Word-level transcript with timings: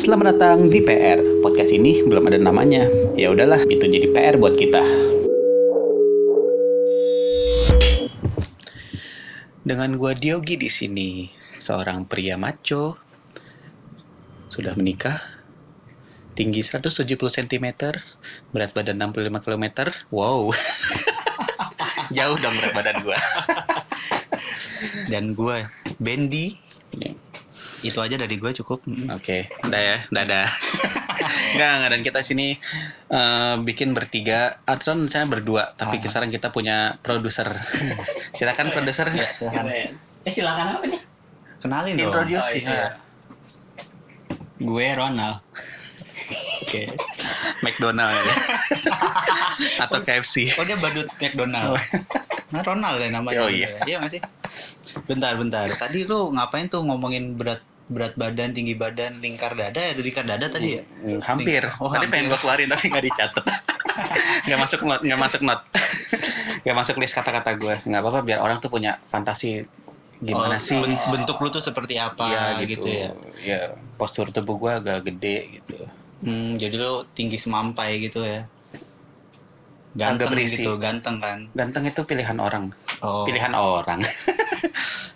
Selamat 0.00 0.32
datang 0.32 0.72
di 0.72 0.80
PR. 0.80 1.20
Podcast 1.44 1.76
ini 1.76 2.00
belum 2.00 2.32
ada 2.32 2.40
namanya. 2.40 2.88
Ya 3.20 3.28
udahlah, 3.28 3.60
itu 3.68 3.84
jadi 3.84 4.08
PR 4.08 4.40
buat 4.40 4.56
kita. 4.56 4.80
Dengan 9.60 10.00
gua 10.00 10.16
Diogi 10.16 10.56
di 10.56 10.72
sini, 10.72 11.28
seorang 11.60 12.08
pria 12.08 12.40
maco 12.40 12.96
sudah 14.48 14.72
menikah, 14.72 15.20
tinggi 16.32 16.64
170 16.64 17.04
cm, 17.20 17.66
berat 18.56 18.72
badan 18.72 18.96
65 18.96 19.44
km. 19.44 19.92
Wow. 20.08 20.56
Jauh 22.16 22.40
dong 22.40 22.56
berat 22.56 22.72
badan 22.72 22.96
gua. 23.04 23.20
dan 25.12 25.36
gue 25.36 25.60
Bendy. 26.00 26.56
Itu 27.82 27.96
aja 27.96 28.14
dari 28.14 28.34
gue 28.34 28.52
cukup 28.54 28.84
Oke, 29.10 29.48
udah 29.62 29.80
ya, 29.80 29.96
dadah. 30.06 30.48
Enggak, 31.52 31.70
enggak 31.74 31.90
dan 31.90 32.02
kita 32.02 32.20
sini 32.20 32.56
eh, 33.08 33.54
bikin 33.58 33.92
bertiga, 33.92 34.56
atau 34.62 34.94
misalnya 34.94 35.28
berdua, 35.30 35.62
tapi 35.74 35.96
Ah. 35.96 36.02
sekarang 36.02 36.28
kita 36.28 36.48
punya 36.48 36.96
produser. 36.98 37.44
Silakan 38.36 38.68
produser. 38.68 39.08
silakan 39.10 39.64
Eh 40.20 40.28
silakan 40.28 40.66
apa 40.74 40.84
nih? 40.86 41.00
kenalin 41.58 41.92
dong 41.92 42.08
Introduce 42.08 42.40
Oh, 42.42 42.56
iya. 42.56 42.68
ya. 42.70 42.88
Gue 44.58 44.86
Ronald. 44.90 45.40
oke 46.60 46.82
McDonald 47.64 48.14
ya. 48.14 48.34
atau 49.80 49.98
KFC. 49.98 50.52
oh 50.54 50.64
dia 50.64 50.76
badut 50.76 51.08
McDonald 51.16 51.76
nah 52.48 52.60
Ronald 52.60 52.96
ya 52.96 53.08
namanya 53.10 53.40
Oh, 53.40 53.50
iya. 53.50 53.76
iya 53.84 53.96
nggak 53.96 54.10
sih 54.10 54.22
bentar 55.04 55.34
bentar 55.34 55.66
tadi 55.72 56.02
lu 56.02 56.30
ngapain 56.30 56.66
tuh 56.66 56.82
ngomongin 56.82 57.34
berat 57.34 57.60
berat 57.90 58.14
badan 58.14 58.50
tinggi 58.50 58.72
badan 58.72 59.18
lingkar 59.18 59.52
dada 59.52 59.76
ya 59.76 59.92
lingkar 59.92 60.22
dada 60.22 60.46
tadi 60.46 60.78
ya 60.78 60.82
Hmm, 61.00 61.18
Hampir. 61.20 61.66
Oh, 61.76 61.90
Tadi 61.90 62.06
pengen 62.06 62.28
hampir. 62.28 62.30
gua 62.30 62.38
keluarin 62.38 62.68
tapi 62.68 62.86
nggak 62.86 63.04
dicatat. 63.04 63.44
nggak 64.46 64.58
masuk 64.58 64.80
not, 64.84 65.00
nggak 65.00 65.18
masuk 65.18 65.40
not. 65.42 65.60
nggak 66.62 66.76
masuk 66.76 66.94
list 66.96 67.12
kata-kata 67.12 67.50
gue. 67.52 67.74
Nggak 67.82 68.00
apa-apa 68.00 68.20
biar 68.22 68.38
orang 68.38 68.56
tuh 68.56 68.68
punya 68.68 69.00
fantasi 69.04 69.64
gimana 70.18 70.54
Oh, 70.54 70.60
sih 70.60 70.76
ben- 70.76 71.00
bentuk 71.10 71.36
lu 71.36 71.48
tuh 71.48 71.58
seperti 71.58 71.96
apa 71.96 72.28
Iya, 72.54 72.68
gitu. 72.68 72.84
ya 72.84 73.08
Ya, 73.40 73.60
postur 73.96 74.28
tubuh 74.28 74.54
gua 74.54 74.76
agak 74.76 75.02
gede 75.02 75.36
gitu. 75.56 75.80
hmm, 76.20 76.54
jadi 76.54 76.76
lu 76.76 77.08
tinggi 77.10 77.36
semampai 77.36 77.96
gitu 77.98 78.20
ya 78.20 78.44
Agak 79.90 79.98
ganteng 80.16 80.30
berisi. 80.30 80.62
gitu 80.62 80.72
ganteng 80.76 81.16
kan 81.18 81.38
Ganteng 81.50 81.84
itu 81.84 82.00
pilihan 82.02 82.38
orang. 82.38 82.70
oh 83.00 83.24
Pilihan 83.24 83.52
orang. 83.52 84.00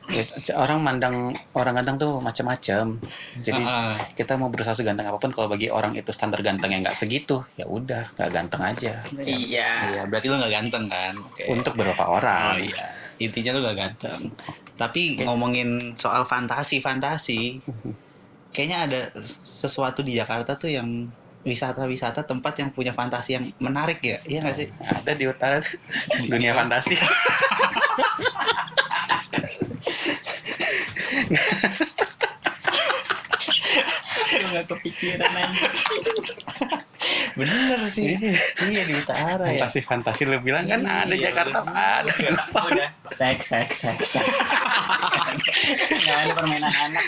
Ya, 0.04 0.20
orang 0.54 0.84
mandang 0.84 1.16
orang 1.56 1.80
ganteng 1.80 1.96
tuh 1.96 2.20
macam-macam. 2.20 3.00
Jadi 3.40 3.62
Ah, 3.64 3.90
ah. 3.90 3.92
kita 4.12 4.36
mau 4.36 4.52
berusaha 4.52 4.76
seganteng 4.76 5.08
apa 5.08 5.16
pun 5.16 5.32
kalau 5.32 5.48
bagi 5.48 5.72
orang 5.72 5.96
itu 5.96 6.12
standar 6.12 6.44
ganteng 6.44 6.70
yang 6.70 6.84
nggak 6.84 6.94
segitu, 6.94 7.40
ya 7.56 7.64
udah 7.64 8.12
nggak 8.12 8.30
ganteng 8.30 8.62
aja. 8.62 9.00
Iya. 9.16 9.70
Iya, 9.90 10.02
berarti 10.04 10.28
lu 10.28 10.36
nggak 10.36 10.52
ganteng 10.52 10.84
kan? 10.86 11.14
Oke. 11.18 11.42
Untuk 11.48 11.72
beberapa 11.72 12.04
Oh 12.04 12.20
orang. 12.20 12.60
iya. 12.60 12.84
Intinya 13.16 13.56
lu 13.56 13.64
gak 13.64 13.78
ganteng. 13.80 14.20
Tapi 14.76 15.24
ngomongin 15.24 15.96
soal 15.96 16.28
fantasi-fantasi, 16.28 17.64
kayaknya 18.50 18.78
ada 18.84 19.00
sesuatu 19.40 20.04
di 20.04 20.14
Jakarta 20.14 20.52
tuh 20.52 20.68
yang 20.68 21.08
wisata-wisata 21.44 22.24
tempat 22.24 22.56
yang 22.58 22.72
punya 22.72 22.96
fantasi 22.96 23.36
yang 23.36 23.44
menarik 23.60 24.00
ya, 24.00 24.18
iya 24.24 24.40
gak 24.40 24.56
sih? 24.56 24.68
Ada 24.80 25.12
di 25.12 25.24
utara 25.28 25.60
dunia 26.24 26.56
fantasi. 26.56 26.96
Gue 34.24 34.48
gak 34.56 34.64
kepikiran 34.72 35.32
aja. 35.36 35.68
Bener 37.34 37.78
sih. 37.90 38.14
iya 38.70 38.82
di 38.86 38.94
utara 38.94 39.42
ya. 39.44 39.64
Fantasi-fantasi 39.66 40.22
lu 40.26 40.38
bilang 40.40 40.64
kan 40.64 40.80
Iya, 40.82 41.04
ada 41.04 41.14
Jakarta 41.14 41.58
ada. 41.66 42.10
Udah. 42.70 42.88
Seks, 43.10 43.44
seks, 43.50 43.74
seks, 43.82 44.06
seks. 44.18 44.28
Gak 45.90 46.16
ada 46.24 46.32
permainan 46.34 46.72
anak. 46.72 47.02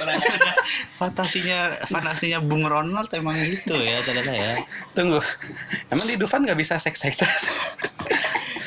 Fantasinya 0.93 1.59
fantasinya 1.87 2.39
Bung 2.43 2.67
Ronald 2.67 3.09
emang 3.15 3.39
gitu 3.39 3.75
ya 3.79 4.03
ternyata 4.03 4.33
ya. 4.33 4.53
Tunggu. 4.93 5.19
Emang 5.89 6.07
di 6.07 6.17
Dufan 6.17 6.43
nggak 6.43 6.59
bisa 6.59 6.77
seks-seks? 6.77 7.23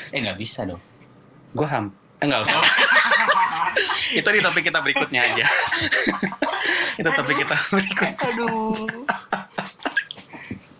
Eh 0.09 0.25
nggak 0.25 0.41
bisa 0.41 0.66
dong. 0.66 0.81
Gue 1.53 1.69
ham. 1.69 1.94
Eh, 2.17 2.25
enggak 2.25 2.41
usah. 2.50 2.57
Itu 4.19 4.25
di 4.25 4.41
topik 4.41 4.66
kita 4.66 4.81
berikutnya 4.81 5.21
aja. 5.21 5.45
Itu 6.97 7.09
topik 7.13 7.45
kita 7.45 7.53
berikut. 7.69 8.09
Aduh. 8.17 9.06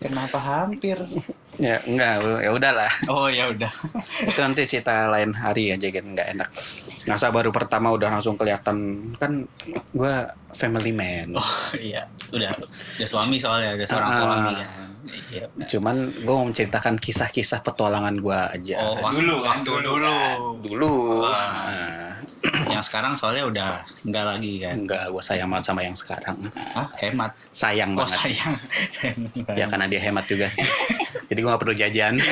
Kenapa 0.10 0.38
hampir? 0.42 0.98
Ya 1.60 1.76
enggak, 1.84 2.24
ya 2.40 2.56
udahlah. 2.56 2.88
Oh 3.12 3.28
ya 3.28 3.52
udah. 3.52 3.68
Itu 4.32 4.40
nanti 4.40 4.64
cerita 4.64 5.12
lain 5.12 5.36
hari 5.36 5.76
aja 5.76 5.92
kan 5.92 6.16
nggak 6.16 6.28
enak. 6.32 6.48
Masa 7.04 7.36
baru 7.36 7.52
pertama 7.52 7.92
udah 7.92 8.08
langsung 8.08 8.40
kelihatan 8.40 9.12
kan 9.20 9.44
gua 9.92 10.32
family 10.56 10.96
man. 10.96 11.36
Oh 11.36 11.52
iya, 11.76 12.08
udah 12.32 12.48
udah 12.96 13.04
suami 13.04 13.44
soalnya, 13.44 13.76
udah 13.76 13.88
seorang 13.92 14.08
Ah. 14.08 14.16
suami 14.16 14.52
kan. 14.56 14.70
Iya. 15.36 15.46
Cuman 15.68 15.96
gue 16.16 16.32
mau 16.32 16.48
menceritakan 16.48 16.96
kisah-kisah 16.96 17.60
petualangan 17.60 18.16
gua 18.24 18.56
aja. 18.56 18.80
Oh, 18.80 18.96
Dulu 19.12 19.44
waktu 19.44 19.72
dulu 19.84 20.00
dulu. 20.00 20.16
dulu. 20.64 20.92
Wah. 21.28 21.59
Yang 22.80 22.88
sekarang 22.88 23.14
soalnya 23.20 23.44
udah 23.44 23.70
enggak 24.08 24.24
lagi 24.24 24.54
kan. 24.64 24.76
enggak, 24.80 25.04
gue 25.12 25.20
sayang 25.20 25.52
banget 25.52 25.66
sama 25.68 25.82
yang 25.84 25.96
sekarang. 26.00 26.38
Ah, 26.72 26.88
hemat. 26.96 27.32
Sayang 27.52 27.92
Oh, 27.92 28.08
banget. 28.08 28.16
sayang. 28.24 28.54
sayang. 28.96 29.20
Ya 29.52 29.66
karena 29.68 29.86
dia 29.86 30.00
hemat 30.00 30.24
juga 30.26 30.48
sih. 30.48 30.64
Jadi 31.28 31.40
gue 31.44 31.50
gak 31.52 31.60
perlu 31.60 31.76
jajan. 31.76 32.16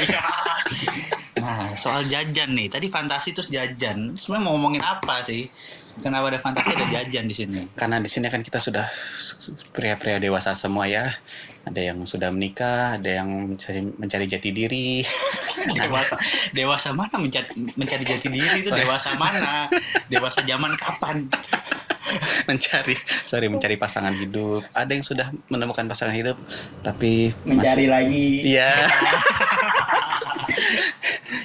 Nah, 1.37 1.71
soal 1.79 2.03
jajan 2.03 2.51
nih. 2.51 2.67
Tadi 2.67 2.91
fantasi 2.91 3.31
terus 3.31 3.47
jajan. 3.47 4.19
Sebenarnya 4.19 4.43
mau 4.43 4.57
ngomongin 4.57 4.83
apa 4.83 5.23
sih? 5.23 5.47
Kenapa 5.97 6.27
ada 6.27 6.41
fantasi 6.41 6.75
ada 6.75 6.85
jajan 6.91 7.23
di 7.23 7.31
sini? 7.31 7.61
Karena 7.71 8.03
di 8.03 8.09
sini 8.11 8.27
kan 8.27 8.43
kita 8.43 8.59
sudah 8.59 8.83
pria-pria 9.71 10.19
dewasa 10.19 10.51
semua 10.51 10.91
ya. 10.91 11.07
Ada 11.67 11.81
yang 11.83 11.99
sudah 12.03 12.29
menikah, 12.29 12.95
ada 12.95 13.09
yang 13.13 13.27
mencari, 13.51 13.79
mencari 13.93 14.25
jati 14.25 14.49
diri. 14.49 15.03
Dewasa, 15.77 16.15
dewasa 16.51 16.89
mana 16.91 17.17
mencari, 17.17 17.47
mencari 17.75 18.03
jati 18.03 18.27
diri 18.29 18.55
itu 18.61 18.71
dewasa 18.71 19.13
mana? 19.15 19.67
Dewasa 20.07 20.39
zaman 20.41 20.73
kapan? 20.75 21.27
mencari 22.47 22.95
sorry 23.27 23.51
mencari 23.51 23.75
pasangan 23.75 24.15
hidup 24.15 24.63
ada 24.71 24.87
yang 24.87 25.03
sudah 25.03 25.27
menemukan 25.51 25.83
pasangan 25.83 26.15
hidup 26.15 26.39
tapi 26.79 27.35
Mencari 27.43 27.83
masih- 27.83 27.91
lagi. 27.91 28.27
iya 28.47 28.71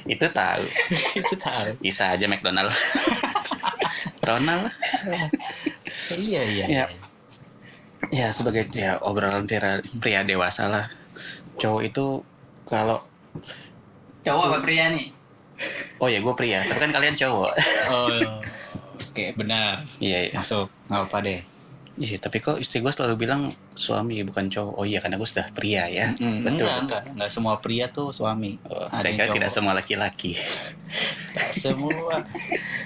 itu 0.07 0.23
tahu 0.31 0.63
itu 1.19 1.35
tahu. 1.35 1.67
bisa 1.83 2.15
aja 2.15 2.31
McDonald 2.31 2.71
Ronald 4.23 4.71
Iya, 6.13 6.43
iya. 6.47 6.65
ya 6.69 6.85
ya 8.13 8.29
sebagai 8.29 8.69
ya 8.71 9.01
obrolan 9.01 9.49
pria, 9.49 9.81
pria 9.99 10.21
dewasa 10.23 10.69
lah 10.69 10.87
cowok 11.57 11.83
itu 11.83 12.07
kalau 12.63 13.01
Cowok 14.23 14.45
apa 14.47 14.59
pria 14.61 14.93
nih? 14.93 15.09
oh 15.99 16.07
ya 16.07 16.21
gue 16.21 16.35
pria 16.35 16.61
tapi 16.63 16.79
kan 16.79 16.93
kalian 16.93 17.17
cowok 17.17 17.53
Oh, 17.89 18.39
oke 19.11 19.25
benar. 19.35 19.83
iya 19.99 20.29
iya 20.29 20.37
Masuk, 20.37 20.69
nggak 20.87 21.03
apa 21.09 21.19
deh. 21.21 21.41
Iya, 21.93 22.17
tapi 22.17 22.41
kok 22.41 22.57
istri 22.57 22.81
gue 22.81 22.89
selalu 22.89 23.21
bilang 23.21 23.53
suami 23.77 24.25
bukan 24.25 24.49
cowok. 24.49 24.75
Oh 24.75 24.89
iya, 24.89 24.97
karena 24.97 25.21
gue 25.21 25.29
sudah 25.29 25.45
pria 25.53 25.85
ya. 25.85 26.09
Mm, 26.17 26.41
Betul. 26.41 26.65
Enggak, 26.65 26.77
enggak, 26.81 27.03
enggak 27.13 27.29
semua 27.29 27.55
pria 27.61 27.85
tuh 27.87 28.09
suami. 28.09 28.57
Oh, 28.65 28.89
Ada 28.89 28.97
saya 28.97 29.13
kira 29.13 29.27
cowok. 29.29 29.37
tidak 29.37 29.51
semua 29.53 29.73
laki-laki. 29.77 30.33
Semua. 31.53 32.25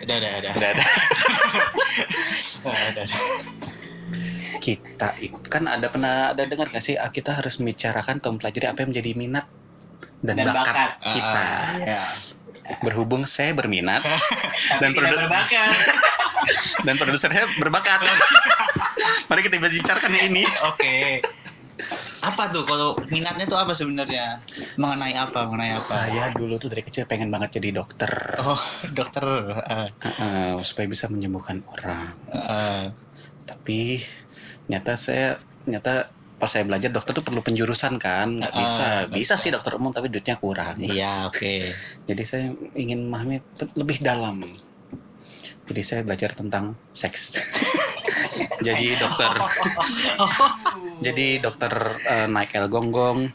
Udah, 0.02 0.16
udah, 0.18 0.30
udah. 0.42 0.52
Udah 0.58 0.70
ada. 0.74 0.84
Udah, 2.66 2.74
udah, 2.74 3.04
udah. 3.06 3.06
Kita 4.56 5.12
kan 5.46 5.66
ada 5.66 5.86
pernah 5.86 6.14
ada 6.30 6.42
dengar 6.42 6.66
gak 6.66 6.80
sih 6.80 6.94
ah, 6.94 7.08
kita 7.08 7.32
harus 7.32 7.56
membicarakan 7.56 8.18
atau 8.18 8.30
mempelajari 8.30 8.66
apa 8.66 8.78
yang 8.80 8.90
menjadi 8.90 9.10
minat 9.12 9.46
dan, 10.18 10.34
Dan 10.34 10.46
bakat, 10.48 10.64
bakat. 10.66 10.90
kita. 11.10 11.42
Ah, 11.42 11.62
Iya. 11.76 12.02
Berhubung 12.78 13.22
saya 13.24 13.52
berminat 13.52 14.02
Dan 14.82 14.90
Tapi 14.90 14.98
tidak 14.98 15.06
produ- 15.08 15.20
berbakat. 15.22 15.70
dan 16.86 16.94
produser 16.96 17.28
saya 17.28 17.46
berbakat. 17.56 18.00
Mari 19.28 19.40
kita 19.42 19.56
bicarakan 19.56 20.10
yang 20.12 20.26
ini. 20.28 20.44
Oke. 20.64 21.18
Apa 22.18 22.48
tuh 22.48 22.62
kalau 22.62 22.94
minatnya 23.06 23.44
tuh 23.44 23.54
apa 23.54 23.70
sebenarnya? 23.70 24.40
Mengenai 24.74 25.14
apa? 25.14 25.46
Mengenai 25.46 25.72
apa? 25.72 25.94
Saya 26.00 26.30
dulu 26.32 26.56
tuh 26.56 26.66
dari 26.66 26.80
kecil 26.80 27.04
pengen 27.04 27.28
banget 27.28 27.58
jadi 27.58 27.76
dokter. 27.76 28.10
Oh, 28.40 28.58
dokter. 28.90 29.22
Ah, 29.60 29.86
Eh, 30.00 30.58
supaya 30.62 30.86
bisa 30.86 31.06
menyembuhkan 31.06 31.62
orang. 31.68 32.14
ah. 32.32 32.90
tapi 33.46 34.02
nyata 34.66 34.92
saya 34.94 35.38
nyata 35.64 36.10
pas 36.36 36.46
saya 36.46 36.62
belajar 36.62 36.90
dokter 36.90 37.12
tuh 37.12 37.22
perlu 37.22 37.40
penjurusan 37.40 37.96
kan 37.96 38.28
nggak 38.36 38.50
Ah, 38.50 38.58
bisa 38.58 38.86
nggak 39.06 39.16
bisa 39.16 39.34
sih 39.34 39.48
dokter 39.48 39.72
umum 39.74 39.88
tapi 39.90 40.06
duitnya 40.06 40.36
kurang 40.36 40.76
Iya, 40.78 41.26
oke. 41.26 41.72
jadi 42.08 42.22
saya 42.22 42.46
ingin 42.74 43.04
memahami 43.04 43.40
lebih 43.72 43.98
dalam 44.00 44.44
jadi 45.64 45.82
saya 45.82 46.00
belajar 46.02 46.30
tentang 46.30 46.76
seks 46.92 47.40
jadi 48.66 48.86
dokter 48.96 49.32
Jadi 50.96 51.38
dokter 51.38 51.68
eh, 52.02 52.24
naik 52.26 52.56
el 52.56 52.66
gonggong. 52.66 53.28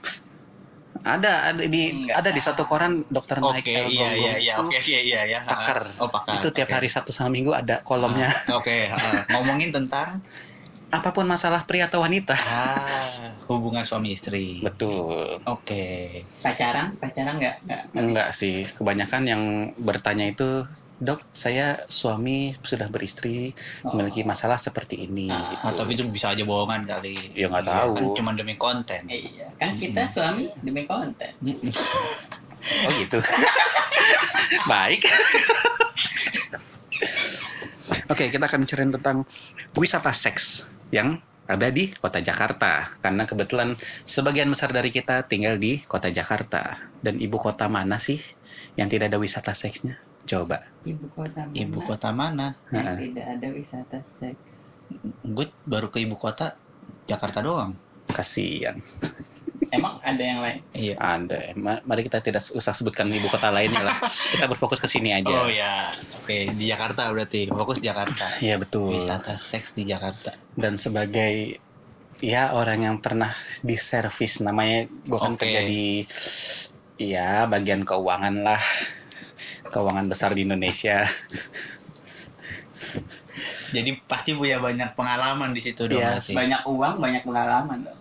Ada 1.02 1.50
ada 1.50 1.62
di 1.64 1.90
Enggak. 1.90 2.16
ada 2.16 2.30
di 2.30 2.38
satu 2.38 2.66
koran 2.66 3.06
dokter 3.08 3.38
naik 3.38 3.62
Oke, 3.62 3.70
el 3.72 3.86
iya 3.88 4.02
gonggong. 4.02 4.18
iya 4.18 4.34
iya 4.36 4.54
oke 4.58 4.78
iya 4.82 5.00
iya 5.02 5.22
ya. 5.28 5.40
pakar. 5.44 5.80
Oh, 5.98 6.10
pakar. 6.10 6.38
Itu 6.38 6.50
tiap 6.50 6.66
Oke. 6.68 6.76
hari 6.76 6.90
Sabtu 6.90 7.10
sama 7.10 7.30
Minggu 7.30 7.54
ada 7.54 7.82
kolomnya. 7.82 8.34
Ah, 8.46 8.58
Oke, 8.58 8.86
ah. 8.88 8.98
ngomongin 9.30 9.70
tentang 9.70 10.26
Apa 10.92 11.10
pun 11.10 11.24
masalah 11.24 11.64
pria 11.64 11.88
atau 11.88 12.04
wanita. 12.04 12.36
ah, 12.36 13.32
hubungan 13.48 13.82
suami 13.82 14.12
istri. 14.12 14.60
Betul. 14.60 15.40
Oke. 15.48 16.20
Pacaran? 16.40 17.00
Pacaran 17.00 17.40
nggak? 17.40 17.56
Nggak. 17.96 18.30
sih, 18.32 18.68
kebanyakan 18.68 19.24
yang 19.24 19.42
bertanya 19.78 20.28
itu, 20.28 20.68
"Dok, 21.00 21.24
saya 21.32 21.88
suami 21.88 22.60
sudah 22.60 22.88
beristri. 22.88 23.56
Oh. 23.82 23.96
memiliki 23.96 24.22
masalah 24.22 24.60
seperti 24.60 25.08
ini." 25.08 25.32
Ah, 25.32 25.56
gitu. 25.56 25.64
Ah, 25.64 25.74
tapi 25.74 25.96
itu 25.96 26.04
bisa 26.06 26.36
aja 26.36 26.44
bohongan 26.44 26.84
kali. 26.84 27.16
Ya, 27.34 27.48
nggak 27.48 27.64
Iya, 27.64 27.72
tahu. 27.72 27.92
Kan 27.96 28.06
cuma 28.12 28.32
demi 28.36 28.56
konten. 28.56 29.02
Iya, 29.08 29.48
kan 29.56 29.74
kita 29.74 30.04
suami 30.06 30.52
demi 30.60 30.84
konten. 30.84 31.32
Oh 32.62 32.94
gitu. 32.94 33.18
Baik. 34.70 35.02
Oke, 38.06 38.30
kita 38.30 38.46
akan 38.46 38.62
bicara 38.62 38.86
tentang 38.86 39.18
wisata 39.74 40.14
seks 40.14 40.62
yang 40.92 41.18
ada 41.52 41.68
di 41.68 41.92
kota 41.92 42.24
Jakarta. 42.24 42.88
Karena 43.04 43.28
kebetulan 43.28 43.76
sebagian 44.08 44.48
besar 44.48 44.72
dari 44.72 44.94
kita 44.94 45.28
tinggal 45.28 45.60
di 45.60 45.84
kota 45.84 46.08
Jakarta. 46.08 46.80
Dan 47.02 47.20
ibu 47.20 47.36
kota 47.36 47.68
mana 47.68 47.98
sih 47.98 48.22
yang 48.80 48.88
tidak 48.88 49.12
ada 49.12 49.20
wisata 49.20 49.52
seksnya? 49.52 50.00
Coba. 50.24 50.64
Ibu 50.86 51.12
kota 51.12 51.50
mana? 51.50 51.56
Ibu 51.58 51.80
kota 51.84 52.10
mana? 52.14 52.48
yang 52.70 52.96
Heeh. 52.96 52.98
tidak 53.10 53.26
ada 53.40 53.48
wisata 53.52 53.98
seks. 54.00 54.40
Gue 55.24 55.48
baru 55.68 55.92
ke 55.92 56.04
ibu 56.04 56.16
kota 56.16 56.56
Jakarta 57.10 57.42
doang. 57.44 57.74
Kasian. 58.12 58.80
Emang 59.70 60.02
ada 60.02 60.18
yang 60.18 60.42
lain? 60.42 60.58
Iya. 60.74 60.96
Ada. 60.98 61.54
Ma- 61.54 61.84
Mari 61.86 62.02
kita 62.02 62.18
tidak 62.18 62.42
usah 62.52 62.74
sebutkan 62.74 63.06
ibu 63.08 63.30
kota 63.30 63.54
lainnya 63.54 63.86
lah. 63.86 63.98
Kita 64.34 64.50
berfokus 64.50 64.82
ke 64.82 64.90
sini 64.90 65.14
aja. 65.14 65.30
Oh 65.30 65.46
ya. 65.46 65.94
Oke, 66.18 66.50
di 66.58 66.66
Jakarta 66.66 67.14
berarti. 67.14 67.46
Fokus 67.46 67.78
Jakarta. 67.78 68.26
Iya 68.42 68.58
betul. 68.58 68.98
Wisata 68.98 69.38
seks 69.38 69.78
di 69.78 69.86
Jakarta. 69.86 70.34
dan 70.52 70.76
sebagai 70.76 71.62
ya 72.20 72.52
orang 72.52 72.84
yang 72.84 72.98
pernah 73.00 73.32
di 73.62 73.78
servis 73.78 74.42
namanya 74.42 74.86
gue 74.86 75.18
kan 75.18 75.34
Oke. 75.34 75.42
kerja 75.42 75.62
di 75.66 76.06
ya 77.02 77.50
bagian 77.50 77.82
keuangan 77.82 78.46
lah 78.46 78.62
keuangan 79.66 80.06
besar 80.06 80.38
di 80.38 80.46
Indonesia 80.46 81.08
Jadi 83.72 83.96
pasti 84.04 84.36
punya 84.36 84.60
banyak 84.60 84.92
pengalaman 84.94 85.56
di 85.56 85.64
situ 85.64 85.88
dong. 85.88 86.04
Pasti. 86.04 86.36
Banyak 86.36 86.68
uang, 86.68 87.00
banyak 87.00 87.24
pengalaman 87.24 87.88
dong. 87.88 88.00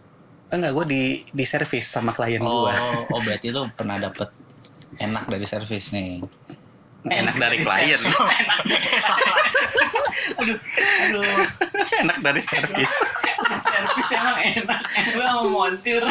Enggak 0.51 0.73
gue 0.75 0.85
di 0.91 1.03
di 1.31 1.45
servis 1.47 1.87
sama 1.87 2.11
klien 2.11 2.43
Oh, 2.43 2.67
gue 2.67 2.75
oh 3.15 3.21
berarti 3.23 3.55
lu 3.55 3.71
pernah 3.75 3.99
dapet 3.99 4.31
enak 4.99 5.25
dari 5.31 5.47
servis 5.47 5.95
nih. 5.95 6.19
enak 7.01 7.37
dari 7.41 7.65
klien 7.65 7.97
aduh, 10.41 10.59
aduh. 11.09 11.25
enak 12.05 12.19
dari 12.21 12.43
servis 12.45 12.93
Servis 13.41 14.09
emang 14.13 14.37
enak. 14.45 14.81
Lu 15.17 15.25
mau 15.25 15.45
montir. 15.49 16.05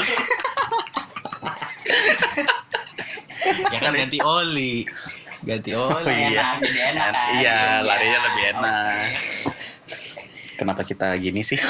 Ya 3.70 3.80
kan 3.80 3.94
ganti 3.94 4.18
oli. 4.20 4.84
Ganti 5.46 5.72
oli. 5.78 5.94
Oh, 5.94 6.10
iya. 6.10 6.28
Enak, 6.28 6.56
jadi 6.66 6.80
enak 6.92 7.08
kan. 7.14 7.30
iya 7.38 7.58
larinya 7.86 8.20
lebih 8.28 8.44
enak 8.58 8.98
kenapa 10.60 10.84
kita 10.84 11.16
gini 11.16 11.40
sih 11.40 11.56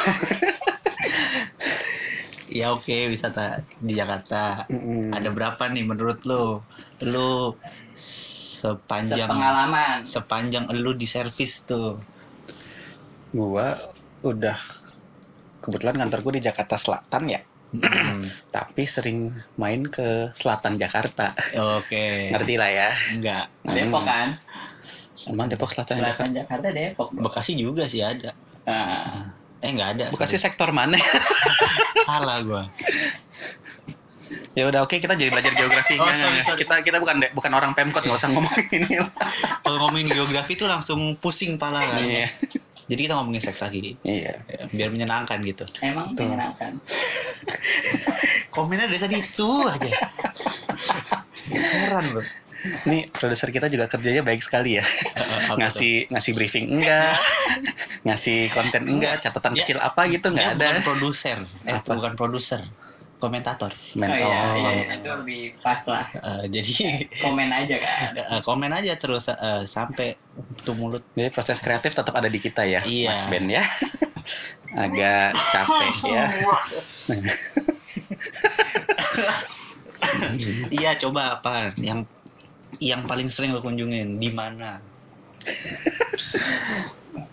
Ya 2.50 2.70
oke, 2.70 3.08
wisata 3.08 3.62
di 3.78 3.94
Jakarta. 3.94 4.66
Mm-mm. 4.68 5.14
Ada 5.14 5.30
berapa 5.30 5.64
nih 5.66 5.86
menurut 5.86 6.26
lu? 6.26 6.66
Lu 7.00 7.54
sepanjang 7.96 9.30
Sepengalaman. 9.30 9.98
sepanjang 10.04 10.66
lu 10.74 10.92
di 10.92 11.06
servis 11.06 11.64
tuh. 11.64 12.02
gua 13.30 13.78
udah 14.20 14.58
kebetulan 15.60 15.96
kantor 15.96 16.20
gue 16.20 16.34
di 16.36 16.44
Jakarta 16.44 16.76
Selatan 16.76 17.24
ya 17.30 17.42
Hmm, 17.70 18.26
tapi 18.50 18.82
sering 18.84 19.30
main 19.54 19.86
ke 19.86 20.34
selatan 20.34 20.74
Jakarta 20.74 21.38
Oke. 21.78 22.34
ngerti 22.34 22.58
lah 22.58 22.66
ya 22.68 22.90
Enggak. 23.14 23.46
Depok 23.64 24.02
kan? 24.02 24.28
emang 25.30 25.46
Depok 25.46 25.70
Selatan 25.70 26.02
Jakarta 26.02 26.18
Selatan 26.18 26.32
Jakarta 26.34 26.68
Depok. 26.74 27.08
bro. 27.14 27.30
Bekasi 27.30 27.54
juga 27.54 27.86
sih 27.86 28.02
ada. 28.02 28.34
Ah, 28.66 29.30
Eh 29.60 29.70
enggak 29.70 29.90
ada. 29.94 30.06
Bekasi 30.10 30.36
sorry. 30.36 30.44
sektor 30.46 30.70
mana 30.70 30.96
salah 32.08 32.40
gua. 32.42 32.64
ya 34.54 34.66
udah 34.66 34.82
oke 34.82 34.96
kita 34.96 35.14
jadi 35.14 35.30
belajar 35.30 35.54
geografi 35.54 35.94
Oh, 35.96 36.04
Nggak, 36.04 36.16
sorry, 36.16 36.34
nggak, 36.34 36.46
sorry. 36.46 36.60
kita 36.60 36.76
kita 36.82 36.98
bukan 36.98 37.16
de- 37.18 37.32
bukan 37.32 37.52
orang 37.52 37.72
pemkot 37.74 38.02
nggak 38.02 38.14
usah 38.16 38.30
ngomongin 38.34 38.66
ini 38.78 38.96
lah. 38.98 39.10
Kalau 39.60 39.78
ngomongin 39.80 40.10
geografi 40.10 40.54
tuh 40.54 40.66
langsung 40.66 41.00
pusing 41.16 41.56
pala 41.56 41.82
kan. 41.82 42.02
iya 42.02 42.28
Jadi 42.86 43.06
kita 43.06 43.14
ngomongin 43.16 43.40
seks 43.40 43.60
lagi. 43.60 43.94
iya 44.02 44.34
Ya, 44.42 44.62
Biar 44.68 44.90
menyenangkan 44.90 45.38
gitu. 45.42 45.66
emang 45.80 46.12
Betul. 46.12 46.30
menyenangkan. 46.30 46.72
Komennya 48.50 48.86
dari 48.86 49.00
tadi 49.00 49.16
itu 49.18 49.48
aja. 49.64 49.92
Heran 51.50 52.06
loh. 52.12 52.26
Ini 52.86 53.08
produser 53.08 53.50
kita 53.50 53.68
juga 53.68 53.88
kerjanya 53.88 54.20
baik 54.20 54.40
sekali 54.40 54.76
ya 54.76 54.84
ngasih 55.52 56.08
ngasih 56.08 56.32
briefing 56.34 56.68
enggak 56.70 57.16
ngasih 58.02 58.48
konten 58.50 58.84
enggak 58.86 59.20
catatan 59.20 59.52
Dia- 59.52 59.64
kecil 59.64 59.78
apa 59.78 60.02
gitu 60.08 60.28
Dia 60.30 60.36
nggak 60.36 60.50
ada 60.54 60.66
bukan 60.70 60.84
produser. 60.84 61.38
Eh, 61.64 61.74
Apa? 61.74 61.92
bukan 61.94 62.14
produser. 62.14 62.62
Komentator. 63.16 63.76
Men- 63.94 64.12
oh 64.12 64.16
iya, 64.16 64.28
oh, 64.32 64.56
iya, 64.56 64.72
iya, 64.72 64.86
itu 64.96 65.10
lebih 65.14 65.42
pas 65.60 65.84
lah. 65.84 66.08
Eh, 66.08 66.48
jadi 66.50 66.72
Komen 67.28 67.50
aja 67.50 67.76
kan. 67.76 68.16
eh, 68.16 68.40
komen 68.42 68.72
aja 68.72 68.96
terus 68.96 69.28
eh, 69.28 69.64
sampai 69.66 70.16
tuh 70.64 70.72
mulut. 70.72 71.04
jadi 71.12 71.28
proses 71.28 71.60
kreatif 71.60 71.92
tetap 71.92 72.12
ada 72.12 72.28
di 72.28 72.40
kita 72.40 72.64
ya 72.64 72.80
Iya. 72.80 73.12
Mas 73.12 73.28
Ben 73.28 73.44
ya 73.46 73.64
agak 74.86 75.36
capek 75.52 75.96
ya 76.16 76.26
Iya, 80.70 80.96
coba 80.98 81.38
apa 81.38 81.74
yang 81.76 82.08
yang 82.80 83.04
paling 83.04 83.28
sering 83.28 83.52
lo 83.52 83.60
kunjungin 83.60 84.18
di 84.18 84.30
mana? 84.32 84.80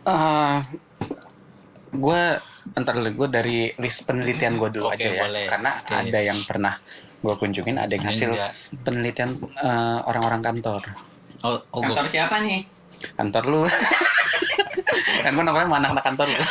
Eh, 0.07 0.59
gue 1.91 2.23
ntar 2.79 2.95
gue 2.95 3.29
dari 3.29 3.75
list 3.77 4.07
penelitian 4.07 4.55
gue 4.55 4.71
dulu 4.71 4.87
Oke, 4.91 5.03
aja 5.03 5.09
ya 5.11 5.23
boleh. 5.27 5.47
karena 5.51 5.71
Oke. 5.77 5.95
ada 5.99 6.19
yang 6.23 6.39
pernah 6.47 6.75
gue 7.19 7.35
kunjungin 7.35 7.75
ada 7.75 7.91
yang 7.91 8.07
hasil 8.07 8.31
enggak? 8.31 8.53
penelitian 8.83 9.31
eh, 9.59 9.99
orang-orang 10.07 10.43
kantor 10.43 10.83
Oh, 11.43 11.59
oh 11.75 11.83
Kantor 11.83 12.07
siapa 12.07 12.39
nih? 12.39 12.63
kantor 13.19 13.45
lu 13.45 13.61
kan 15.27 15.31
gue 15.35 15.43
nongkrong 15.43 15.67
sama 15.69 15.77
anak-anak 15.83 16.05
kantor 16.07 16.27
lu 16.31 16.45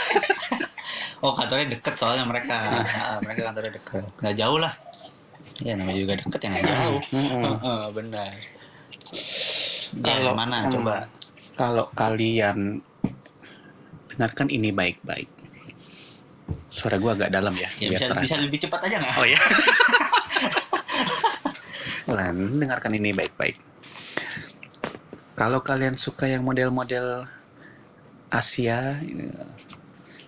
oh 1.23 1.31
kantornya 1.33 1.67
deket 1.71 1.95
soalnya 1.95 2.25
mereka. 2.27 2.57
Ah, 2.85 3.17
mereka 3.23 3.49
kantornya 3.49 3.73
deket. 3.73 4.03
Nggak 4.19 4.35
jauh 4.35 4.59
lah. 4.61 4.73
Ya 5.63 5.73
namanya 5.73 5.97
juga 5.97 6.13
deket 6.19 6.39
ya 6.43 6.47
nggak 6.53 6.65
jauh. 6.69 7.01
Mm-mm. 7.09 7.41
Heeh, 7.41 7.81
benar. 7.95 8.31
Kalau- 9.95 10.03
Kalau 10.03 10.33
mana 10.33 10.57
hmm. 10.61 10.73
coba? 10.73 10.95
kalau 11.55 11.87
kalian 11.89 12.83
dengarkan 14.09 14.47
ini 14.47 14.69
baik-baik 14.69 15.31
suara 16.67 16.99
gue 16.99 17.07
agak 17.09 17.31
dalam 17.31 17.55
ya, 17.55 17.71
Ya, 17.79 17.95
bisa 17.95 18.11
terasa. 18.11 18.19
bisa 18.21 18.35
lebih 18.37 18.59
cepat 18.59 18.79
aja 18.83 18.99
nggak? 18.99 19.15
Oh 19.15 19.23
ya. 19.31 19.39
Lan, 22.07 22.35
dengarkan 22.53 22.91
ini 22.93 23.11
baik-baik. 23.11 23.55
Kalau 25.33 25.59
kalian 25.59 25.95
suka 25.95 26.27
yang 26.27 26.43
model-model 26.43 27.23
Asia, 28.27 28.99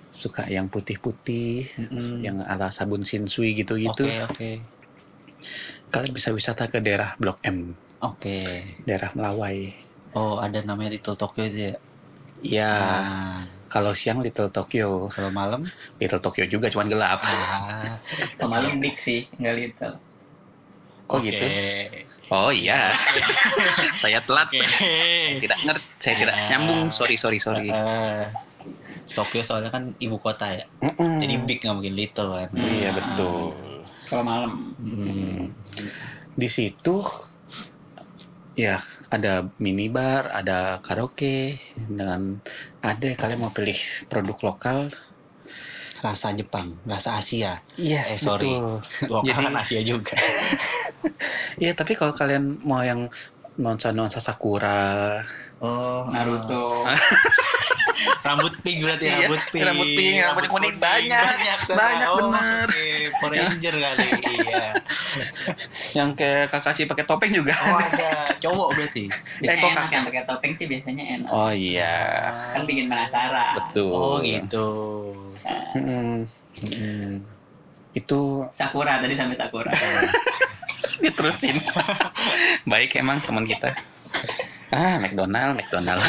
suka 0.09 0.47
yang 0.47 0.67
putih-putih, 0.67 1.67
Mm-mm. 1.77 2.23
yang 2.23 2.39
ala 2.41 2.71
sabun 2.71 3.03
Shinsui 3.03 3.51
gitu-gitu, 3.53 4.07
Oke 4.07 4.23
oke 4.23 4.51
kalian 5.87 6.11
bisa 6.11 6.31
wisata 6.31 6.67
ke 6.67 6.79
daerah 6.79 7.15
Blok 7.15 7.39
M, 7.43 7.71
oke. 7.99 8.39
daerah 8.83 9.11
Melawai. 9.11 9.73
Oh 10.13 10.37
ada 10.37 10.59
namanya 10.61 10.91
Little 10.91 11.13
Tokyo 11.13 11.43
itu 11.43 11.59
ya? 11.63 11.75
Ya, 12.37 12.69
Ah, 12.71 13.37
kalau 13.67 13.91
siang 13.91 14.21
Little 14.21 14.49
Tokyo, 14.49 15.09
kalau 15.09 15.29
malam? 15.29 15.65
Little 15.97 16.19
Tokyo 16.19 16.45
juga 16.45 16.69
cuman 16.69 16.85
gelap. 16.87 17.19
Ah, 17.19 17.97
Kemarin 18.39 18.77
dik 18.77 18.97
sih, 18.97 19.25
nggak 19.33 19.55
little. 19.55 19.95
Kok 21.05 21.17
oke. 21.17 21.25
gitu? 21.25 21.45
Oh 22.27 22.51
iya, 22.51 22.91
saya 24.01 24.19
telat. 24.21 24.47
Oke. 24.47 24.59
Tidak 25.39 25.59
ngerti, 25.63 25.85
saya 25.97 26.15
tidak 26.19 26.35
nyambung. 26.51 26.91
Sorry, 26.91 27.15
sorry, 27.15 27.39
sorry. 27.39 27.71
Eh, 27.71 28.25
Tokyo 29.07 29.39
soalnya 29.41 29.71
kan 29.71 29.95
ibu 29.97 30.19
kota 30.19 30.45
ya. 30.51 30.61
Mm-mm. 30.83 31.17
Jadi 31.17 31.33
big 31.41 31.57
nggak 31.57 31.73
mungkin 31.73 31.95
little 31.95 32.29
kan. 32.29 32.49
Iya 32.53 32.91
Ah. 32.91 32.93
betul. 32.93 33.55
Kalau 34.05 34.23
malam. 34.23 34.51
Mm. 34.77 35.55
Di 36.35 36.47
situ 36.47 37.01
ya 38.57 38.81
ada 39.07 39.45
minibar, 39.57 40.33
ada 40.33 40.81
karaoke 40.81 41.61
dengan 41.77 42.41
ada 42.81 43.07
kalian 43.13 43.39
mau 43.39 43.53
pilih 43.53 43.77
produk 44.09 44.37
lokal 44.43 44.89
rasa 45.97 46.29
Jepang, 46.29 46.77
rasa 46.83 47.17
Asia. 47.17 47.61
Yes, 47.73 48.05
Eh, 48.05 48.19
sorry. 48.21 48.49
betul. 48.53 48.81
Lokal 49.13 49.25
Jadi- 49.29 49.45
kan 49.45 49.55
Asia 49.55 49.81
juga. 49.81 50.15
Iya, 51.57 51.73
tapi 51.73 51.97
kalau 51.97 52.13
kalian 52.13 52.61
mau 52.61 52.85
yang 52.85 53.09
nuansa-nuansa 53.57 54.21
sakura, 54.21 55.25
Oh, 55.57 56.05
Naruto. 56.07 56.85
rambut 58.21 58.53
pink 58.61 58.77
berarti 58.79 59.05
Iya, 59.05 59.25
rambut 59.25 59.41
pink. 59.49 59.63
rambut 59.65 59.89
pink, 59.89 60.15
rambut 60.21 60.45
kuning, 60.47 60.75
banyak. 60.77 61.17
banyak, 61.17 61.59
Banyak, 61.67 62.07
Oh, 62.07 62.17
bener. 62.21 62.67
oke. 62.67 62.85
Power 63.17 63.31
Ranger 63.33 63.75
kali. 63.75 64.07
iya. 64.37 64.65
yang 65.97 66.09
kayak 66.13 66.53
Kakashi 66.53 66.85
pakai 66.85 67.03
topeng 67.03 67.33
juga. 67.33 67.57
Oh, 67.57 67.73
ada 67.75 68.37
cowok 68.37 68.69
berarti. 68.75 69.09
Biasanya 69.39 69.49
Eh, 69.49 69.57
kok 69.57 69.65
enak 69.65 69.77
kakak? 69.79 69.91
yang 69.91 70.05
pakai 70.05 70.23
topeng 70.23 70.51
sih 70.53 70.65
biasanya 70.67 71.03
enak. 71.15 71.31
Oh 71.31 71.49
iya, 71.49 71.95
Kan 72.53 72.61
bikin 72.63 72.85
penasaran. 72.85 73.53
betul. 73.57 73.89
Oh, 73.89 74.15
gitu. 74.21 74.69
Mm-mm. 75.73 76.27
Hmm. 76.61 77.13
Itu 77.91 78.45
Sakura 78.53 79.01
tadi 79.01 79.17
sampai 79.17 79.33
Sakura. 79.33 79.73
diterusin. 81.01 81.57
Baik 82.63 82.93
emang 82.95 83.17
teman 83.19 83.41
kita. 83.41 83.73
Ah, 84.71 84.99
McDonald, 84.99 85.55
McDonald. 85.55 86.03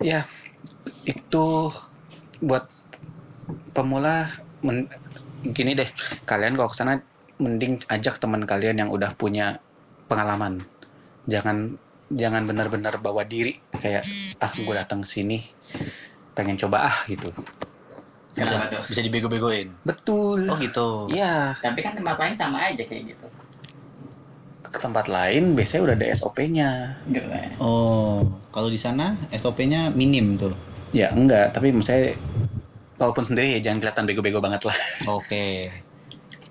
ya, 0.00 0.24
itu 1.04 1.46
buat 2.40 2.64
pemula 3.76 4.32
men- 4.64 4.88
gini 5.44 5.76
deh. 5.76 5.88
Kalian 6.24 6.56
kalau 6.56 6.70
ke 6.72 6.76
sana 6.76 7.00
mending 7.36 7.82
ajak 7.92 8.16
teman 8.22 8.48
kalian 8.48 8.80
yang 8.80 8.90
udah 8.92 9.12
punya 9.12 9.60
pengalaman. 10.08 10.64
Jangan 11.28 11.76
jangan 12.12 12.44
benar-benar 12.48 13.00
bawa 13.00 13.24
diri 13.24 13.58
kayak 13.74 14.04
ah 14.38 14.52
gue 14.52 14.74
datang 14.76 15.02
sini 15.02 15.40
pengen 16.36 16.56
coba 16.60 16.92
ah 16.92 16.96
gitu. 17.08 17.28
Kenapa 18.34 18.66
tuh? 18.66 18.82
Bisa 18.90 19.00
dibego-begoin. 19.00 19.68
Betul. 19.86 20.50
Oh, 20.50 20.58
gitu. 20.58 21.06
Iya, 21.08 21.54
Tapi 21.62 21.80
kan 21.80 21.94
tempat 21.94 22.18
lain 22.18 22.34
sama 22.34 22.58
aja 22.66 22.82
kayak 22.82 23.14
gitu. 23.14 23.26
ke 24.64 24.82
tempat 24.82 25.06
lain 25.06 25.54
biasanya 25.54 25.82
udah 25.86 25.94
ada 25.94 26.06
SOP-nya. 26.18 26.70
Oh, 27.62 28.26
kalau 28.50 28.66
di 28.66 28.74
sana 28.74 29.14
SOP-nya 29.30 29.94
minim 29.94 30.34
tuh. 30.34 30.50
Ya 30.90 31.14
enggak, 31.14 31.54
tapi 31.54 31.70
misalnya 31.70 32.18
kalaupun 32.98 33.22
sendiri 33.22 33.54
ya 33.54 33.70
jangan 33.70 33.78
kelihatan 33.86 34.04
bego-bego 34.10 34.42
banget 34.42 34.66
lah. 34.66 34.74
Oke. 35.06 35.70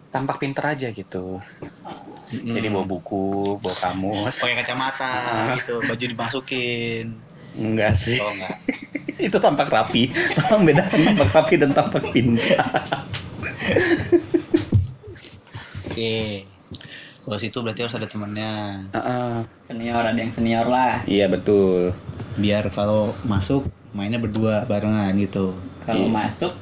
Tampak 0.08 0.40
pinter 0.40 0.64
aja 0.64 0.88
gitu. 0.96 1.44
Mm. 2.32 2.56
Jadi 2.56 2.68
bawa 2.72 2.86
buku, 2.88 3.60
bawa 3.60 3.76
kamus. 3.76 4.40
pakai 4.40 4.56
kacamata 4.64 5.14
gitu, 5.60 5.84
baju 5.84 6.06
dimasukin. 6.08 7.33
Enggak 7.56 7.94
sih. 7.96 8.18
Oh, 8.18 8.30
enggak. 8.30 8.56
Itu 9.30 9.38
tampak 9.38 9.70
rapi. 9.70 10.10
Tolong 10.36 10.64
bedakan 10.66 11.00
tampak 11.08 11.30
rapi 11.32 11.54
dan 11.56 11.70
tampak 11.72 12.04
pintar. 12.12 12.84
Oke. 15.88 16.44
Kalau 17.24 17.38
situ 17.40 17.58
berarti 17.64 17.82
harus 17.88 17.96
ada 17.96 18.08
temennya. 18.10 18.84
Heeh. 18.92 19.34
Senior 19.64 20.04
ada 20.04 20.20
yang 20.20 20.28
senior 20.28 20.68
lah. 20.68 21.00
Iya 21.08 21.32
betul. 21.32 21.96
Biar 22.36 22.68
kalau 22.68 23.16
masuk 23.24 23.64
mainnya 23.96 24.20
berdua 24.20 24.68
barengan 24.68 25.14
gitu. 25.16 25.56
Kalau 25.86 26.04
Iya. 26.04 26.12
masuk 26.12 26.54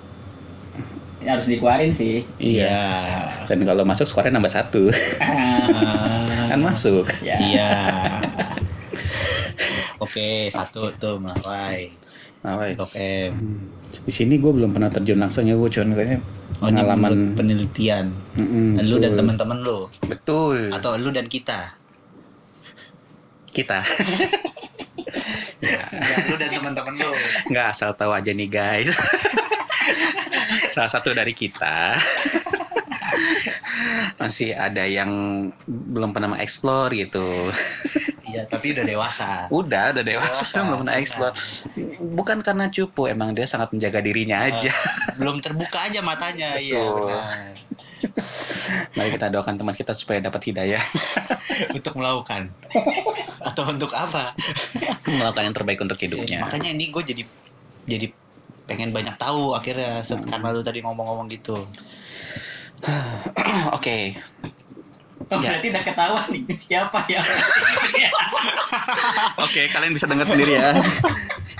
harus 1.21 1.45
dikeluarin 1.45 1.89
sih. 1.89 2.25
Iya. 2.38 2.77
Dan 3.50 3.65
kalau 3.65 3.81
masuk 3.86 4.05
skornya 4.05 4.38
nambah 4.38 4.53
satu. 4.53 4.89
Ah, 5.21 6.51
kan 6.51 6.62
masuk. 6.62 7.07
ya. 7.24 7.38
Iya. 7.39 7.71
Oke, 10.01 10.50
satu 10.50 10.89
tuh 10.98 11.22
melawai. 11.22 11.93
Nah, 12.41 12.58
baik. 12.58 12.74
Blok 12.74 12.93
M. 12.98 13.31
Hmm. 13.31 13.60
Di 14.01 14.10
sini 14.10 14.36
gue 14.36 14.50
belum 14.50 14.72
pernah 14.72 14.89
terjun 14.89 15.15
langsung 15.15 15.46
ya 15.46 15.53
gue 15.53 15.70
cuma 15.70 15.93
kayaknya 15.93 16.20
Oh, 16.58 16.67
pengalaman. 16.67 17.34
penelitian. 17.34 18.13
Mm-mm, 18.34 18.81
Lu 18.84 18.98
dan 18.98 19.13
teman-teman 19.13 19.58
lu 19.60 19.89
Betul. 20.03 20.70
atau 20.70 20.93
lu 20.96 21.10
dan 21.10 21.25
kita. 21.25 21.74
kita. 23.48 23.81
lu 26.24 26.36
dan 26.36 26.50
teman-teman 26.51 26.93
lu. 26.96 27.12
nggak 27.48 27.65
asal 27.67 27.91
tahu 27.91 28.10
aja 28.12 28.31
nih 28.31 28.48
guys 28.48 28.89
salah 30.74 30.88
satu 30.88 31.12
dari 31.12 31.34
kita 31.34 32.00
masih 34.17 34.53
ada 34.53 34.81
yang 34.84 35.10
belum 35.67 36.13
pernah 36.13 36.31
mengeksplor 36.31 36.96
gitu 36.96 37.51
Iya, 38.31 38.41
tapi 38.45 38.71
udah 38.71 38.85
dewasa. 38.85 39.27
udah 39.47 39.91
udah 39.91 40.03
dewasa 40.03 40.41
Dewasa, 40.41 40.57
belum 40.63 40.79
pernah 40.81 40.95
eksplor 40.97 41.31
bukan 42.11 42.38
karena 42.39 42.65
cupu 42.67 43.05
emang 43.05 43.31
dia 43.31 43.43
sangat 43.43 43.69
menjaga 43.69 44.00
dirinya 44.00 44.39
aja 44.41 44.71
Belum 45.15 45.38
terbuka 45.38 45.83
aja 45.83 46.00
matanya, 46.00 46.55
iya 46.61 46.79
benar. 46.79 47.27
mari 48.95 49.09
kita 49.09 49.27
doakan 49.27 49.55
teman 49.55 49.75
kita 49.75 49.91
supaya 49.91 50.19
dapat 50.19 50.41
hidayah 50.43 50.81
Untuk 51.75 51.93
melakukan. 51.93 52.50
Atau 53.39 53.67
untuk 53.67 53.91
apa? 53.91 54.31
melakukan 55.03 55.43
yang 55.43 55.53
terbaik 55.53 55.77
untuk 55.77 56.00
hidupnya 56.00 56.41
Makanya 56.41 56.71
ini 56.71 56.88
gue 56.88 57.03
jadi 57.03 57.23
jadi 57.83 58.07
pengen 58.63 58.89
banyak 58.89 59.17
tahu 59.17 59.51
akhirnya 59.51 60.00
set- 60.00 60.23
karena 60.23 60.50
lu 60.50 60.61
tadi 60.61 60.79
ngomong-ngomong 60.79 61.27
gitu. 61.27 61.59
oke 63.75 63.97
Oh, 65.29 65.37
Ya. 65.37 65.53
berarti 65.53 65.67
udah 65.69 65.83
ketahuan 65.83 66.25
nih 66.31 66.41
siapa 66.57 66.99
yang 67.05 67.21
Oke, 69.45 69.67
kalian 69.69 69.93
bisa 69.93 70.07
dengar 70.07 70.25
sendiri 70.25 70.57
ya. 70.57 70.73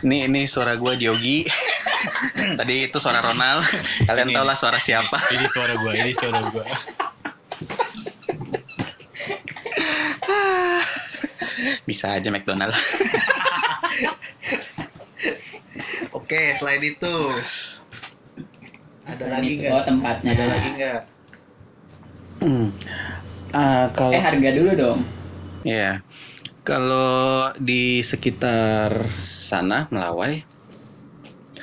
Ini 0.01 0.25
ini 0.25 0.41
suara 0.47 0.73
gua 0.73 0.97
Diogi. 0.97 1.45
Tadi 2.59 2.89
itu 2.89 2.97
suara 2.97 3.21
Ronald. 3.21 3.63
Kalian 4.03 4.27
Ini, 4.27 4.35
tahu 4.35 4.45
lah 4.47 4.57
suara 4.57 4.79
siapa. 4.81 5.17
Ini 5.29 5.45
suara 5.45 5.73
gue, 5.77 5.93
ini 5.93 6.11
suara 6.15 6.39
gue. 6.41 6.65
Bisa 11.87 12.17
aja 12.17 12.29
McDonald. 12.31 12.73
Oke, 16.17 16.55
selain 16.57 16.81
itu 16.81 17.13
ada 19.03 19.25
lagi 19.27 19.59
nggak? 19.59 19.71
oh, 19.75 19.83
tempatnya. 19.83 20.31
Ada 20.33 20.45
lagi 20.47 20.69
nggak? 20.79 21.01
Hmm. 22.41 22.67
Ah, 23.51 23.91
kalau 23.91 24.15
Eh 24.15 24.24
harga 24.24 24.50
dulu 24.55 24.72
dong. 24.75 25.00
ya. 25.67 26.00
Kalau 26.62 27.50
di 27.58 28.05
sekitar 28.05 29.10
sana 29.17 29.89
Melawai 29.89 30.46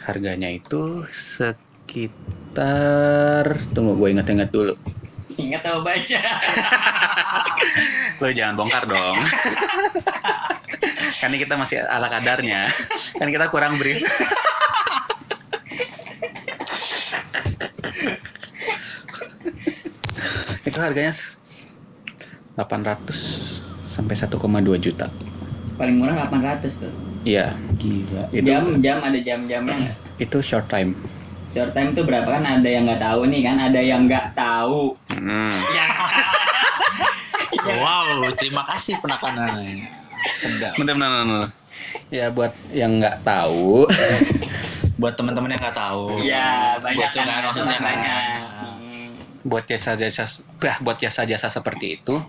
harganya 0.08 0.48
itu 0.50 1.04
sekitar 1.12 2.26
tunggu 3.76 3.94
gue 4.00 4.08
inget-inget 4.16 4.50
dulu. 4.50 4.74
Ingat 5.38 5.62
tahu 5.62 5.86
baca. 5.86 6.20
Lo 8.24 8.28
jangan 8.34 8.58
bongkar 8.58 8.90
dong. 8.90 9.20
kan 11.22 11.30
kita 11.30 11.54
masih 11.54 11.84
ala 11.86 12.10
kadarnya. 12.10 12.66
Kan 13.20 13.30
kita 13.30 13.46
kurang 13.52 13.78
brief. 13.78 14.02
Itu 20.68 20.78
harganya 20.80 21.12
800 22.58 23.62
sampai 23.86 24.18
1,2 24.18 24.34
juta. 24.82 25.06
Paling 25.78 25.94
murah 25.94 26.26
800 26.26 26.74
tuh. 26.74 26.90
Iya, 27.22 27.54
Gila. 27.78 28.34
itu 28.34 28.46
Jam 28.46 28.64
jam 28.82 28.98
ada 28.98 29.18
jam-jamnya 29.18 29.74
nggak? 29.74 29.96
itu 30.18 30.38
short 30.42 30.66
time. 30.66 30.98
Short 31.48 31.70
time 31.70 31.94
tuh 31.94 32.02
berapa 32.02 32.26
kan 32.26 32.42
ada 32.42 32.66
yang 32.66 32.82
nggak 32.84 32.98
tahu 32.98 33.30
nih 33.30 33.40
kan 33.46 33.56
ada 33.58 33.78
yang 33.78 34.10
nggak 34.10 34.34
tahu. 34.34 34.98
Hmm. 35.14 35.54
Wow, 37.68 38.24
terima 38.38 38.64
kasih 38.64 38.96
penekanannya. 38.98 39.88
Sedap. 40.32 40.72
Bener, 40.78 40.94
bener, 40.94 41.10
bener. 41.24 41.44
Ya 42.08 42.32
buat 42.32 42.52
yang 42.72 42.96
nggak 42.96 43.20
tahu, 43.20 43.84
Buat 45.00 45.14
teman-teman 45.14 45.52
yang 45.52 45.60
nggak 45.60 45.76
tahu. 45.76 46.24
Ya 46.24 46.74
banyak 46.80 47.06
Betul 47.12 47.22
kan 47.22 47.40
maksudnya 47.44 47.78
kan. 47.78 47.86
banyak. 47.86 48.67
Hmm. 49.48 49.52
buat 49.56 49.64
jasa-jasa 49.64 50.28
bah, 50.60 50.76
buat 50.84 51.00
jasa-jasa 51.00 51.48
seperti 51.48 51.96
itu, 51.96 52.20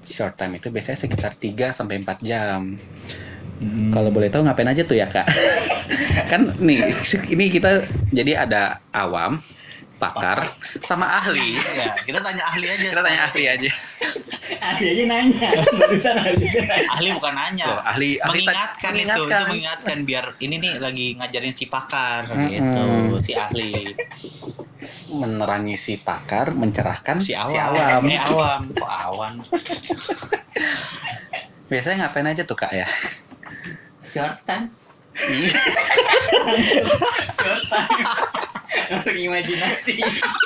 short 0.00 0.40
time 0.40 0.56
itu 0.56 0.72
biasanya 0.72 0.98
sekitar 1.04 1.36
3 1.36 1.68
sampai 1.76 2.00
4 2.00 2.24
jam. 2.24 2.80
Hmm. 3.60 3.92
Kalau 3.92 4.08
boleh 4.08 4.32
tahu 4.32 4.42
ngapain 4.48 4.72
aja 4.72 4.82
tuh 4.82 4.96
ya, 4.96 5.06
Kak? 5.06 5.28
kan 6.32 6.56
nih, 6.58 6.96
ini 7.30 7.46
kita 7.46 7.84
jadi 8.10 8.48
ada 8.48 8.80
awam, 8.90 9.38
pakar, 10.02 10.50
sama 10.82 11.06
ahli. 11.06 11.54
Ya, 11.54 11.94
kita 12.02 12.18
tanya 12.18 12.42
ahli 12.50 12.66
aja. 12.66 12.88
Kita 12.90 13.02
tanya 13.06 13.20
ahli 13.30 13.44
aja. 13.46 13.70
Ahli 14.62 14.84
aja 14.90 15.04
nanya 15.06 15.48
barusan 15.78 16.16
ahli. 16.18 16.46
Ahli 16.90 17.08
bukan 17.14 17.34
nanya. 17.38 17.66
Loh, 17.70 17.80
ahli 17.86 18.18
ahli 18.18 18.42
ta- 18.42 18.50
mengingatkan, 18.50 18.92
itu, 18.98 19.22
itu 19.30 19.44
mengingatkan 19.46 19.98
biar 20.02 20.24
ini 20.42 20.54
nih 20.58 20.72
lagi 20.82 21.06
ngajarin 21.22 21.54
si 21.54 21.70
pakar 21.70 22.26
Mm-mm. 22.34 22.50
gitu, 22.50 22.86
si 23.22 23.32
ahli, 23.38 23.94
menerangi 25.12 25.76
si 25.76 25.96
pakar, 25.98 26.52
mencerahkan 26.52 27.20
si 27.20 27.32
awam. 27.32 27.50
Si 27.50 27.58
awam. 27.58 28.02
Eh, 28.08 28.20
awam, 28.20 28.60
kok 28.72 28.90
awan? 28.90 29.34
Biasanya 31.70 32.06
ngapain 32.06 32.28
aja 32.28 32.42
tuh, 32.44 32.56
Kak 32.58 32.72
ya? 32.72 32.86
Time. 34.44 34.68
Langsung 38.92 39.16
imajinasi. 39.16 40.00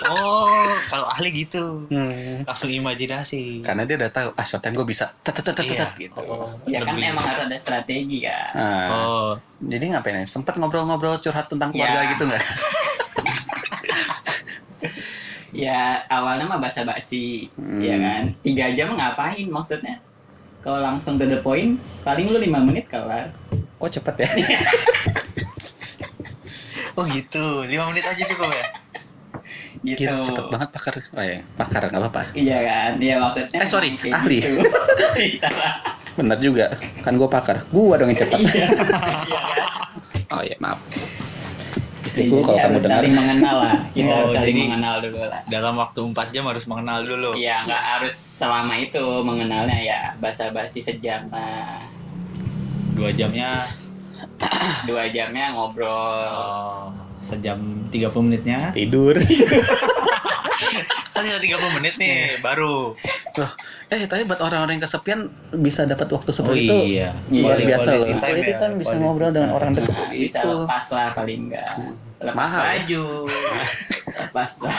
Oh, 0.07 0.75
kalau 0.91 1.07
ahli 1.15 1.31
gitu. 1.35 1.87
Hmm. 1.91 2.43
Langsung 2.43 2.71
imajinasi. 2.71 3.63
Karena 3.63 3.87
dia 3.87 3.97
udah 3.99 4.11
tahu, 4.11 4.29
ah 4.35 4.47
time 4.47 4.75
gue 4.75 4.87
bisa 4.87 5.11
tet 5.23 5.35
tet 5.35 5.45
tet 5.47 5.55
tet, 5.57 5.67
Iya. 5.67 5.87
gitu. 5.99 6.21
Oh, 6.27 6.51
Ya 6.67 6.83
kan 6.83 6.95
emang 6.99 7.27
harus 7.27 7.47
ada 7.47 7.59
strategi 7.59 8.27
kan. 8.27 8.51
Nah, 8.55 8.87
Oh, 8.91 9.31
jadi 9.63 9.95
ngapain 9.95 10.23
ya? 10.23 10.27
Sempet 10.27 10.59
ngobrol-ngobrol 10.59 11.19
curhat 11.19 11.47
tentang 11.47 11.71
keluarga 11.71 12.03
Ya. 12.03 12.11
gitu 12.15 12.23
nggak? 12.27 12.43
Ya 15.57 16.05
awalnya 16.07 16.45
mah 16.45 16.59
basa-basi, 16.59 17.49
Hmm. 17.57 17.81
ya 17.81 17.97
kan. 17.97 18.23
Tiga 18.41 18.67
jam 18.71 18.93
ngapain 18.93 19.47
maksudnya? 19.47 19.99
Kalau 20.61 20.79
langsung 20.79 21.15
to 21.15 21.25
the 21.25 21.39
point, 21.39 21.79
paling 22.03 22.27
lu 22.27 22.37
lima 22.37 22.59
menit 22.59 22.87
kelar. 22.87 23.31
Kok 23.79 23.91
cepet 23.91 24.15
ya? 24.19 24.29
oh 26.95 27.05
gitu. 27.07 27.63
5 27.63 27.87
menit 27.87 28.05
aja 28.05 28.23
cukup 28.27 28.51
ya. 28.51 28.67
Gitu. 29.87 30.03
Gila, 30.03 30.25
cepet 30.25 30.45
banget 30.51 30.69
pakar. 30.73 30.95
Oh 31.15 31.23
ya, 31.23 31.39
pakar 31.55 31.81
nggak 31.87 32.01
apa-apa. 32.03 32.23
Iya 32.35 32.59
kan, 32.61 32.91
iya 32.99 33.15
maksudnya. 33.17 33.59
Eh, 33.63 33.69
sorry, 33.69 33.89
ahli. 34.03 34.39
gitu. 34.41 34.61
Iya. 35.17 35.49
Bener 36.13 36.37
juga. 36.37 36.67
Kan 37.01 37.17
gue 37.17 37.27
pakar. 37.27 37.65
Gua 37.71 37.97
dong 37.97 38.11
yang 38.11 38.19
cepet. 38.19 38.37
Iya. 38.39 38.67
Iya 39.25 39.41
kan. 39.49 39.65
Oh 40.29 40.43
ya, 40.43 40.57
maaf. 40.59 40.83
Istriku 42.07 42.37
kalau 42.39 42.57
kamu 42.57 42.69
harus 42.71 42.83
dengar. 42.83 42.97
saling 42.97 43.15
mengenal 43.15 43.57
lah. 43.59 43.77
Kita 43.89 44.07
Oh, 44.07 44.17
harus 44.17 44.33
saling 44.33 44.47
jadi- 44.49 44.65
mengenal 44.65 44.95
dulu 45.01 45.21
lah. 45.23 45.41
Dalam 45.47 45.75
waktu 45.77 46.01
4 46.07 46.27
jam 46.31 46.45
harus 46.45 46.65
mengenal 46.65 46.99
dulu. 47.03 47.31
Iya, 47.35 47.57
nggak 47.63 47.83
harus 47.93 48.15
selama 48.15 48.75
itu 48.77 49.05
mengenalnya 49.21 49.79
ya 49.79 50.01
basa-basi 50.17 50.79
sejam 50.79 51.27
lah. 51.29 51.83
Dua 52.93 53.11
jamnya 53.11 53.67
Dua 54.85 55.05
jamnya 55.09 55.53
ngobrol. 55.53 56.25
oh, 56.27 56.89
sejam 57.19 57.59
30 57.87 58.01
menitnya. 58.23 58.71
Tidur. 58.71 59.17
Kan 61.17 61.23
tinggal 61.41 61.41
30 61.59 61.77
menit 61.77 61.95
nih 61.97 62.15
baru. 62.39 62.93
Loh, 63.35 63.51
eh 63.89 64.05
tapi 64.05 64.23
buat 64.23 64.37
orang-orang 64.39 64.77
yang 64.77 64.85
kesepian 64.85 65.21
bisa 65.55 65.85
dapat 65.85 66.07
waktu 66.07 66.29
Oh 66.29 66.35
seperti 66.35 66.61
itu. 66.63 66.77
iya. 66.95 67.11
Luar 67.31 67.57
Iya, 67.57 67.67
biasa 67.67 67.89
loh. 67.89 67.97
quality 67.99 68.13
time 68.13 68.21
Quality 68.27 68.45
ya, 68.47 68.59
time 68.59 68.75
bisa 68.77 68.89
quality 68.91 69.03
ngobrol 69.03 69.31
dengan 69.31 69.51
orang 69.51 69.71
dekat. 69.73 69.91
Nah, 69.91 70.09
bisa 70.19 70.39
Itu. 70.39 70.51
lepas 70.61 70.85
lah 70.91 71.09
paling 71.11 71.41
enggak. 71.47 71.73
Lepas 72.19 72.37
Mahal. 72.39 72.63
baju. 72.63 73.05
lepas 74.23 74.51
lah. 74.59 74.77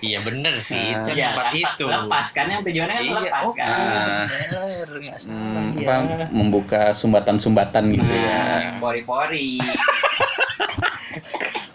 Iya 0.00 0.18
bener 0.20 0.54
sih. 0.58 0.78
Nah. 0.78 1.00
Itu 1.00 1.10
Iya, 1.12 1.26
tempat 1.28 1.44
kan, 1.44 1.54
itu. 1.56 1.84
lepas 1.88 2.26
kan 2.30 2.46
yang 2.46 2.62
tujuannya 2.62 2.94
kan 2.94 3.02
Iya, 3.02 3.18
lepas 3.20 3.42
oh, 3.42 3.52
kan. 3.52 3.66
Ah. 3.66 4.24
bener, 4.28 4.88
nggak 4.92 5.18
Hmm, 5.24 5.64
dia. 5.72 5.86
apa, 5.88 5.94
membuka 6.30 6.82
sumbatan-sumbatan 6.92 7.84
gitu 7.90 8.06
ya. 8.06 8.38
Nah, 8.38 8.78
pori-pori. 8.78 9.58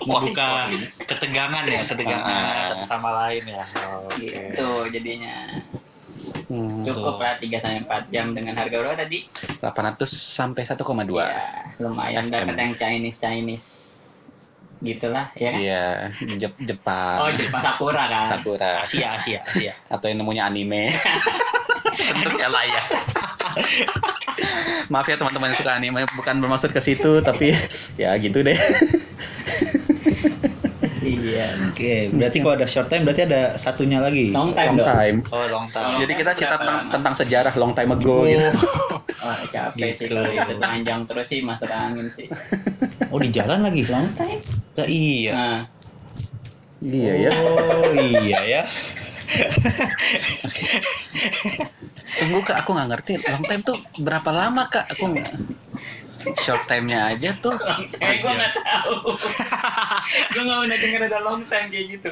Membuka 0.08 0.72
ketegangan 1.04 1.64
ya, 1.64 1.82
ketegangan 1.84 2.24
Ah. 2.24 2.72
satu 2.72 2.86
sama 2.88 3.10
lain 3.18 3.44
ya. 3.46 3.64
Oke. 4.02 4.16
gitu 4.24 4.70
jadinya. 4.90 5.36
Hmm, 6.48 6.80
Cukup 6.82 7.20
lah 7.20 7.36
3 7.36 7.60
sampai 7.60 7.84
4 7.84 8.08
jam 8.08 8.32
dengan 8.32 8.56
harga 8.56 8.72
berapa 8.74 8.96
tadi? 8.96 9.28
800 9.60 10.08
sampai 10.08 10.64
1,2. 10.64 11.20
Ya, 11.20 11.44
lumayan 11.78 12.24
FM. 12.24 12.32
dapat 12.32 12.56
yang 12.56 12.74
Chinese 12.74 13.18
Chinese 13.18 13.68
gitulah 14.80 15.28
ya 15.34 15.50
kan? 15.50 15.60
Iya, 15.60 15.84
Jep- 16.38 16.62
Jepang. 16.62 17.18
Oh, 17.20 17.30
Jepang 17.30 17.60
Sakura 17.60 18.08
kan. 18.08 18.28
Sakura 18.32 18.80
Asia, 18.80 19.12
Asia, 19.12 19.40
Asia. 19.44 19.74
atau 19.88 20.06
yang 20.06 20.24
nemunya 20.24 20.48
anime. 20.48 20.88
Bentuknya 22.16 22.48
layak. 22.48 22.86
Maaf 24.88 25.04
ya 25.04 25.18
teman-teman 25.18 25.52
yang 25.52 25.60
suka 25.60 25.72
anime, 25.74 26.06
bukan 26.14 26.36
bermaksud 26.38 26.72
ke 26.72 26.80
situ, 26.80 27.20
tapi 27.20 27.52
ya 27.98 28.16
gitu 28.16 28.40
deh. 28.40 28.56
Iya. 31.00 31.48
Oke, 31.68 32.12
berarti 32.12 32.38
kalau 32.38 32.54
ada 32.54 32.68
short 32.68 32.88
time 32.88 33.04
berarti 33.04 33.24
ada 33.24 33.56
satunya 33.56 34.00
lagi. 34.00 34.30
Long 34.30 34.52
time 34.52 34.74
Long 34.74 34.78
dong. 34.78 34.88
time. 34.90 35.18
Oh, 35.30 35.46
long 35.48 35.68
time. 35.70 35.96
Jadi 36.00 36.14
kita 36.16 36.32
cerita 36.34 36.58
tentang, 36.58 36.80
tentang 36.90 37.14
sejarah 37.16 37.54
long 37.56 37.72
time 37.72 37.92
ago 37.94 38.18
Oh, 38.18 38.26
gitu. 38.26 38.50
Oh, 39.18 39.34
capek 39.50 39.92
sih 39.92 40.06
Gitu. 40.06 40.14
kalau 40.14 40.30
itu 40.30 40.56
panjang 40.58 41.02
terus 41.04 41.26
sih 41.26 41.40
masuk 41.42 41.68
angin 41.68 42.06
sih. 42.08 42.30
oh 43.08 43.18
di 43.18 43.30
jalan 43.30 43.60
lagi. 43.62 43.82
Long 43.86 44.08
time. 44.14 44.40
Lah, 44.76 44.88
iya. 44.88 45.34
Nah, 45.34 45.60
Iya 46.78 47.14
ya. 47.18 47.32
Oh, 47.34 47.90
iya 47.98 48.40
ya. 48.46 48.62
Tunggu 52.18 52.40
kak, 52.42 52.58
aku 52.62 52.70
nggak 52.72 52.88
ngerti 52.88 53.12
long 53.26 53.44
time 53.44 53.62
tuh 53.62 53.78
berapa 53.98 54.30
lama 54.30 54.64
kak? 54.68 54.86
Aku 54.94 55.10
nggak. 55.10 55.32
Short 56.36 56.64
time-nya 56.68 57.16
aja 57.16 57.32
tuh 57.40 57.56
time 58.02 58.16
gue 58.20 58.34
nggak 58.34 58.54
tahu. 58.60 59.16
gue 60.34 60.42
nggak 60.44 60.60
pernah 60.66 60.78
denger 60.80 61.02
ada 61.08 61.20
long 61.24 61.42
time 61.48 61.68
kayak 61.72 61.86
gitu. 61.98 62.10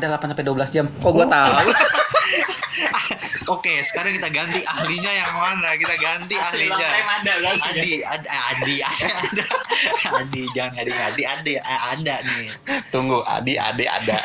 ada 0.00 0.16
8 0.16 0.32
sampai 0.32 0.46
12 0.46 0.74
jam. 0.74 0.86
Kok 1.00 1.12
gua 1.12 1.26
tahu? 1.28 1.52
Oke, 3.50 3.82
sekarang 3.82 4.14
kita 4.14 4.30
ganti 4.30 4.62
ahlinya 4.62 5.10
yang 5.10 5.34
mana? 5.34 5.74
Kita 5.74 5.98
ganti 5.98 6.38
ahlinya. 6.38 6.86
ada 6.86 7.32
kan? 7.42 7.56
Adi, 7.74 7.98
ad, 7.98 8.22
eh, 8.22 8.42
Adi, 8.54 8.76
ada, 8.78 9.08
ada, 9.10 9.44
Adi, 10.22 10.42
jangan 10.54 10.70
ngadi 10.78 10.92
ngadi, 10.94 11.22
Adi, 11.26 11.54
eh, 11.58 11.80
ada 11.90 12.14
nih. 12.22 12.46
Tunggu, 12.94 13.18
Adi, 13.26 13.58
Ade 13.58 13.90
ada. 13.90 14.16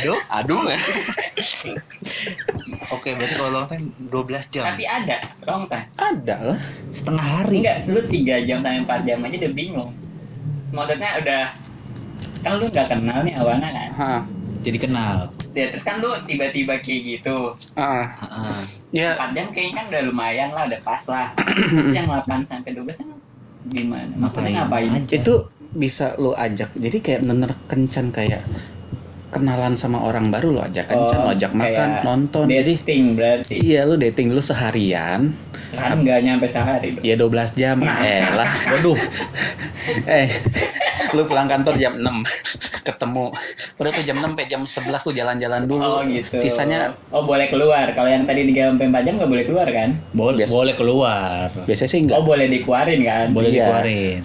Aduh, 0.00 0.16
Aduh. 0.32 0.64
oke, 2.88 3.08
berarti 3.12 3.34
kalau 3.36 3.50
long 3.52 3.68
time 3.68 3.92
12 4.08 4.48
jam, 4.48 4.64
Tapi 4.64 4.84
ada 4.88 5.16
long 5.44 5.68
time. 5.68 5.86
Ada 6.00 6.36
lah. 6.40 6.58
setengah 6.88 7.26
hari. 7.36 7.60
Enggak, 7.60 7.78
lu 7.84 8.00
3 8.00 8.48
jam 8.48 8.58
sampai 8.64 8.80
4 8.80 9.04
jam 9.04 9.18
aja 9.28 9.36
udah 9.44 9.52
bingung. 9.52 9.90
Maksudnya 10.72 11.20
udah 11.20 11.42
kan 12.40 12.52
lu 12.56 12.64
nggak 12.72 12.86
kenal 12.88 13.18
nih 13.20 13.34
awalnya 13.36 13.68
kan. 13.68 13.90
Hah. 13.92 14.22
Jadi 14.62 14.78
kenal. 14.78 15.26
Ya, 15.52 15.66
terus 15.68 15.82
kan 15.82 15.98
lu 15.98 16.14
tiba-tiba 16.24 16.78
kayak 16.78 17.00
gitu. 17.18 17.58
Ah. 17.74 18.14
Heeh. 18.14 18.60
Ya, 18.92 19.16
4 19.18 19.34
jam 19.34 19.46
kayaknya 19.50 19.74
kan 19.74 19.84
udah 19.90 20.02
lumayan 20.06 20.48
lah, 20.54 20.64
udah 20.68 20.80
pas 20.86 21.02
lah. 21.08 21.26
Terus 21.72 21.90
yang 21.96 22.06
8 22.06 22.44
sampai 22.44 22.70
12 22.76 23.00
kan 23.00 23.08
gimana? 23.72 24.12
Maksudnya 24.20 24.50
ngapain? 24.62 24.90
aja? 24.92 25.14
itu 25.16 25.34
bisa 25.72 26.12
lo 26.20 26.36
ajak. 26.36 26.76
Jadi 26.76 26.98
kayak 27.00 27.20
bener 27.24 27.50
kencan 27.66 28.12
kayak 28.12 28.44
kenalan 29.32 29.74
sama 29.74 29.98
orang 29.98 30.28
baru 30.28 30.52
lo 30.52 30.60
ajak 30.62 30.86
kencan, 30.86 31.18
Oh, 31.18 31.24
lo 31.24 31.30
ajak 31.32 31.52
makan, 31.52 31.88
nonton. 32.04 32.44
Jadi 32.46 32.76
dating 32.78 33.16
berarti. 33.16 33.56
iya 33.56 33.82
lo 33.82 33.96
dating 33.96 34.28
dulu 34.28 34.38
seharian. 34.38 35.32
Kan 35.72 36.04
nggak 36.04 36.20
nyampe 36.20 36.44
sehari 36.44 36.92
dong. 36.92 37.02
Ya 37.02 37.16
12 37.16 37.32
jam. 37.54 37.80
Eh 37.80 38.20
lah. 38.28 38.50
Waduh, 38.70 39.00
Eh, 40.04 40.28
lu 41.10 41.24
pulang 41.24 41.44
kantor 41.44 41.74
jam 41.74 41.96
6 41.96 42.22
ketemu 42.82 43.34
udah 43.76 43.90
tuh 43.90 44.02
jam 44.02 44.16
6 44.16 44.26
sampai 44.28 44.46
jam 44.46 44.62
11 44.62 45.00
tuh 45.00 45.12
jalan-jalan 45.12 45.62
dulu 45.64 45.82
Oh 45.82 46.00
gitu. 46.04 46.38
sisanya 46.38 46.92
Oh 47.08 47.22
boleh 47.22 47.46
keluar. 47.46 47.90
Kalau 47.90 48.06
yang 48.06 48.22
tadi 48.22 48.46
3 48.46 48.70
sampai 48.70 48.86
4 48.86 49.02
jam 49.02 49.14
nggak 49.16 49.26
boleh 49.28 49.44
keluar 49.44 49.66
kan? 49.66 49.96
boleh, 50.12 50.38
Biasa. 50.38 50.52
boleh 50.52 50.74
keluar. 50.74 51.46
biasanya 51.64 51.90
sih 51.90 52.00
enggak 52.00 52.16
Oh 52.16 52.24
boleh 52.24 52.46
dikeluarin 52.46 53.00
kan? 53.02 53.26
Boleh 53.30 53.48
Iya. 53.48 53.56
dikeluarin. 53.58 54.20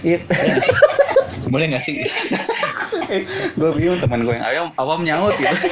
Iya. 0.00 0.18
Boleh 1.46 1.66
nggak 1.70 1.82
sih? 1.82 1.96
gue 3.54 3.70
bingung 3.72 3.98
teman 3.98 4.20
gue 4.22 4.34
yang 4.34 4.44
awam, 4.44 4.68
awam 4.76 5.00
nyaut 5.00 5.34
gitu 5.34 5.66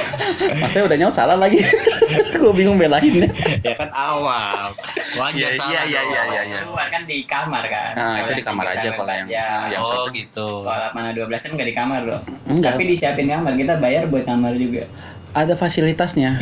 masanya 0.57 0.83
udah 0.85 0.97
nyaut 0.97 1.13
salah 1.13 1.35
lagi 1.35 1.59
gue 2.41 2.53
bingung 2.53 2.75
belainnya 2.75 3.27
ya 3.59 3.73
kan 3.73 3.89
awam. 3.89 4.69
Wajar 5.13 5.35
Iya, 5.45 5.49
salah 5.55 5.69
iya, 5.69 5.81
iya, 5.83 6.01
iya, 6.01 6.21
iya, 6.25 6.41
iya. 6.43 6.59
Keluar 6.63 6.87
kan 6.87 7.01
di 7.03 7.17
kamar 7.23 7.63
kan? 7.65 7.91
Nah, 7.93 8.15
itu 8.19 8.33
di 8.33 8.43
kamar 8.43 8.65
aja 8.67 8.87
kalau 8.89 9.09
yang- 9.09 9.29
jam. 9.29 9.65
yang 9.69 9.81
oh 9.81 9.89
satu. 10.05 10.09
gitu. 10.11 10.47
Kalau 10.63 10.89
mana 10.91 11.09
12 11.11 11.29
jam 11.37 11.51
nggak 11.53 11.69
di 11.69 11.75
kamar 11.75 12.01
loh. 12.03 12.19
Enggak. 12.45 12.73
Tapi 12.73 12.83
disiapin 12.87 13.27
kamar, 13.27 13.53
kita 13.53 13.77
bayar 13.77 14.03
buat 14.05 14.23
kamar 14.23 14.53
juga. 14.55 14.89
ada 15.31 15.53
fasilitasnya 15.53 16.37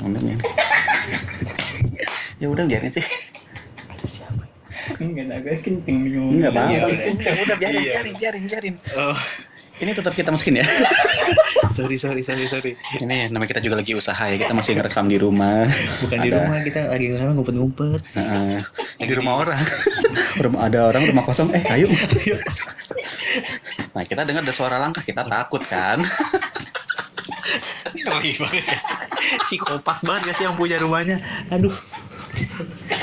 biarin. 0.00 0.38
ya 2.36 2.46
udah 2.46 2.64
biarin 2.64 2.90
sih 2.90 3.06
Enggak 4.92 5.26
tahu, 5.28 5.40
gue 5.40 5.54
kenceng 5.60 5.98
bingung. 6.02 6.28
Enggak 6.34 6.50
apa-apa. 6.50 6.66
Iya, 6.68 6.82
udah. 6.82 7.30
Ya 7.30 7.40
udah 7.40 7.56
biarin, 7.56 7.78
Iya. 7.78 7.92
biarin, 7.94 8.14
biarin, 8.16 8.42
biarin. 8.44 8.74
Oh, 8.92 9.16
Ini 9.80 9.96
tetap 9.96 10.12
kita 10.12 10.28
masukin 10.28 10.60
ya. 10.60 10.66
sorry, 11.76 11.96
sorry, 11.96 12.20
sorry, 12.20 12.44
sorry. 12.44 12.72
Ini 13.00 13.32
namanya 13.32 13.56
kita 13.56 13.64
juga 13.64 13.80
lagi 13.80 13.96
usaha 13.96 14.28
ya. 14.28 14.36
Kita 14.36 14.52
masih 14.52 14.76
ngerekam 14.76 15.08
di 15.08 15.16
rumah. 15.16 15.64
Bukan 16.04 16.18
di 16.20 16.28
Ada. 16.28 16.36
rumah 16.44 16.56
kita 16.60 16.80
lagi 16.92 17.06
sama 17.16 17.32
ngumpet-ngumpet. 17.32 18.00
Heeh. 18.12 18.60
di 19.00 19.14
rumah 19.16 19.34
orang. 19.40 19.64
rumah 20.44 20.60
ada 20.68 20.78
orang 20.84 21.02
rumah 21.08 21.24
kosong. 21.24 21.48
Eh, 21.56 21.64
ayo. 21.80 21.88
nah, 23.96 24.04
kita 24.04 24.28
dengar 24.28 24.44
ada 24.44 24.52
suara 24.52 24.76
langkah, 24.76 25.00
kita 25.00 25.24
takut 25.24 25.64
kan? 25.64 26.04
Ngeri 27.96 28.36
banget 28.36 28.64
ya. 28.68 28.78
Psikopat 29.48 30.04
banget 30.04 30.20
gak 30.28 30.36
sih 30.36 30.44
yang 30.44 30.60
punya 30.60 30.76
rumahnya? 30.76 31.24
Aduh. 31.48 31.72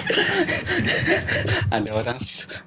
ada 1.75 1.89
orang 1.91 2.17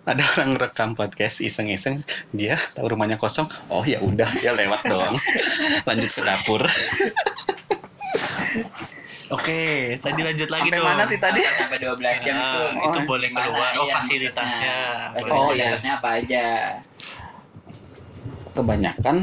ada 0.05 0.23
orang 0.35 0.51
rekam 0.55 0.93
podcast 0.93 1.41
iseng-iseng 1.41 2.01
dia 2.31 2.57
tahu 2.73 2.91
rumahnya 2.91 3.17
kosong 3.17 3.45
oh 3.67 3.83
ya 3.83 3.99
udah 3.99 4.29
dia 4.35 4.53
lewat 4.53 4.85
doang 4.85 5.17
lanjut 5.89 6.11
ke 6.11 6.23
dapur 6.23 6.63
Oke, 9.31 9.95
tadi 10.03 10.27
lanjut 10.27 10.51
lagi 10.51 10.67
Sampai 10.67 10.83
dong. 10.83 10.91
mana 10.91 11.07
sih 11.07 11.15
tadi? 11.17 11.39
sampai 11.39 11.79
12 11.79 12.27
jam 12.27 12.35
Ah, 12.35 12.67
itu 12.83 12.99
Oh, 12.99 13.05
boleh 13.07 13.31
gimana? 13.31 13.47
keluar. 13.47 13.73
Oh, 13.73 13.87
Iya, 13.87 13.95
fasilitasnya. 13.95 14.75
Boleh. 15.15 15.31
Oh, 15.31 15.51
iya. 15.55 15.67
Fasilitasnya 15.71 15.93
apa 15.95 16.09
aja 16.19 16.45
Kebanyakan 18.51 19.17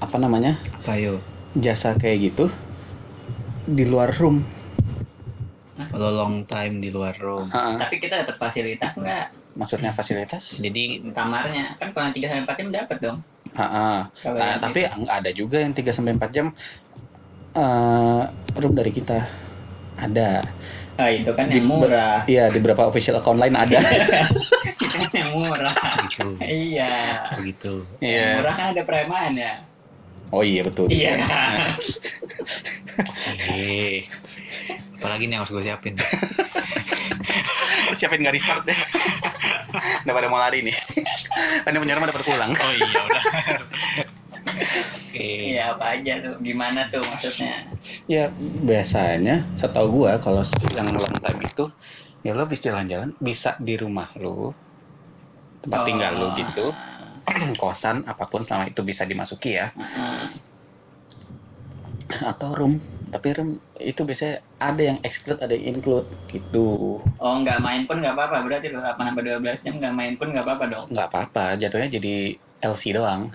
apa 0.00 0.16
namanya 0.16 0.56
Apa 0.80 0.96
yuk? 0.96 1.20
jasa 1.54 1.92
kayak 1.92 2.32
gitu 2.32 2.48
di 3.66 3.84
luar 3.84 4.16
room. 4.16 4.40
Kalau 5.80 6.08
long 6.12 6.42
time 6.42 6.74
di 6.78 6.88
luar 6.88 7.14
room. 7.16 7.46
Ha-ha. 7.48 7.78
tapi 7.78 7.96
kita 7.96 8.22
dapat 8.22 8.34
fasilitas 8.36 8.96
nggak 8.96 9.26
Maksudnya 9.54 9.90
fasilitas? 9.90 10.54
Jadi 10.56 11.02
kamarnya 11.10 11.74
kan 11.74 11.90
kalau 11.90 12.08
3 12.08 12.22
sampai 12.24 12.42
4 12.44 12.56
jam 12.56 12.68
dapat 12.72 12.96
dong. 13.00 13.18
Kalau 13.50 14.34
Nah, 14.34 14.54
tapi 14.56 14.80
itu. 14.84 15.02
ada 15.04 15.30
juga 15.30 15.56
yang 15.58 15.72
3 15.72 15.90
sampai 15.90 16.12
4 16.12 16.30
jam 16.30 16.46
eh 17.52 18.22
room 18.54 18.72
dari 18.72 18.90
kita. 18.90 19.18
Ada. 19.96 20.46
ah 20.94 21.06
itu 21.08 21.30
kan 21.30 21.46
Di- 21.46 21.58
yang 21.58 21.66
murah 21.68 22.22
Iya, 22.24 22.46
di 22.48 22.58
beberapa 22.58 22.86
official 22.86 23.18
account 23.18 23.38
lain 23.38 23.54
ada. 23.54 23.78
itu 24.82 24.86
kan 24.88 25.10
yang 25.12 25.30
murah 25.32 25.74
gitu. 26.04 26.38
iya 26.40 27.22
Begitu. 27.34 27.82
yang 27.98 28.38
murah 28.38 28.50
kan 28.52 28.66
ada 28.70 28.82
preman 28.82 29.34
ya 29.34 29.62
Oh 30.28 30.42
iya 30.42 30.62
betul. 30.62 30.86
iya 30.86 31.18
Oke. 32.98 34.06
Apalagi 34.98 35.26
nih 35.26 35.34
yang 35.36 35.42
harus 35.46 35.52
gue 35.52 35.62
siapin? 35.62 35.94
Siapin 37.98 38.20
nggak 38.20 38.34
restart 38.34 38.62
deh. 38.64 38.76
Udah 40.04 40.12
pada 40.12 40.28
mau 40.28 40.38
lari 40.38 40.60
nih. 40.62 40.76
Kan 41.64 41.72
yang 41.72 41.82
penyerang 41.82 42.04
udah 42.04 42.14
pada 42.14 42.26
pulang. 42.26 42.50
Oh 42.52 42.72
iya 42.72 43.00
udah. 43.00 43.22
Oke. 45.08 45.54
iya 45.54 45.64
apa 45.74 45.98
aja 45.98 46.20
tuh 46.20 46.34
gimana 46.38 46.86
tuh 46.90 47.02
maksudnya 47.02 47.66
Ya 48.06 48.30
biasanya 48.62 49.46
setahu 49.54 50.02
gua 50.02 50.18
kalau 50.18 50.42
yang 50.74 50.94
long 50.94 51.10
time 51.10 51.40
itu 51.42 51.64
ya 52.22 52.34
lo 52.34 52.46
bisa 52.46 52.70
jalan-jalan 52.70 53.14
bisa 53.18 53.58
di 53.58 53.74
rumah 53.74 54.10
lo 54.14 54.54
tempat 55.62 55.80
tinggal 55.86 56.12
lo 56.14 56.26
Oh. 56.28 56.32
gitu 56.38 56.66
kosan 57.60 58.06
apa 58.06 58.24
pun 58.26 58.42
selama 58.42 58.70
itu 58.70 58.80
bisa 58.82 59.02
dimasuki 59.04 59.58
ya 59.58 59.70
Heeh. 59.74 60.26
atau 62.24 62.50
room 62.54 62.78
tapi 63.08 63.26
room 63.32 63.56
itu 63.76 64.00
biasanya 64.00 64.40
ada 64.58 64.80
yang 64.84 64.98
exclude 65.00 65.38
ada 65.38 65.50
yang 65.50 65.74
include 65.74 66.04
gitu 66.26 66.98
oh 67.00 67.34
nggak 67.38 67.58
main 67.58 67.84
pun 67.84 67.96
nggak 67.96 68.12
apa-apa 68.12 68.42
berarti 68.42 68.68
lo 68.68 68.78
8 68.78 68.94
sampai 68.98 69.22
12 69.34 69.60
jam 69.60 69.72
nggak 69.76 69.92
main 69.92 70.12
pun 70.14 70.26
nggak 70.28 70.42
apa-apa 70.42 70.62
dong 70.66 70.84
nggak 70.88 71.06
apa-apa 71.06 71.44
jatuhnya 71.56 71.88
jadi 71.90 72.34
LC 72.60 72.82
doang 72.92 73.28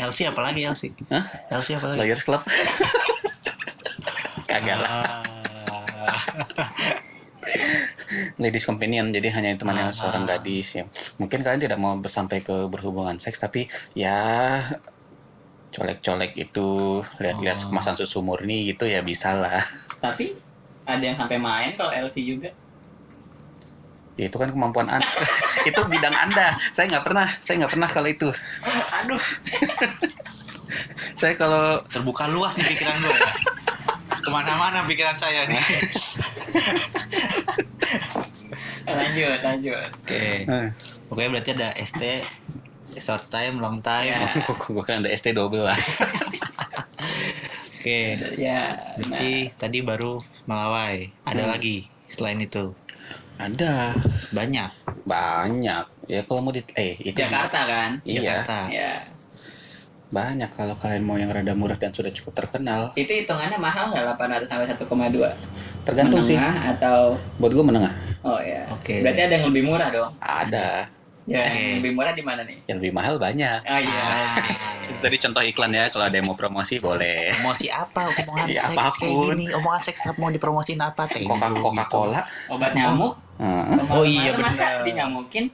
LC 0.00 0.26
apa 0.26 0.40
lagi 0.42 0.64
LC? 0.64 0.90
Hah? 1.06 1.22
LC 1.54 1.78
apa 1.78 1.86
lagi? 1.88 1.98
Lawyers 2.02 2.22
Club 2.22 2.42
kagak 4.50 4.76
lah 4.76 5.22
Ah. 5.98 6.14
ladies 8.38 8.64
companion 8.64 9.08
jadi 9.08 9.28
hanya 9.30 9.54
temannya 9.54 9.88
Ah. 9.88 9.92
seorang 9.92 10.24
gadis 10.24 10.74
ya 10.74 10.84
mungkin 11.16 11.40
kalian 11.40 11.60
tidak 11.60 11.76
mau 11.76 11.92
sampai 12.02 12.40
ke 12.40 12.64
berhubungan 12.66 13.16
seks 13.16 13.36
tapi 13.36 13.68
ya 13.92 14.56
colek-colek 15.68 16.32
itu 16.34 16.68
lihat-lihat 17.16 17.58
Oh. 17.60 17.68
kemasan 17.68 17.94
susu 17.94 18.20
murni 18.20 18.66
gitu 18.66 18.84
ya 18.84 19.00
bisa 19.00 19.32
lah 19.32 19.60
tapi 20.04 20.32
ada 20.82 21.00
yang 21.00 21.14
sampai 21.14 21.36
main 21.36 21.72
kalau 21.72 21.90
LC 21.90 22.24
juga 22.24 22.48
ya, 24.14 24.26
itu 24.26 24.34
kan 24.34 24.48
kemampuan 24.48 24.88
anda 24.90 25.06
itu 25.68 25.80
bidang 25.84 26.12
anda 26.12 26.56
saya 26.70 26.88
nggak 26.88 27.04
pernah 27.04 27.28
saya 27.38 27.54
nggak 27.60 27.72
pernah 27.72 27.88
kalau 27.88 28.08
itu 28.08 28.28
Aduh, 28.98 29.22
saya 31.14 31.32
kalau 31.32 31.78
terbuka 31.86 32.26
luas 32.26 32.58
nih 32.58 32.66
pikiran 32.66 32.98
gue 32.98 33.14
ya. 33.14 33.30
Ke 34.18 34.28
mana-mana 34.28 34.82
pikiran 34.82 35.14
saya 35.14 35.46
nih. 35.46 35.62
lanjut 38.84 39.38
lanjut 39.38 39.88
Oke. 40.02 40.24
eh, 40.44 40.68
Pokoknya 41.06 41.28
berarti 41.30 41.50
ada 41.54 41.68
ST, 41.78 42.02
short 42.98 43.26
time, 43.26 43.56
long 43.56 43.78
time. 43.80 44.10
Ya. 44.10 44.28
gue 44.68 44.82
kan 44.82 45.00
ada 45.00 45.10
ST 45.10 45.30
12 45.30 45.54
Oke. 47.74 48.18
ya 48.36 48.74
nah, 48.74 48.78
Berarti 48.98 49.32
tadi 49.54 49.78
baru 49.80 50.18
Melawai. 50.44 51.08
Ada 51.24 51.42
Hmm. 51.42 51.52
lagi 51.52 51.76
selain 52.06 52.38
itu. 52.38 52.74
ada 53.36 53.94
Banyak. 54.30 54.70
banyak 55.06 55.84
ya 56.04 56.20
kalau 56.22 56.42
mau 56.42 56.50
di 56.50 56.58
eh 56.74 56.98
itu 56.98 57.14
Jakarta 57.16 57.64
kan 57.64 57.90
iya 58.02 58.20
Jakarta. 58.20 58.66
ya 58.66 58.92
banyak 60.08 60.50
kalau 60.50 60.74
kalian 60.74 61.00
mau 61.00 61.14
yang 61.14 61.28
rada 61.28 61.52
murah 61.52 61.76
dan 61.76 61.88
sudah 61.88 62.10
cukup 62.10 62.34
terkenal 62.34 62.90
itu 62.94 63.08
hitungannya 63.14 63.56
mahal 63.56 63.88
nggak 63.88 64.04
800 64.16 64.42
sampai 64.42 64.66
1,2 64.66 64.84
tergantung 65.82 66.20
sih 66.20 66.34
menengah 66.34 66.74
atau 66.74 66.98
buat 67.38 67.52
gue 67.52 67.62
menengah 67.62 67.92
oh 68.22 68.36
ya 68.36 68.66
Oke. 68.70 69.00
berarti 69.00 69.20
ada 69.22 69.34
yang 69.38 69.46
lebih 69.48 69.62
murah 69.64 69.88
dong 69.88 70.10
ada 70.18 70.88
ya 71.28 71.44
Oke. 71.44 71.60
yang 71.60 71.76
lebih 71.78 71.92
murah 71.92 72.12
di 72.12 72.24
mana 72.24 72.40
nih 72.40 72.56
yang 72.64 72.76
lebih 72.80 72.90
mahal 72.90 73.14
banyak 73.16 73.60
oh 73.60 73.80
iya 73.80 74.00
Ah. 74.00 74.48
itu 74.82 74.98
tadi 74.98 75.16
contoh 75.18 75.42
iklan 75.42 75.70
ya 75.70 75.84
kalau 75.88 76.04
ada 76.04 76.16
yang 76.16 76.24
mau 76.24 76.34
promosi 76.34 76.76
boleh 76.78 77.30
Promosi 77.34 77.68
apa? 77.68 78.08
Omongan 78.10 78.46
Ya, 78.48 78.64
seks 78.64 78.72
kayak 78.72 78.88
apa 78.88 78.96
pun. 78.98 79.24
gini. 79.28 79.44
Omongan 79.52 79.82
seks 79.82 79.98
mau 80.14 80.28
dipromosiin 80.28 80.80
apa? 80.80 81.02
Teh? 81.04 81.22
Coca 81.22 81.46
Coca 81.52 81.84
Cola 81.86 82.20
obat 82.48 82.72
nyamuk 82.72 83.12
Oh 83.88 84.02
iya, 84.02 84.32
Obat 84.32 84.50
masa 84.50 84.82
dinyamukin 84.82 85.52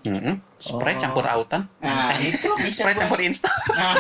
spray 0.57 0.95
Oh. 0.95 1.01
campur 1.01 1.27
autan 1.27 1.67
nah 1.79 2.15
itu 2.17 2.49
bisa 2.63 2.81
spray 2.81 2.95
buat 2.95 3.03
campur 3.03 3.19
instan 3.21 3.51
Nah, 3.75 3.99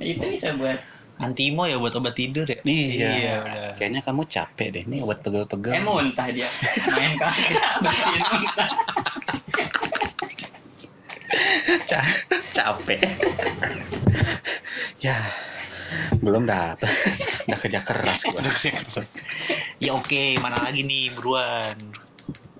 itu 0.00 0.24
bisa 0.26 0.56
buat 0.56 0.80
Antimo 1.14 1.62
ya 1.62 1.78
buat 1.78 1.94
obat 1.94 2.10
tidur 2.12 2.42
ya? 2.42 2.58
Iya. 2.64 3.38
udah. 3.38 3.70
kayaknya 3.76 4.00
kamu 4.00 4.26
capek 4.26 4.68
deh 4.72 4.84
nih 4.84 4.98
obat 4.98 5.20
pegel-pegel 5.20 5.70
eh 5.70 5.78
muntah 5.78 6.26
dia 6.26 6.48
main 6.90 7.14
kagak 7.14 7.54
bersihin 7.84 8.22
muntah 8.24 8.68
Ca- 11.88 12.12
capek. 12.52 13.00
Ya 15.00 15.28
belum 16.20 16.48
dapet. 16.48 16.88
Udah 17.46 17.58
kerja 17.60 17.80
keras 17.84 18.24
gua. 18.26 18.40
Ya 19.78 19.92
oke, 19.92 20.38
mana 20.40 20.58
lagi 20.62 20.82
nih 20.86 21.12
buruan? 21.12 21.76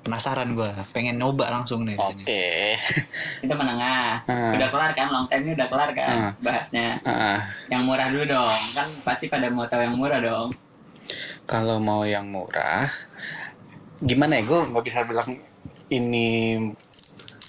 Penasaran 0.04 0.52
gua, 0.52 0.68
pengen 0.92 1.16
nyoba 1.16 1.48
langsung 1.48 1.88
nih. 1.88 1.96
di 1.96 2.04
oke. 2.04 2.20
Sini. 2.20 3.48
itu 3.48 3.54
menengah. 3.56 4.20
Ah. 4.28 4.52
udah 4.52 4.68
kelar 4.68 4.92
kan? 4.92 5.08
Long 5.08 5.24
time 5.32 5.48
ini 5.48 5.52
udah 5.56 5.68
kelar 5.72 5.90
kan? 5.96 6.16
Ah. 6.28 6.32
bahasnya. 6.44 7.00
Ah, 7.08 7.40
yang 7.72 7.88
murah 7.88 8.12
dulu 8.12 8.28
dong. 8.28 8.60
Kan 8.76 8.84
pasti 9.00 9.32
pada 9.32 9.48
mau 9.48 9.64
tahu 9.64 9.80
yang 9.80 9.96
murah 9.96 10.20
dong. 10.20 10.52
Kalau 11.48 11.80
mau 11.80 12.04
yang 12.04 12.28
murah 12.28 12.92
gimana 14.04 14.36
ya? 14.36 14.44
Gue 14.44 14.60
nggak 14.68 14.84
bisa 14.84 15.00
bilang 15.08 15.40
ini 15.88 16.60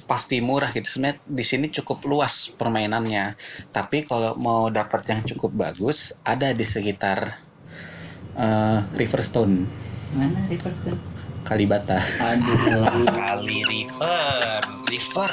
pasti 0.06 0.40
murah 0.40 0.72
gitu. 0.72 0.86
Sebenarnya 0.86 1.20
di 1.26 1.44
sini 1.46 1.68
cukup 1.74 2.06
luas 2.06 2.54
permainannya. 2.54 3.36
Tapi 3.74 4.06
kalau 4.06 4.38
mau 4.38 4.70
dapat 4.70 5.06
yang 5.10 5.22
cukup 5.26 5.52
bagus 5.54 6.14
ada 6.22 6.54
di 6.54 6.64
sekitar 6.66 7.42
eh, 8.38 8.80
Riverstone. 8.94 9.86
Mana 10.16 10.48
reverse 10.48 10.80
tuh 10.86 10.98
Kalibata. 11.46 12.02
Aduh. 12.02 13.06
Kali 13.20 13.62
river, 13.68 14.62
river. 14.90 15.32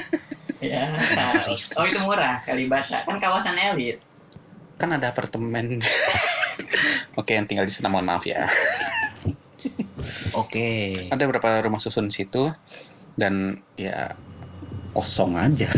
ya. 0.70 0.94
Oh 1.74 1.86
itu 1.86 1.98
murah 2.04 2.44
Kalibata. 2.46 3.02
Kan 3.08 3.18
kawasan 3.18 3.58
elit. 3.58 3.98
Kan 4.78 4.94
ada 4.94 5.10
apartemen. 5.10 5.82
Oke 7.18 7.34
yang 7.34 7.50
tinggal 7.50 7.66
di 7.66 7.74
sana 7.74 7.90
mohon 7.90 8.06
maaf 8.06 8.22
ya. 8.22 8.46
Oke. 10.32 10.96
ada 11.12 11.20
beberapa 11.28 11.60
rumah 11.60 11.82
susun 11.82 12.08
di 12.08 12.14
situ 12.16 12.48
dan 13.20 13.60
ya 13.76 14.16
kosong 14.96 15.36
aja. 15.36 15.68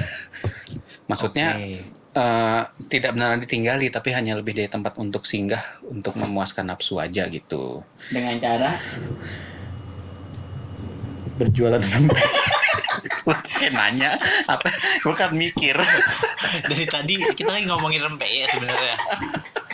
Maksudnya 1.10 1.58
Oke. 1.58 1.82
eh, 2.14 2.62
tidak 2.86 3.18
benar 3.18 3.42
ditinggali 3.42 3.90
tapi 3.90 4.14
hanya 4.14 4.38
lebih 4.38 4.54
dari 4.54 4.70
tempat 4.70 4.94
untuk 5.02 5.26
singgah 5.26 5.82
untuk 5.90 6.14
memuaskan 6.14 6.70
nafsu 6.70 7.02
aja 7.02 7.26
gitu. 7.26 7.82
Dengan 8.14 8.38
cara? 8.38 8.78
Berjualan 11.42 11.82
rempeh 11.82 12.52
Kayak 13.62 13.72
nanya 13.78 14.10
apa? 14.50 14.68
Bukan 15.06 15.38
mikir. 15.38 15.78
Dari 16.68 16.84
tadi 16.90 17.14
kita 17.38 17.54
lagi 17.54 17.66
ngomongin 17.70 18.02
rempeyek 18.02 18.46
ya 18.46 18.46
sebenarnya. 18.58 18.96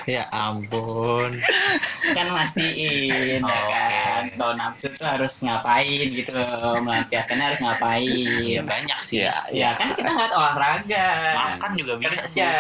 ya 0.16 0.24
ampun. 0.32 1.36
kan 2.08 2.26
mastiin 2.32 3.38
ya 3.38 3.44
Oke. 3.44 3.72
kan 3.76 4.22
kalau 4.34 4.54
nafsu 4.56 4.86
tuh 4.90 5.04
harus 5.04 5.32
ngapain 5.40 6.06
gitu 6.08 6.32
melampiaskannya 6.80 7.44
harus 7.44 7.60
ngapain 7.60 8.06
Iya 8.40 8.60
banyak 8.64 8.98
sih. 8.98 9.28
ya 9.28 9.36
ya 9.52 9.76
kan 9.76 9.92
kita 9.92 10.08
nggak 10.08 10.32
olahraga 10.32 11.08
Makan 11.36 11.70
juga 11.76 11.92
bisa 12.00 12.22
sih. 12.24 12.40
kerja 12.40 12.50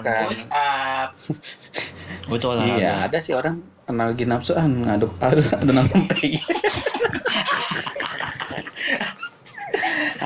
Kan. 0.00 0.24
push 0.26 0.44
up 0.48 1.08
Betul 2.26 2.56
iya 2.76 3.04
ada 3.04 3.18
sih 3.20 3.32
orang 3.32 3.60
analogi 3.84 4.24
nafsu 4.24 4.52
ah 4.52 4.64
ngaduk 4.64 5.12
aduh 5.24 5.44
adonan 5.56 5.84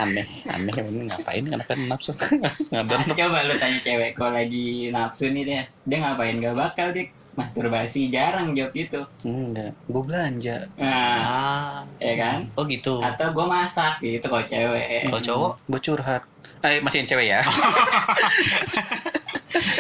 aneh 0.03 0.27
aneh 0.47 0.75
emang 0.75 1.07
ngapain? 1.09 1.43
Kenapa 1.43 1.73
nafsu? 1.77 2.13
Ngadon 2.73 2.99
Nah, 3.03 3.15
coba 3.15 3.39
lu 3.47 3.55
tanya 3.57 3.79
cewek 3.79 4.11
kalau 4.15 4.33
lagi 4.35 4.91
nafsu 4.91 5.31
nih 5.31 5.43
dia. 5.43 5.63
Dia 5.85 5.99
ngapain? 6.03 6.37
Gak 6.39 6.57
bakal 6.57 6.91
dia 6.91 7.07
masturbasi 7.33 8.13
jarang 8.13 8.53
jawab 8.53 8.77
gitu. 8.77 9.01
Enggak. 9.25 9.73
Gue 9.89 10.03
belanja. 10.05 10.69
Nah 10.77 11.17
Ah, 11.23 11.77
ya 11.97 12.15
kan? 12.19 12.39
Oh 12.55 12.65
gitu. 12.69 13.01
atau 13.01 13.33
gue 13.33 13.47
masak 13.47 14.03
gitu 14.03 14.21
kalau 14.23 14.45
cewek. 14.45 15.09
Kalau 15.09 15.23
cowok, 15.23 15.53
gue 15.65 15.81
curhat. 15.81 16.23
Eh 16.63 16.79
masih 16.79 17.03
yang 17.03 17.09
cewek 17.09 17.27
ya. 17.33 17.41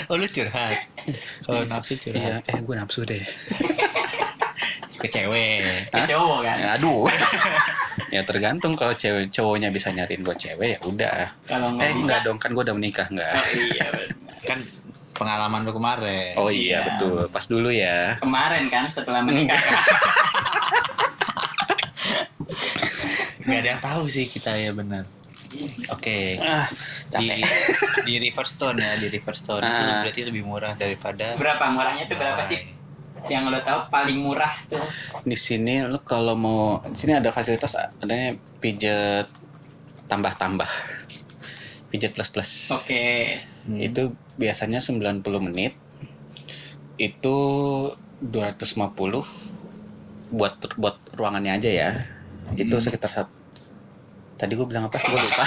Oh 0.08 0.20
lu 0.20 0.28
curhat. 0.28 0.76
Kalau 1.40 1.64
nafsu 1.64 1.96
iya. 1.96 2.12
Curhat 2.12 2.44
eh 2.44 2.60
gue 2.60 2.74
nafsu 2.76 3.00
deh. 3.08 3.24
Ke 5.00 5.08
cewek. 5.08 5.88
ke 5.88 6.00
cowok 6.04 6.40
kan? 6.44 6.56
Aduh 6.76 7.08
ya 8.08 8.22
tergantung 8.22 8.72
kalau 8.72 8.92
cewek 8.92 9.28
cowoknya 9.28 9.68
bisa 9.68 9.88
nyariin 9.88 10.20
gue 10.20 10.34
cewek 10.34 10.68
ya 10.70 10.78
udah 10.82 11.18
kalau 11.44 11.68
nggak 11.72 11.82
eh 11.82 11.90
bisa 11.90 12.00
enggak 12.02 12.20
dong 12.22 12.38
kan 12.38 12.50
gue 12.50 12.62
udah 12.62 12.74
menikah 12.74 13.06
enggak 13.06 13.32
oh 13.32 13.46
iya. 13.54 13.86
Kan 14.42 14.58
pengalaman 15.12 15.62
lu 15.62 15.72
kemarin. 15.72 16.34
oh 16.34 16.48
iya 16.48 16.82
Iya. 16.82 16.86
betul 16.88 17.20
pas 17.28 17.44
dulu 17.44 17.68
ya 17.68 18.16
kemarin 18.18 18.66
kan 18.66 18.84
setelah 18.88 19.20
menikah 19.20 19.54
kan? 19.54 19.78
Gak 23.42 23.58
ada 23.58 23.68
yang 23.68 23.82
tahu 23.82 24.06
sih 24.06 24.24
kita 24.24 24.54
ya 24.54 24.70
benar. 24.70 25.02
Oke. 25.90 26.38
ah 26.38 26.64
Di 27.12 27.42
di 28.02 28.14
River 28.18 28.46
Stone 28.46 28.78
ya, 28.78 28.94
di 28.96 29.08
River 29.08 29.34
Stone 29.34 29.60
itu 29.60 29.82
Ah. 29.84 30.00
berarti 30.00 30.22
lebih 30.24 30.42
murah 30.42 30.72
daripada 30.72 31.34
berapa 31.36 31.64
murahnya 31.68 32.06
tuh 32.06 32.16
berapa 32.16 32.42
sih 32.46 32.60
yang 33.28 33.46
lo 33.46 33.58
tahu 33.58 33.86
paling 33.88 34.18
murah 34.18 34.50
tuh. 34.66 34.82
Di 35.22 35.34
sini 35.34 35.82
lu 35.82 35.98
kalau 36.00 36.34
mau 36.34 36.62
di 36.82 36.96
sini 36.96 37.14
ada 37.14 37.30
fasilitas 37.30 37.74
adanya 37.98 38.34
pijet 38.58 39.30
tambah-tambah. 40.06 40.68
Pijet 41.88 42.12
plus 42.12 42.30
plus 42.30 42.50
oke. 42.70 43.04
Hmm. 43.62 43.78
itu 43.78 44.10
biasanya 44.34 44.82
90 44.82 45.22
menit. 45.38 45.78
Itu 46.96 47.36
250 48.18 49.22
buat 50.32 50.54
buat 50.74 50.96
ruangannya 51.12 51.52
aja 51.58 51.70
ya. 51.70 51.90
Itu 52.54 52.78
Hmm. 52.78 52.84
sekitar 52.84 53.10
sat- 53.10 53.41
tadi 54.42 54.58
gue 54.58 54.66
bilang 54.66 54.90
apa 54.90 54.98
gue 54.98 55.14
lupa. 55.14 55.46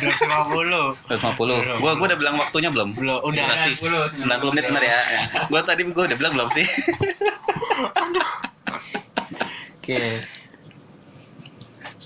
250. 0.00 1.04
250 1.04 1.84
gue 1.84 1.92
gue 2.00 2.06
udah 2.08 2.16
bilang 2.16 2.40
waktunya 2.40 2.72
belum? 2.72 2.96
Belum, 2.96 3.20
udah 3.20 3.44
sih. 3.68 3.76
90 3.76 4.16
menit 4.56 4.72
bener 4.72 4.88
ya, 4.88 4.96
gue 5.52 5.60
tadi 5.60 5.84
gue 5.84 6.04
udah 6.08 6.16
bilang 6.16 6.32
belum 6.32 6.48
sih? 6.48 6.64
Oke. 9.76 10.24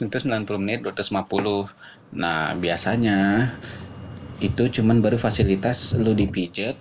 itu 0.01 0.17
90 0.17 0.49
menit 0.59 0.83
250 0.83 1.71
nah 2.11 2.59
biasanya 2.59 3.47
itu 4.43 4.67
cuman 4.81 4.99
baru 4.99 5.15
fasilitas 5.15 5.95
lu 5.95 6.11
dipijat 6.11 6.75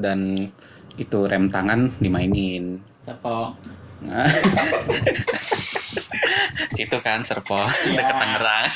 dan 0.00 0.48
itu 0.96 1.18
rem 1.28 1.52
tangan 1.52 1.92
dimainin. 2.00 2.80
Sepo. 3.04 3.52
Nah. 4.00 4.24
itu 6.74 6.96
kan 6.98 7.20
serpo 7.20 7.60
Iya. 7.84 8.00
deket 8.00 8.14
Tangerang 8.14 8.66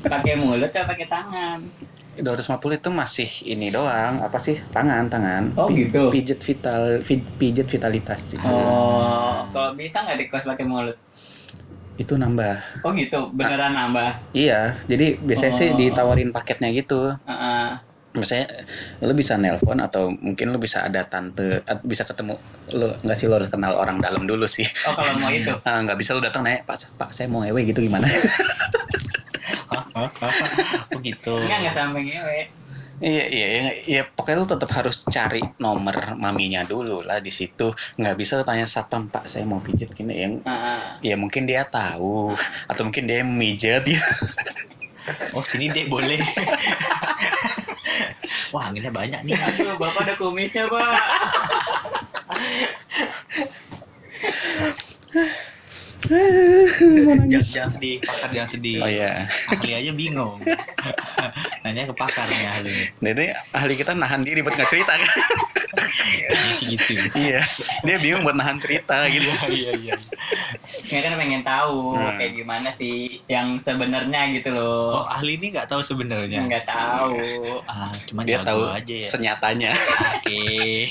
pakai 0.00 0.34
mulut 0.34 0.66
atau 0.68 0.84
pakai 0.84 1.06
tangan 1.06 1.58
250 2.16 2.58
itu 2.74 2.90
masih 2.90 3.30
ini 3.46 3.68
doang 3.68 4.18
apa 4.18 4.34
sih 4.36 4.58
tangan 4.68 5.06
tangan 5.06 5.54
Oh, 5.54 5.70
gitu. 5.70 6.10
pijet 6.10 6.40
vital 6.40 6.98
vi- 7.00 7.22
pijet 7.38 7.68
vitalitas 7.68 8.34
sih. 8.34 8.38
oh 8.40 9.46
kalau 9.48 9.70
bisa 9.72 10.02
nggak 10.02 10.18
di 10.18 10.26
kos 10.26 10.42
pakai 10.44 10.66
mulut 10.66 10.98
itu 11.94 12.14
nambah 12.14 12.82
oh 12.82 12.90
gitu 12.90 13.30
beneran 13.32 13.70
nambah 13.72 14.18
iya 14.32 14.74
jadi 14.84 15.14
biasanya 15.16 15.54
sih 15.54 15.68
Oh. 15.68 15.76
ditawarin 15.76 16.30
paketnya 16.30 16.70
gitu. 16.70 17.14
Misalnya 18.18 18.46
lu 19.00 19.14
bisa 19.14 19.38
nelpon 19.38 19.78
atau 19.78 20.10
mungkin 20.10 20.50
lu 20.50 20.58
bisa 20.58 20.84
ada 20.84 21.06
tante 21.06 21.62
bisa 21.86 22.02
ketemu 22.02 22.34
lu 22.74 22.90
nggak 23.02 23.16
sih 23.16 23.26
lu 23.30 23.34
harus 23.38 23.48
kenal 23.48 23.78
orang 23.78 24.02
dalam 24.02 24.26
dulu 24.26 24.44
sih. 24.44 24.66
Oh 24.90 24.94
kalau 24.98 25.14
mau 25.22 25.30
itu? 25.30 25.50
Ah, 25.68 25.80
nggak 25.84 25.98
bisa 26.00 26.16
lu 26.16 26.20
datang 26.20 26.42
nanya 26.42 26.64
pak 26.66 26.90
pak 26.98 27.10
saya 27.14 27.30
mau 27.30 27.40
ngewe 27.46 27.62
gitu 27.70 27.80
gimana? 27.86 28.06
Oh 29.98 30.06
gitu. 31.02 31.34
enggak 31.42 31.58
nggak 31.66 31.74
sampai 31.74 32.02
ngewe. 32.06 32.38
Iya 32.98 33.24
iya 33.30 33.46
iya 33.46 33.72
iya 33.86 34.02
pokoknya 34.06 34.38
lu 34.42 34.46
tetap 34.46 34.70
harus 34.74 35.06
cari 35.06 35.38
nomor 35.62 36.18
maminya 36.18 36.66
dulu 36.66 37.02
lah 37.02 37.22
di 37.22 37.30
situ. 37.30 37.70
Nggak 37.98 38.14
bisa 38.18 38.38
lu 38.38 38.44
tanya 38.46 38.66
satpam 38.66 39.06
pak 39.06 39.30
saya 39.30 39.46
mau 39.46 39.62
pijet 39.62 39.94
gini 39.94 40.14
yang 40.18 40.34
Heeh. 40.42 40.78
ya 41.02 41.14
mungkin 41.14 41.46
dia 41.46 41.62
tahu 41.66 42.34
atau 42.66 42.82
mungkin 42.82 43.06
dia 43.06 43.22
yang 43.22 43.30
mijet 43.30 43.86
ya. 43.86 44.02
Oh 45.34 45.42
sini 45.46 45.70
deh 45.70 45.86
boleh. 45.86 46.18
Wah 48.54 48.70
anginnya 48.70 48.92
banyak 48.92 49.20
nih. 49.26 49.34
aduh 49.36 49.76
bapak 49.76 50.02
ada 50.08 50.14
kumisnya 50.16 50.64
pak 50.70 50.92
jangan, 56.08 57.28
jangan 57.28 57.70
sedih, 57.70 57.96
pakar 58.00 58.30
jangan 58.32 58.50
sedih. 58.54 58.80
oh 58.80 58.88
iya 58.88 59.26
Ahli 59.50 59.72
aja 59.74 59.92
bingung. 59.92 60.40
Nanya 61.66 61.90
ke 61.90 61.94
pakar 61.96 62.24
nih 62.30 62.48
ahli. 62.48 62.76
Nah, 63.02 63.10
ini 63.12 63.26
ahli 63.52 63.74
kita 63.76 63.92
nahan 63.92 64.22
diri 64.24 64.40
buat 64.40 64.54
nggak 64.56 64.70
cerita 64.70 64.94
kan 64.96 65.10
gitu. 66.60 66.92
iya 67.14 67.40
dia 67.80 67.96
bingung 67.96 68.22
buat 68.22 68.34
nahan 68.34 68.56
cerita 68.56 69.06
gitu 69.06 69.26
Iya 69.46 69.70
iya. 69.76 69.94
ya 70.92 71.00
kan 71.00 71.14
pengen 71.14 71.42
tahu 71.42 71.94
Hmm. 71.94 72.14
kayak 72.14 72.32
gimana 72.34 72.68
sih 72.70 72.96
yang 73.24 73.56
sebenarnya 73.56 74.30
gitu 74.30 74.50
Oh 74.50 74.94
loh 74.94 75.06
ahli 75.08 75.34
ini 75.34 75.50
nggak 75.50 75.68
tahu 75.68 75.80
sebenarnya. 75.80 76.40
nggak 76.40 76.64
tahu 76.64 77.18
Ah 77.64 77.90
cuma 78.04 78.22
dia 78.22 78.40
tahu 78.40 78.66
aja 78.66 78.94
ya. 78.94 79.06
senyatanya 79.06 79.72
Oke. 80.14 80.38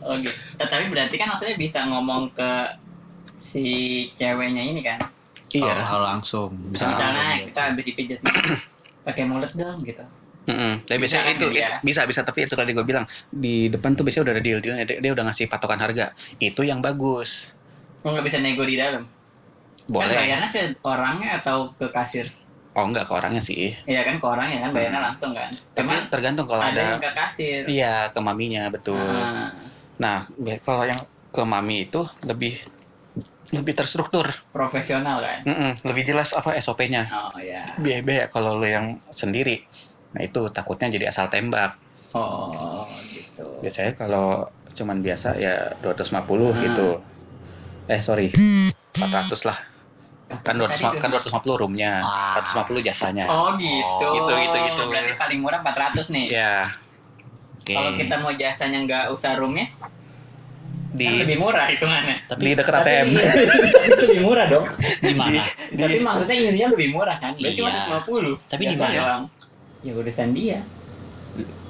oh 0.00 0.14
gitu 0.16 0.32
Eh, 0.56 0.66
tapi 0.66 0.84
berarti 0.86 1.14
kan 1.14 1.28
maksudnya 1.28 1.56
bisa 1.56 1.84
ngomong 1.84 2.30
ke 2.30 2.52
si 3.34 3.64
ceweknya 4.12 4.62
ini 4.62 4.80
kan 4.80 5.00
Iya. 5.50 5.82
Kalau 5.82 6.06
langsung 6.06 6.50
bisa 6.70 6.86
misalnya 6.86 7.10
langsung. 7.34 7.46
kita 7.48 7.60
habis 7.64 7.84
dipijat 7.84 8.18
pakai 9.02 9.24
mulut 9.24 9.50
dong 9.50 9.82
gitu 9.82 10.04
Mm-mm. 10.48 10.88
Tapi 10.88 10.98
Bisa 11.04 11.20
biasanya 11.20 11.24
kan 11.24 11.34
itu, 11.36 11.46
dia? 11.52 11.68
itu 11.68 11.72
bisa 11.84 12.00
bisa. 12.08 12.20
Tapi 12.24 12.38
itu 12.48 12.54
tadi 12.56 12.70
gue 12.72 12.86
bilang 12.86 13.04
di 13.28 13.68
depan 13.68 13.92
tuh 13.92 14.02
biasanya 14.08 14.24
udah 14.30 14.34
ada 14.38 14.42
deal 14.42 14.58
dealnya 14.64 14.84
dia, 14.88 15.10
udah 15.12 15.24
ngasih 15.28 15.46
patokan 15.52 15.80
harga. 15.80 16.16
Itu 16.40 16.64
yang 16.64 16.80
bagus. 16.80 17.52
Oh 18.00 18.16
nggak 18.16 18.24
bisa 18.24 18.40
nego 18.40 18.64
di 18.64 18.80
dalam? 18.80 19.04
Kan 19.04 19.92
boleh. 19.92 20.16
bayarnya 20.16 20.48
ke 20.54 20.62
orangnya 20.86 21.30
atau 21.42 21.74
ke 21.76 21.86
kasir? 21.92 22.26
Oh 22.72 22.86
enggak 22.86 23.04
ke 23.04 23.12
orangnya 23.12 23.42
sih. 23.42 23.74
Iya 23.84 24.06
kan 24.06 24.16
ke 24.22 24.26
orangnya 24.26 24.58
kan 24.64 24.70
bayarnya 24.72 25.00
langsung 25.12 25.34
kan. 25.36 25.50
Tapi 25.74 25.90
cuma 25.90 26.08
tergantung 26.08 26.46
kalau 26.48 26.62
ada 26.62 26.72
ada, 26.72 26.82
yang 26.96 27.02
ke 27.02 27.12
kasir. 27.12 27.60
Iya 27.66 27.94
ke 28.14 28.20
maminya 28.22 28.70
betul. 28.70 28.96
Ah, 28.96 29.52
nah 29.98 30.24
kalau 30.64 30.86
yang 30.86 31.00
ke 31.30 31.42
mami 31.44 31.90
itu 31.90 32.06
lebih 32.24 32.56
lebih 33.50 33.74
terstruktur. 33.74 34.30
Profesional 34.54 35.18
kan? 35.18 35.42
Mm-mm, 35.42 35.72
lebih 35.82 36.06
jelas 36.06 36.30
apa 36.30 36.54
SOP-nya 36.54 37.10
oh 37.10 37.34
ya 37.42 37.74
beda 37.82 38.30
kalau 38.30 38.54
lo 38.54 38.66
yang 38.66 39.02
sendiri 39.10 39.66
nah 40.10 40.20
itu 40.20 40.40
takutnya 40.48 40.88
jadi 40.88 41.08
asal 41.08 41.26
tembak. 41.26 41.78
Oh 42.10 42.82
gitu. 43.08 43.46
Biasanya 43.60 43.94
kalau 43.94 44.44
cuman 44.72 44.98
biasa 44.98 45.36
ya 45.36 45.74
250 45.78 46.10
Hmm. 46.50 46.60
gitu. 46.60 46.88
Eh 47.86 48.00
sorry. 48.00 48.30
400 48.92 49.42
lah. 49.44 49.58
Kan 50.42 50.54
Tadi 50.56 50.78
200 50.78 50.94
kan 50.96 51.10
250 51.10 51.54
roomnya. 51.56 52.02
Ah. 52.02 52.38
150 52.40 52.78
jasanya. 52.80 53.26
Oh 53.26 53.54
gitu. 53.54 54.06
Gitu, 54.16 54.32
gitu, 54.32 54.56
gitu. 54.64 54.82
berarti 54.84 55.12
paling 55.14 55.38
murah 55.38 55.58
400 55.60 56.06
nih. 56.08 56.26
Ya 56.28 56.66
Oke. 57.56 57.72
kalau 57.72 57.92
kita 57.94 58.14
mau 58.16 58.32
jasanya 58.32 58.78
nggak 58.80 59.04
usah 59.10 59.34
roomnya 59.34 59.70
di 60.90 61.06
kan 61.06 61.14
lebih 61.16 61.38
murah 61.38 61.66
hitungannya. 61.66 62.16
Di 62.28 62.50
dekat 62.52 62.74
Tapi- 62.74 62.82
ATM 62.84 63.08
tapi 63.14 63.42
lebih 64.02 64.20
murah 64.20 64.46
dong. 64.46 64.66
Di 65.00 65.14
mana? 65.14 65.42
tapi 65.70 65.96
maksudnya 65.98 66.34
intinya 66.36 66.68
lebih 66.74 66.88
murah 66.90 67.14
kan? 67.14 67.30
Berarti 67.32 67.54
cuma 67.56 67.70
Iya. 67.70 67.82
150 68.02 68.34
Tapi 68.50 68.62
di 68.64 68.74
mana? 68.74 69.22
Ya 69.80 69.92
urusan 69.92 70.32
dia 70.32 70.60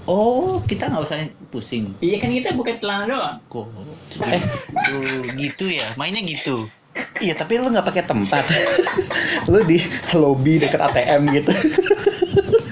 Oh, 0.04 0.58
kita 0.64 0.90
nggak 0.90 1.04
usah 1.06 1.18
pusing. 1.52 1.94
iya 2.00 2.18
kan 2.18 2.32
kita 2.32 2.50
bukan 2.52 2.80
celana 2.80 3.04
doang 3.06 3.36
Kok? 3.46 3.66
Eh, 4.24 4.42
tuh, 4.82 5.22
gitu 5.36 5.70
ya. 5.70 5.92
Mainnya 5.94 6.24
gitu. 6.24 6.66
iya 7.20 7.30
tapi 7.32 7.60
lu 7.60 7.70
nggak 7.70 7.86
pakai 7.86 8.02
tempat 8.02 8.42
lu 9.46 9.62
di 9.62 9.78
lobby 10.12 10.58
dekat 10.58 10.80
ATM 10.82 11.30
gitu 11.30 11.52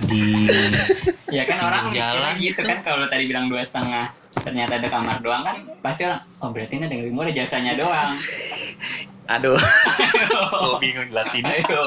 Di 0.09 0.51
ya 1.29 1.45
kan 1.45 1.61
orang 1.61 1.93
jalan 1.93 2.35
gitu 2.41 2.59
gitu. 2.59 2.67
kan 2.67 2.81
kalau 2.83 3.07
tadi 3.07 3.29
bilang 3.29 3.47
dua 3.47 3.63
setengah 3.63 4.11
ternyata 4.41 4.81
ada 4.81 4.89
kamar 4.89 5.21
doang 5.21 5.45
kan 5.45 5.57
pasti 5.79 6.03
orang 6.03 6.25
oh 6.41 6.51
berarti 6.51 6.75
ini 6.75 6.85
ada 6.89 6.95
yang 6.97 7.03
lebih 7.05 7.15
murah 7.15 7.31
jasanya 7.31 7.73
doang 7.77 8.17
aduh 9.29 9.61
gue 10.65 10.79
bingung 10.81 11.07
jelasin 11.07 11.45
ayo 11.45 11.83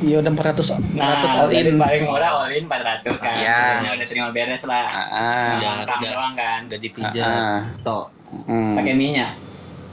iya 0.00 0.16
udah 0.18 0.30
400 0.30 0.94
400 0.94 0.94
nah 0.94 1.14
all 1.36 1.50
in 1.50 1.74
paling 1.74 2.02
murah 2.04 2.30
all 2.36 2.48
in 2.48 2.64
400 2.64 3.02
kan 3.16 3.34
Iya. 3.34 3.58
Udah 3.92 4.06
terima 4.06 4.28
beres 4.30 4.62
lah 4.62 4.86
ah, 4.86 5.56
Udah, 5.56 5.70
Nah, 5.72 5.84
kam 5.84 5.98
udah. 5.98 6.08
doang 6.08 6.34
kan 6.34 6.60
udah 6.64 6.74
ah, 6.74 6.80
dipijat. 6.80 7.26
ah. 7.28 7.60
Tok. 7.80 8.06
Hmm. 8.44 8.74
pakai 8.74 8.92
minyak 8.92 9.30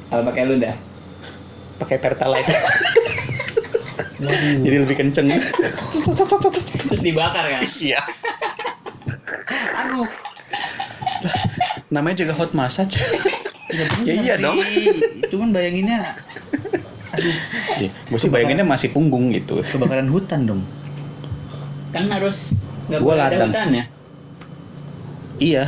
Kalau 0.06 0.24
pakai 0.24 0.42
lu 0.44 0.56
dah. 0.58 0.76
pakai 1.76 1.98
pertalite 1.98 2.56
jadi 4.62 4.78
lebih 4.80 4.96
kenceng 4.96 5.28
Terus 6.88 7.02
dibakar 7.02 7.46
kan? 7.50 7.62
iya 7.62 8.00
Aduh. 9.78 10.08
namanya 11.88 12.16
juga 12.18 12.34
hot 12.34 12.52
massage 12.52 12.96
Ya, 13.68 13.84
Ya 14.06 14.14
iya 14.16 14.34
sih. 14.38 14.44
dong. 14.46 14.56
Cuman 15.28 15.50
bayanginnya 15.52 16.16
aduh, 16.56 16.85
Iya, 17.76 17.90
gue 17.92 18.18
sih 18.18 18.28
bayanginnya 18.28 18.64
masih 18.64 18.90
punggung 18.90 19.30
gitu 19.30 19.60
kebakaran 19.62 20.08
hutan 20.08 20.46
dong. 20.46 20.62
Kan 21.90 22.08
harus 22.08 22.52
nggak 22.86 23.00
Gua 23.00 23.14
boleh 23.14 23.24
ada 23.26 23.36
hutan 23.44 23.68
ya? 23.74 23.86
iya 25.36 25.66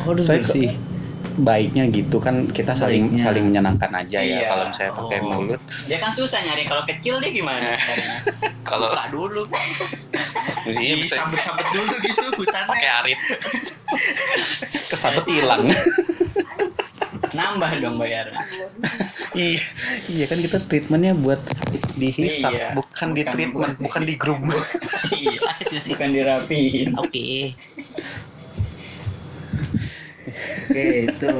Oh, 0.00 0.14
Saya 0.14 0.38
bersih. 0.38 0.70
baiknya 1.36 1.84
gitu 1.86 2.16
kan 2.16 2.46
kita 2.46 2.72
saling 2.72 3.10
Baiknya. 3.10 3.20
saling 3.22 3.44
menyenangkan 3.44 3.90
aja 3.92 4.18
ya 4.18 4.38
Iya. 4.38 4.48
kalau 4.48 4.64
misalnya 4.70 4.92
pakai 4.94 5.18
Oh. 5.18 5.26
mulut 5.30 5.60
Dia 5.84 5.98
kan 5.98 6.10
susah 6.10 6.40
nyari 6.40 6.64
kalau 6.64 6.80
kecil 6.82 7.18
dia 7.18 7.28
gimana? 7.30 7.74
caranya? 7.74 8.16
kalau 8.68 8.88
Buka 8.88 9.04
dulu. 9.10 9.42
iya 10.70 10.94
bisa 10.94 11.20
Disambet-sambet 11.20 11.66
dulu 11.68 11.94
gitu 12.00 12.24
hutannya. 12.34 12.68
pakai 12.70 12.88
arit 12.94 13.18
kesabet 14.86 15.24
hilang 15.26 15.64
Nambah 17.28 17.70
dong 17.78 17.96
bayarnya. 17.96 18.40
Iya 19.36 19.60
iya 20.08 20.24
kan 20.24 20.38
kita 20.38 20.56
treatmentnya 20.60 21.12
buat 21.14 21.38
dihisap 21.94 22.50
Iya. 22.50 22.72
bukan 22.72 23.08
di 23.10 23.20
Bukan 23.20 23.30
treatment 23.30 23.52
buat- 23.54 23.78
bukan 23.78 24.02
di 24.02 24.14
groom 24.16 24.42
Iya. 25.16 25.38
Sakit 25.38 25.66
ya 25.70 25.80
sih. 25.80 25.92
Bukan 25.92 26.10
dirapiin. 26.10 26.88
Oke. 26.96 27.52
Oke, 30.66 30.84
itu. 31.06 31.32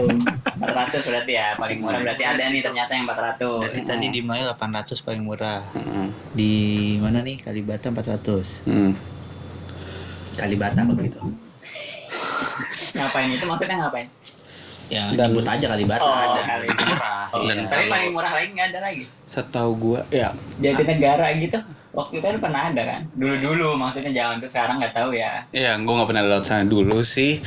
400 0.57 0.63
berarti 1.03 1.33
ya 1.35 1.53
paling 1.55 1.79
murah 1.79 2.01
berarti 2.01 2.23
ada 2.23 2.47
nih 2.47 2.63
ternyata 2.63 2.93
yang 2.93 3.05
400. 3.05 3.61
Berarti 3.61 3.81
tadi 3.83 4.07
di 4.09 4.21
Melayu 4.23 4.47
800 4.49 5.03
paling 5.03 5.23
murah. 5.23 5.61
Mm, 5.75 6.09
Di 6.33 6.53
mana 6.97 7.21
nih? 7.21 7.37
Kalibata 7.37 7.91
400. 7.91 8.63
mm. 8.65 8.93
Kalibata 10.37 10.81
kalau 10.81 11.03
gitu. 11.03 11.21
Ngapain 12.95 13.29
itu 13.29 13.45
maksudnya 13.45 13.77
ngapain? 13.79 14.07
Ya, 14.87 15.11
Dan- 15.11 15.31
nyebut 15.31 15.43
aja 15.45 15.67
Kalibata 15.67 15.99
Oh, 16.01 16.15
ada. 16.15 16.43
Murah. 16.63 17.27
Iya. 17.35 17.43
Dan 17.49 17.59
Tapi 17.67 17.85
paling 17.87 18.11
murah 18.11 18.33
lagi 18.33 18.49
nggak 18.51 18.69
ada 18.71 18.81
lagi. 18.83 19.05
setahu 19.27 19.71
gua 19.75 20.01
ya 20.09 20.31
Jadi 20.57 20.83
negara 20.85 21.27
gitu. 21.35 21.59
Waktu 21.91 22.15
itu 22.15 22.27
kan 22.27 22.39
pernah 22.39 22.63
ada 22.69 22.83
kan? 22.85 23.01
Dulu-dulu 23.11 23.75
maksudnya 23.75 24.13
jangan 24.13 24.39
tuh 24.39 24.47
sekarang 24.47 24.77
nggak 24.79 24.95
tahu 24.95 25.11
ya. 25.13 25.43
ya 25.51 25.75
gua 25.77 25.93
nggak 25.97 26.09
pernah 26.09 26.23
lewat 26.25 26.45
sana 26.45 26.63
dulu 26.65 27.03
sih 27.03 27.43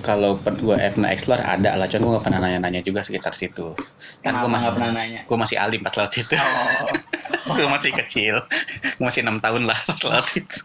kalau 0.00 0.34
gua 0.58 0.76
pernah 0.76 1.08
explore 1.08 1.40
ada 1.40 1.72
lah 1.72 1.86
cuman 1.86 2.02
gua 2.02 2.12
nggak 2.12 2.24
pernah 2.26 2.40
nanya-nanya 2.40 2.80
juga 2.80 3.00
sekitar 3.00 3.32
situ 3.32 3.72
kan 4.20 4.34
Kenapa 4.34 4.42
gua 4.42 4.50
masih 4.50 4.60
nggak 4.60 4.74
pernah 4.76 4.90
nanya? 4.92 5.20
gua 5.24 5.38
masih 5.38 5.56
alim 5.56 5.80
pas 5.80 5.94
lewat 5.94 6.12
situ 6.12 6.34
Oh, 7.42 7.54
gua 7.56 7.68
masih 7.70 7.90
kecil 7.96 8.34
gua 8.98 9.04
masih 9.06 9.22
enam 9.22 9.38
tahun 9.38 9.62
lah 9.64 9.78
pas 9.80 9.96
lewat 9.98 10.26
situ 10.28 10.58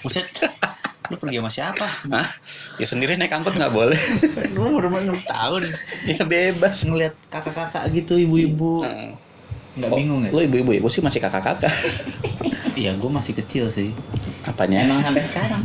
Buset. 0.00 0.24
Lu 1.04 1.16
pergi 1.16 1.36
sama 1.36 1.50
siapa? 1.50 1.84
Hah? 2.08 2.28
ya 2.76 2.86
sendiri 2.86 3.14
naik 3.14 3.28
angkot 3.30 3.52
nggak 3.52 3.70
boleh 3.70 4.00
Lu 4.50 4.72
umur 4.72 4.88
6 4.88 5.20
tahun. 5.22 5.68
ya 6.06 6.22
bebas 6.22 6.80
Ngeliat 6.82 7.12
kakak-kakak 7.28 7.84
gitu, 7.92 8.16
ibu-ibu. 8.16 8.80
Hmm. 8.80 9.12
Nggak 9.74 9.90
Oh, 9.90 9.96
bingung 9.96 10.20
ya? 10.22 10.30
Lu 10.30 10.40
ibu-ibu 10.40 10.70
ya? 10.70 10.80
Gue 10.80 10.88
sih 10.88 11.02
masih 11.02 11.20
kakak-kakak. 11.20 11.72
Iya, 12.74 12.94
gue 12.94 13.06
masih 13.06 13.34
kecil 13.34 13.68
sih. 13.68 13.92
Apanya? 14.42 14.82
emang 14.82 15.00
sampai 15.02 15.24
sekarang. 15.24 15.62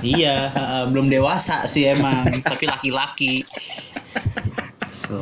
iya, 0.00 0.48
ha-ha, 0.50 0.78
belum 0.86 1.08
dewasa 1.08 1.64
sih 1.64 1.84
emang, 1.86 2.24
tapi 2.44 2.64
laki-laki. 2.64 3.44
So, 5.04 5.20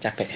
Capek. 0.00 0.28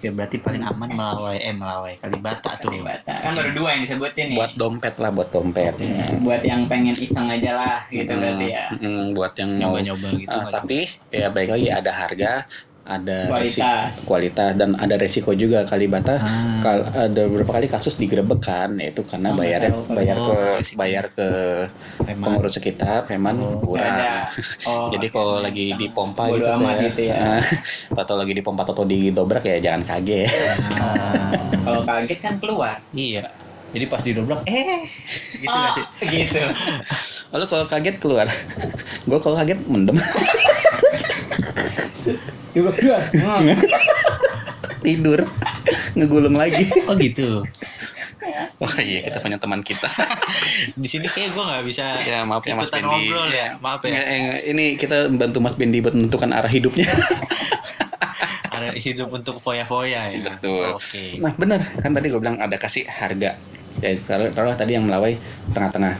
ya 0.00 0.10
berarti 0.14 0.38
paling 0.38 0.62
aman 0.62 0.88
melawai, 0.94 1.36
eh 1.42 1.50
melawai 1.52 1.98
Kalibata 1.98 2.54
tuh. 2.62 2.70
Kalibata. 2.70 3.14
Kan 3.20 3.34
baru 3.34 3.50
dua 3.52 3.68
yang 3.74 3.82
disebutin 3.82 4.24
nih. 4.32 4.38
Buat 4.38 4.54
dompet 4.54 4.94
lah, 5.02 5.10
buat 5.10 5.28
dompet. 5.34 5.74
Ya, 5.82 6.06
buat 6.22 6.42
yang 6.46 6.64
pengen 6.70 6.94
iseng 6.94 7.26
aja 7.26 7.50
lah 7.58 7.78
gitu 7.90 8.06
Hmm, 8.06 8.22
berarti 8.22 8.46
ya. 8.48 8.64
hmm, 8.70 9.04
buat 9.18 9.32
yang 9.34 9.50
mau 9.50 9.58
Nyoba-nyoba 9.74 10.08
gitu. 10.14 10.36
Nggak 10.38 10.52
tapi 10.54 10.78
ya 11.10 11.26
baik 11.28 11.48
lagi 11.58 11.68
ada 11.68 11.92
harga, 11.92 12.32
ada 12.90 13.18
Kualitas. 13.24 13.54
resiko, 13.94 14.02
kualitas 14.04 14.50
dan 14.52 14.74
ada 14.74 14.94
resiko 14.94 15.30
juga 15.32 15.62
Kalibata. 15.62 16.18
Ah. 16.18 16.58
Kal- 16.58 16.90
ada 16.90 17.22
beberapa 17.24 17.52
kali 17.52 17.66
kasus 17.66 17.94
digerebek 17.94 18.42
kan, 18.42 18.74
yaitu 18.76 19.00
karena 19.02 19.30
Oh, 19.30 19.38
bayarnya 19.38 19.70
tahu. 19.72 19.94
bayar 19.94 20.16
Oh, 20.16 20.26
ke 20.26 20.34
resiko. 20.58 20.76
bayar 20.76 21.04
ke 21.08 21.28
Preman. 22.00 22.24
pengurus 22.26 22.52
sekitar, 22.52 22.98
preman 23.04 23.38
Oh, 23.38 23.62
kurang. 23.62 23.94
ada. 23.94 24.26
Oh, 24.66 24.90
Jadi 24.90 25.06
kalau 25.08 25.38
lagi 25.38 25.70
dipompa 25.72 26.26
Bodo 26.26 26.36
gitu 26.36 26.50
amat 26.52 26.74
kayak, 26.74 26.86
gitu 26.90 27.00
ya. 27.06 27.38
atau 28.02 28.14
lagi 28.16 28.32
dipompa 28.32 28.62
atau 28.62 28.82
didobrak 28.82 29.42
ya 29.42 29.62
jangan 29.62 29.86
kaget. 29.86 30.26
Ah, 30.74 31.30
Kalau 31.60 31.80
kaget 31.80 32.18
kan 32.18 32.34
keluar. 32.36 32.82
iya. 32.90 33.22
Jadi 33.70 33.86
pas 33.86 34.02
didobrak, 34.02 34.42
eh, 34.44 34.82
gitu 35.36 35.46
nggak 35.46 35.72
sih? 35.72 35.84
Oh, 35.86 36.06
gitu. 36.10 36.42
Lalu 37.32 37.44
kalau 37.46 37.64
kaget 37.64 37.96
keluar. 37.96 38.26
gue 39.00 39.18
kalau 39.18 39.36
kaget 39.36 39.62
mendem 39.64 39.94
Dua 42.50 42.70
dua. 42.74 42.98
Hmm. 43.14 43.54
tidur 44.80 45.28
ngegulung 45.94 46.34
lagi. 46.34 46.66
Oh 46.88 46.96
gitu. 46.96 47.44
Oh 48.60 48.74
iya 48.80 49.00
kita 49.04 49.20
punya 49.20 49.36
teman 49.40 49.60
kita. 49.64 49.88
Di 50.76 50.88
sini 50.88 51.08
kayak 51.08 51.32
gue 51.32 51.44
nggak 51.44 51.64
bisa 51.64 51.84
ya 52.04 52.24
maaf 52.24 52.44
ya 52.44 52.56
Mas 52.56 52.68
ikutan 52.68 52.84
Bendi. 52.84 53.08
ngobrol 53.08 53.28
ya. 53.32 53.48
Maaf 53.60 53.80
Ya, 53.84 54.00
eh, 54.04 54.52
ini 54.52 54.76
kita 54.76 55.08
bantu 55.08 55.38
Mas 55.40 55.56
Bendi 55.56 55.80
buat 55.80 55.96
menentukan 55.96 56.30
arah 56.32 56.48
hidupnya. 56.48 56.88
Ada 58.54 58.76
hidup 58.76 59.08
untuk 59.12 59.40
foya-foya 59.40 60.12
ya. 60.12 60.20
Betul. 60.20 60.76
Oke. 60.76 61.16
Nah 61.20 61.32
benar 61.36 61.60
kan 61.80 61.96
tadi 61.96 62.12
gue 62.12 62.20
bilang 62.20 62.36
ada 62.36 62.56
kasih 62.60 62.84
harga. 62.84 63.40
Ya 63.80 63.90
kalau 64.04 64.28
kalau 64.36 64.52
tadi 64.52 64.76
yang 64.76 64.84
melawai 64.84 65.16
tengah-tengah. 65.56 65.96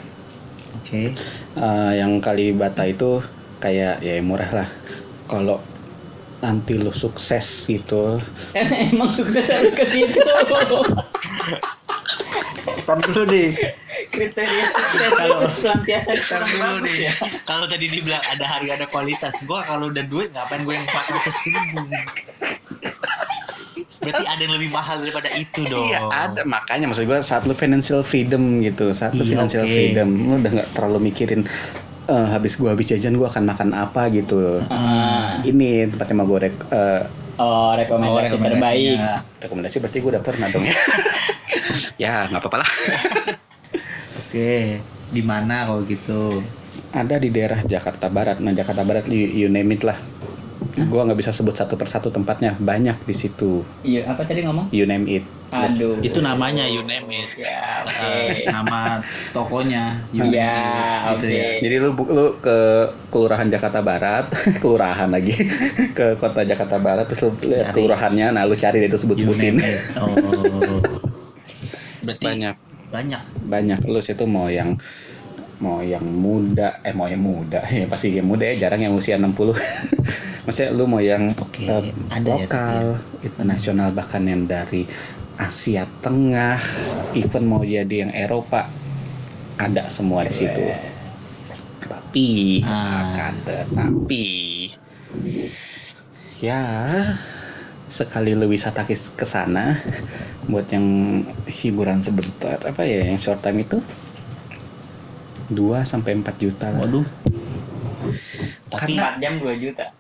Oke. 0.81 1.17
Eh, 1.57 1.93
yang 1.97 2.21
Kalibata 2.21 2.85
itu 2.85 3.25
kayak 3.61 4.05
ya 4.05 4.21
murah 4.21 4.51
lah. 4.53 4.69
Kalau 5.31 5.63
nanti 6.41 6.75
lu 6.75 6.91
sukses 6.91 7.45
gitu 7.65 8.17
emang 8.89 9.13
sukses 9.13 9.45
harus 9.45 9.71
ke 9.71 9.85
situ. 9.87 10.19
Tar 12.83 12.99
dulu 12.99 13.23
deh. 13.25 13.53
Kriteria 14.11 14.67
sukses 14.69 15.11
Kalau- 15.13 15.47
pelampiasan 15.47 16.17
Tar 16.25 16.43
dulu 16.43 16.83
deh. 16.83 16.97
ya. 17.07 17.13
Kalau 17.45 17.65
tadi 17.65 17.87
dibilang 17.87 18.25
ada 18.25 18.43
harga 18.43 18.73
ada 18.75 18.87
kualitas, 18.87 19.37
gua 19.45 19.63
kalau 19.63 19.89
udah 19.89 20.03
duit 20.03 20.33
ngapain 20.33 20.61
gue 20.61 20.75
yang 20.75 20.83
400 20.83 21.47
ribu? 21.47 21.79
Berarti 24.01 24.25
ada 24.25 24.41
yang 24.41 24.55
lebih 24.57 24.71
mahal 24.71 24.97
daripada 24.99 25.29
itu 25.31 25.61
dong. 25.67 25.85
Iya 25.85 26.01
ada 26.09 26.41
makanya 26.43 26.89
maksud 26.89 27.05
gue 27.05 27.21
saat 27.21 27.45
lu 27.45 27.53
financial 27.53 28.01
freedom 28.01 28.59
gitu 28.61 28.91
saat 28.91 29.13
lu 29.13 29.23
Iya, 29.23 29.31
financial 29.31 29.63
oke. 29.63 29.71
freedom 29.71 30.09
lu 30.09 30.35
udah 30.41 30.51
nggak 30.57 30.71
terlalu 30.73 30.99
mikirin 31.05 31.45
eh, 32.11 32.27
habis 32.29 32.55
gua 32.55 32.75
habis 32.75 32.87
jajan 32.87 33.15
gua 33.15 33.29
akan 33.29 33.45
makan 33.47 33.71
apa 33.73 34.11
gitu 34.11 34.59
Ah. 34.67 35.39
ini 35.43 35.87
tempatnya 35.87 36.15
mau 36.17 36.27
gue 36.27 36.41
rek- 36.43 36.69
eh, 36.69 37.03
Oh, 37.39 37.73
rekomendasi 37.73 38.37
terbaik. 38.37 38.99
rekomendasi 39.41 39.77
berarti 39.79 39.99
gue 39.99 40.11
udah 40.11 40.21
pernah 40.21 40.47
dong 40.47 40.61
ya 40.63 40.77
ya 42.03 42.15
nggak 42.27 42.37
apa-apa 42.39 42.59
lah 42.59 42.71
Oke, 44.21 44.79
di 45.09 45.23
mana 45.23 45.65
kalau 45.65 45.83
gitu? 45.83 46.45
ada 46.91 47.17
di 47.17 47.31
daerah 47.31 47.63
Jakarta 47.63 48.07
Barat 48.07 48.39
nah 48.39 48.51
Jakarta 48.51 48.83
Barat 48.83 49.07
you, 49.07 49.23
you 49.23 49.47
name 49.47 49.71
it 49.71 49.81
lah 49.81 49.95
gua 50.87 51.03
nggak 51.05 51.19
bisa 51.19 51.31
sebut 51.31 51.53
satu 51.53 51.75
persatu 51.75 52.09
tempatnya 52.09 52.55
banyak 52.57 52.97
di 53.01 53.13
situ 53.13 53.63
Iya, 53.81 54.07
apa 54.07 54.23
tadi 54.23 54.43
ngomong? 54.43 54.71
you 54.71 54.85
name 54.85 55.07
it 55.07 55.25
Aduh. 55.51 55.99
Itu 55.99 56.23
namanya 56.23 56.63
you 56.63 56.87
name 56.87 57.11
it. 57.11 57.27
Ya, 57.35 57.83
oke. 57.83 58.07
Eh, 58.07 58.47
nama 58.47 59.03
tokonya 59.35 59.99
you 60.15 60.23
Iya, 60.23 60.47
name 60.47 60.63
it, 60.63 61.11
gitu 61.11 61.27
oke. 61.27 61.35
ya. 61.35 61.49
Jadi 61.59 61.75
lu 61.77 61.89
lu 62.07 62.27
ke 62.39 62.59
kelurahan 63.11 63.51
Jakarta 63.51 63.83
Barat, 63.83 64.31
kelurahan 64.63 65.11
lagi 65.11 65.35
ke 65.99 66.15
kota 66.15 66.47
Jakarta 66.47 66.79
Barat 66.79 67.11
terus 67.11 67.27
lu 67.27 67.51
lihat 67.51 67.67
Cari. 67.67 67.75
kelurahannya, 67.75 68.27
nah 68.31 68.47
lu 68.47 68.55
cari 68.55 68.79
itu 68.81 68.95
sebut-sebutin. 68.95 69.59
Oh. 69.99 70.15
Berarti 72.01 72.25
Banyak, 72.25 72.55
banyak. 72.89 73.23
banyak 73.43 73.81
lu 73.85 73.99
situ 73.99 74.23
mau 74.25 74.47
yang 74.47 74.79
mau 75.61 75.85
yang 75.85 76.03
muda, 76.03 76.81
eh 76.81 76.97
mau 76.97 77.07
yang 77.07 77.21
muda 77.21 77.61
ya 77.79 77.85
pasti 77.85 78.17
yang 78.17 78.27
muda 78.27 78.49
ya 78.49 78.67
jarang 78.67 78.81
yang 78.81 78.95
usia 78.97 79.21
60. 79.21 79.53
Maksudnya 80.49 80.71
lu 80.73 80.89
mau 80.89 80.99
yang 81.05 81.29
Oke, 81.37 81.69
eh, 81.69 81.93
ada 82.09 82.31
ya 82.33 82.49
lokal, 82.49 82.97
internasional 83.21 83.93
bahkan 83.93 84.25
yang 84.25 84.49
dari 84.49 84.89
Asia 85.37 85.85
Tengah, 86.01 86.61
even 87.13 87.45
mau 87.45 87.61
jadi 87.61 88.09
yang 88.09 88.13
Eropa 88.13 88.73
ada 89.61 89.93
semua 89.93 90.25
di 90.25 90.33
situ. 90.33 90.65
Tapi 91.85 92.65
Ah. 92.65 93.13
akan 93.13 93.35
tetapi 93.45 94.27
ya 96.41 96.63
sekali 97.91 98.33
lu 98.33 98.49
wisata 98.49 98.87
ke 98.89 99.27
sana 99.29 99.77
buat 100.49 100.65
yang 100.73 100.87
hiburan 101.45 102.01
sebentar 102.01 102.57
apa 102.65 102.81
ya 102.87 103.05
yang 103.05 103.21
short 103.21 103.45
time 103.45 103.61
itu 103.61 103.83
2 105.51 105.83
sampai 105.83 106.17
4 106.19 106.31
juta 106.39 106.71
lah. 106.71 106.87
Waduh. 106.87 107.07
Tapi 108.71 108.97
4 108.97 109.19
jam 109.23 109.33
2 109.43 109.63
juta. 109.63 109.91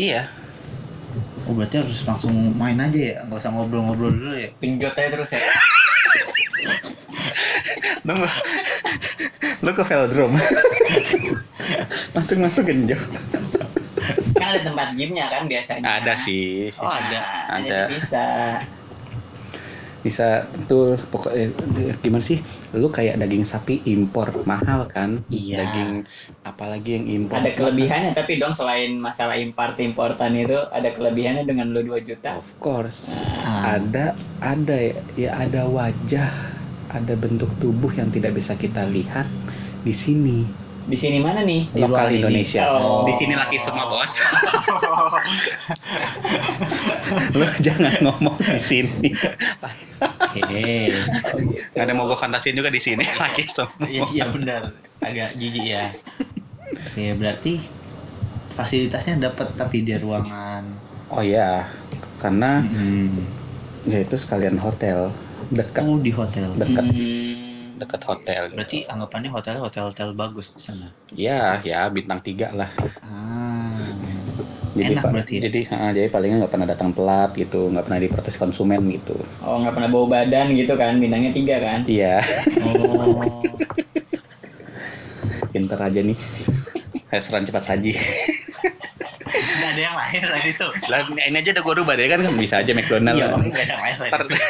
Iya. 0.00 0.26
Oh 1.44 1.52
berarti 1.52 1.82
harus 1.82 2.00
langsung 2.06 2.32
main 2.56 2.78
aja 2.78 3.00
ya, 3.00 3.16
nggak 3.26 3.40
usah 3.42 3.50
ngobrol-ngobrol 3.50 4.12
dulu 4.12 4.32
ya? 4.38 4.48
Pinjot 4.60 4.94
aja 4.96 5.08
terus 5.12 5.30
ya. 5.34 5.40
Lu, 8.00 8.16
lu 9.60 9.70
ke 9.76 9.82
velodrome. 9.84 10.40
Langsung 12.16 12.40
masukin 12.40 12.88
Jo. 12.88 12.96
Kan 14.34 14.56
ada 14.56 14.60
tempat 14.64 14.96
gymnya 14.96 15.28
kan 15.28 15.44
biasanya. 15.44 16.00
Ada 16.00 16.16
sih. 16.16 16.72
Oh 16.80 16.88
ada. 16.88 17.20
Nah, 17.20 17.60
Ada. 17.60 17.80
bisa. 17.92 18.24
Bisa 20.00 20.48
betul 20.48 20.96
pokoknya 21.12 21.52
gimana 22.00 22.24
sih? 22.24 22.40
Lu 22.72 22.88
kayak 22.88 23.20
daging 23.20 23.44
sapi 23.44 23.84
impor 23.84 24.32
mahal 24.48 24.88
kan? 24.88 25.20
Iya. 25.28 25.64
Daging 25.64 26.08
apalagi 26.44 26.90
yang 26.96 27.06
impor. 27.08 27.36
Ada 27.40 27.52
kelebihannya 27.52 28.12
tapi 28.16 28.40
dong 28.40 28.56
selain 28.56 28.96
masalah 28.96 29.36
import 29.36 29.76
importan 29.76 30.32
itu 30.36 30.56
ada 30.72 30.88
kelebihannya 30.92 31.44
dengan 31.44 31.68
lu 31.68 31.84
2 31.84 32.00
juta. 32.00 32.40
Of 32.40 32.48
course. 32.56 33.12
Ah. 33.44 33.76
Ada 33.76 34.16
ada 34.40 34.76
ya, 34.76 34.96
ya 35.20 35.30
ada 35.36 35.68
wajah, 35.68 36.32
ada 36.88 37.14
bentuk 37.16 37.52
tubuh 37.60 37.92
yang 37.92 38.08
tidak 38.08 38.36
bisa 38.36 38.56
kita 38.56 38.88
lihat 38.88 39.28
di 39.84 39.92
sini. 39.92 40.59
Di 40.80 40.96
sini 40.96 41.18
mana 41.18 41.42
nih? 41.42 41.68
Di 41.68 41.82
lokal. 41.82 42.08
Indonesia. 42.10 42.72
Oh. 42.72 43.04
Di 43.04 43.12
sini 43.12 43.34
laki 43.34 43.56
semua 43.56 43.84
bos. 43.86 44.12
Lu 47.36 47.46
jangan 47.60 47.92
ngomong 48.00 48.36
di 48.38 48.58
sini. 48.58 49.08
Hehe. 50.34 50.94
Gak 51.72 51.84
ada 51.84 51.92
mau 51.92 52.06
gue 52.06 52.16
fantasiin 52.16 52.54
juga 52.54 52.68
di 52.68 52.80
sini 52.80 53.04
laki 53.04 53.44
semua. 53.46 53.84
Iya 53.84 54.02
iya 54.10 54.24
benar, 54.28 54.62
agak 54.98 55.36
jijik 55.36 55.64
ya. 55.66 55.90
Oke 56.70 57.12
berarti 57.14 57.60
fasilitasnya 58.52 59.20
dapat 59.20 59.52
tapi 59.54 59.82
di 59.82 59.94
ruangan. 59.94 60.64
Oh 61.10 61.20
ya, 61.20 61.66
karena 62.18 62.62
Hmm. 62.62 63.26
ya 63.82 63.98
itu 63.98 64.14
sekalian 64.14 64.56
hotel 64.56 65.10
dekat 65.50 65.82
Kamu 65.82 65.98
di 65.98 66.12
hotel. 66.14 66.54
dekat 66.54 66.84
Hmm, 66.86 67.29
dekat 67.80 68.00
hotel. 68.04 68.42
Berarti 68.50 68.84
anggapannya 68.84 69.28
hotel 69.28 69.56
hotel-hotel 69.58 70.12
bagus 70.12 70.52
di 70.52 70.60
sana. 70.60 70.86
Ya, 71.10 71.58
ya 71.60 71.88
bintang 71.88 72.20
tiga 72.20 72.52
lah. 72.52 72.68
Ah. 73.00 73.76
Jadi, 74.70 74.94
Enak 74.94 75.02
berarti 75.04 75.32
ya? 75.34 75.40
Jadi, 75.50 75.60
ah, 75.68 75.90
jadi 75.90 76.06
palingnya 76.06 76.36
nggak 76.40 76.52
pernah 76.52 76.64
datang 76.64 76.88
telat 76.92 77.30
gitu, 77.34 77.68
nggak 77.68 77.82
pernah 77.82 77.98
diprotes 77.98 78.36
konsumen 78.36 78.80
gitu. 78.92 79.16
Oh 79.42 79.58
nggak 79.58 79.74
pernah 79.74 79.88
bawa 79.88 80.06
badan 80.14 80.54
gitu 80.54 80.72
kan? 80.74 80.96
Bintangnya 80.96 81.30
tiga 81.32 81.56
kan? 81.58 81.78
Iya, 81.84 82.20
Oh. 82.62 83.50
pinter 85.50 85.76
aja 85.76 86.00
nih. 86.00 86.16
Restoran 87.10 87.42
cepat 87.42 87.62
saji. 87.66 87.90
Nggak 89.30 89.68
ada 89.68 89.80
yang 89.82 89.96
lain 89.96 90.18
selain 90.20 90.46
itu. 90.46 90.66
lah 90.86 90.98
ini 91.20 91.36
aja 91.36 91.50
udah 91.50 91.62
gue 91.62 91.74
rubah 91.82 91.94
deh 91.94 92.06
kan 92.06 92.18
bisa 92.34 92.54
aja 92.62 92.70
McDonald. 92.70 93.16
Iya, 93.16 93.26
makanya 93.28 93.50
nggak 93.50 93.60
ada 93.60 93.72
yang 93.72 93.82
lain 93.82 93.94
selain 93.96 94.10
Ntar- 94.12 94.22
itu. 94.22 94.34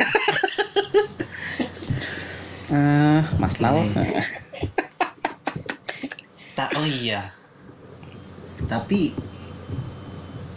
Eh, 2.71 3.21
Mas 3.37 3.55
Nal. 3.59 3.83
Tak, 6.51 6.77
oh 6.77 6.85
iya. 6.85 7.33
Tapi 8.67 9.17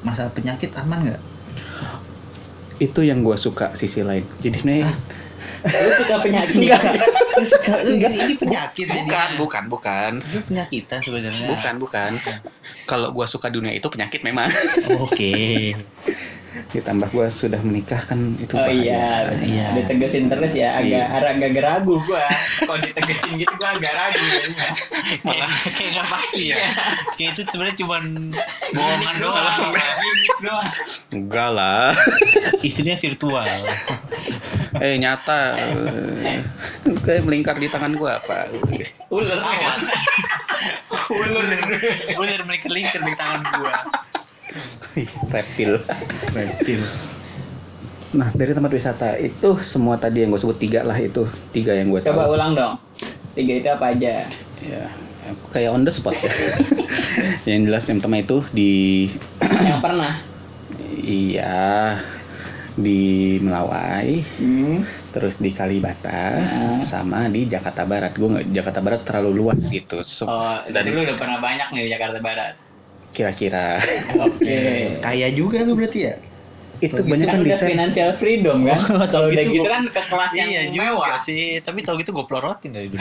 masalah 0.02 0.30
penyakit 0.30 0.76
aman 0.76 1.00
nggak? 1.02 1.22
itu 2.76 3.00
yang 3.00 3.24
gue 3.24 3.38
suka 3.38 3.72
sisi 3.72 4.04
lain. 4.04 4.28
Jadi 4.38 4.56
sebenarnya 4.58 4.92
Lu 5.64 5.90
suka 5.96 6.16
penyakit? 6.20 6.60
Lu 7.34 7.46
suka- 7.46 7.80
lu 7.80 7.96
ini, 7.96 8.18
ini 8.20 8.34
penyakit 8.36 8.84
jadi. 8.86 9.00
bukan, 9.00 9.30
bukan, 9.38 9.64
bukan, 9.70 10.12
Lu 10.28 10.44
penyakitan 10.44 11.00
sebenarnya. 11.00 11.48
bukan, 11.48 11.74
bukan. 11.80 12.12
Kalau 12.84 13.16
gue 13.16 13.24
suka 13.24 13.48
dunia 13.48 13.72
itu 13.72 13.88
penyakit 13.88 14.20
memang. 14.22 14.52
Oke. 15.00 15.72
Ditambah 16.70 17.08
gue 17.08 17.28
sudah 17.28 17.60
menikah 17.60 18.02
kan 18.02 18.20
itu. 18.38 18.54
Oh 18.54 18.62
bahaya. 18.62 18.76
iya, 18.76 19.08
Iya. 19.38 19.68
ditegesin 19.76 20.26
terus 20.28 20.54
ya, 20.54 20.76
agak 20.76 21.06
Iya. 21.06 21.32
agak 21.32 21.48
agak 21.48 21.64
ragu 21.64 21.96
gua. 22.02 22.26
Kalau 22.60 22.80
ditegesin 22.80 23.32
gitu 23.36 23.54
gua 23.54 23.70
agak 23.72 23.92
ragu 23.92 24.24
jadinya. 24.24 24.68
Kayak 25.20 25.48
kayak 25.70 25.90
nggak 25.94 26.08
pasti 26.10 26.42
ya. 26.46 26.58
Kayak 27.14 27.30
itu 27.32 27.42
sebenarnya 27.48 27.76
cuma 27.78 27.98
bohongan 28.70 29.16
doang. 29.18 29.62
Gimik 29.74 30.36
doang. 30.40 30.68
Enggak 31.10 31.50
lah. 31.52 31.90
Istrinya 32.60 32.96
virtual. 32.96 33.48
eh 34.76 34.96
nyata. 34.96 35.42
eh, 35.56 36.42
Kayak 37.00 37.22
melingkar 37.24 37.56
di 37.56 37.68
tangan 37.68 37.94
gue 37.94 38.10
apa? 38.10 38.48
Ular. 39.10 39.40
Ular. 41.10 41.62
Ular 42.14 42.40
melingkar-lingkar 42.44 43.02
di 43.02 43.14
tangan 43.14 43.42
gua. 43.52 43.74
Reptil. 45.28 45.82
Reptil. 46.30 46.82
Nah 48.14 48.30
dari 48.30 48.52
tempat 48.52 48.70
wisata 48.70 49.18
itu 49.18 49.58
semua 49.60 49.98
tadi 49.98 50.22
yang 50.22 50.30
gue 50.30 50.38
sebut 50.38 50.56
tiga 50.56 50.82
lah 50.82 50.96
itu 50.96 51.26
tiga 51.50 51.74
yang 51.74 51.90
gue 51.90 52.00
tahu. 52.00 52.14
Coba 52.14 52.30
ulang 52.30 52.52
dong. 52.54 52.74
Tiga 53.34 53.54
itu 53.56 53.68
apa 53.68 53.86
aja? 53.90 54.30
Ya, 54.62 54.84
aku 55.28 55.46
kayak 55.52 55.70
on 55.72 55.82
the 55.82 55.90
spot 55.90 56.14
ya. 56.16 56.30
yang 57.50 57.66
jelas 57.66 57.84
yang 57.84 57.98
pertama 57.98 58.20
itu 58.20 58.46
di 58.50 58.74
Yang 59.42 59.82
pernah. 59.86 60.14
iya 60.96 61.98
di 62.74 63.02
Melawai, 63.38 64.18
Hmm. 64.38 64.82
terus 65.10 65.38
di 65.38 65.50
Kalibata, 65.50 66.38
Hmm. 66.38 66.82
sama 66.82 67.26
di 67.28 67.46
Jakarta 67.46 67.84
Barat. 67.84 68.14
Gue 68.14 68.30
nggak 68.30 68.46
Jakarta 68.52 68.80
Barat 68.80 69.02
terlalu 69.04 69.32
luas 69.36 69.62
gitu. 69.64 70.02
Se- 70.02 70.26
Oh, 70.26 70.58
dan 70.66 70.82
lu 70.88 71.02
udah 71.02 71.14
pernah 71.14 71.38
banyak 71.38 71.70
nih 71.70 71.82
di 71.86 71.92
Jakarta 71.92 72.18
Barat. 72.18 72.54
Kira-kira 73.14 73.78
Oke. 74.20 74.58
Kaya 75.00 75.30
juga 75.30 75.62
lu 75.62 75.74
berarti 75.74 76.02
ya? 76.04 76.16
itu 76.82 76.92
Kalau 76.92 77.08
banyak 77.08 77.24
Kan 77.24 77.32
kan 77.32 77.40
udah 77.40 77.56
desain. 77.56 77.70
financial 77.72 78.10
freedom 78.14 78.58
kan? 78.66 78.76
Oh, 78.92 79.08
Kalau 79.08 79.08
tapi 79.24 79.32
udah 79.32 79.40
itu 79.42 79.52
gitu 79.54 79.62
gua- 79.62 79.72
kan 79.72 79.84
ke 79.88 80.02
kelas 80.04 80.32
yang 80.34 80.50
iya 80.50 80.62
juga 80.68 80.84
mewah. 80.92 81.16
sih. 81.18 81.44
Tapi 81.58 81.80
tau 81.80 81.96
gitu 81.96 82.12
gue 82.12 82.26
pelorotin 82.26 82.72
dari 82.72 82.88
dulu. 82.88 83.00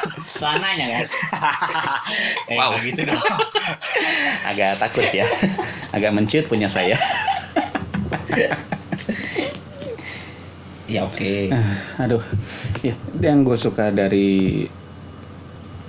Sananya 0.26 0.86
kan. 0.90 1.06
eh, 2.50 2.58
Wow. 2.58 2.74
gitu 2.80 3.00
dong. 3.04 3.22
Agak 4.42 4.76
takut 4.76 5.06
ya. 5.06 5.30
Agak 5.90 6.10
menciut 6.10 6.44
punya 6.44 6.66
saya. 6.66 6.98
Ya 10.84 11.06
oke. 11.06 11.54
Ah, 11.54 12.02
Aduh, 12.02 12.22
ya 12.82 12.98
yang 13.20 13.46
gue 13.46 13.54
suka 13.54 13.94
dari 13.94 14.66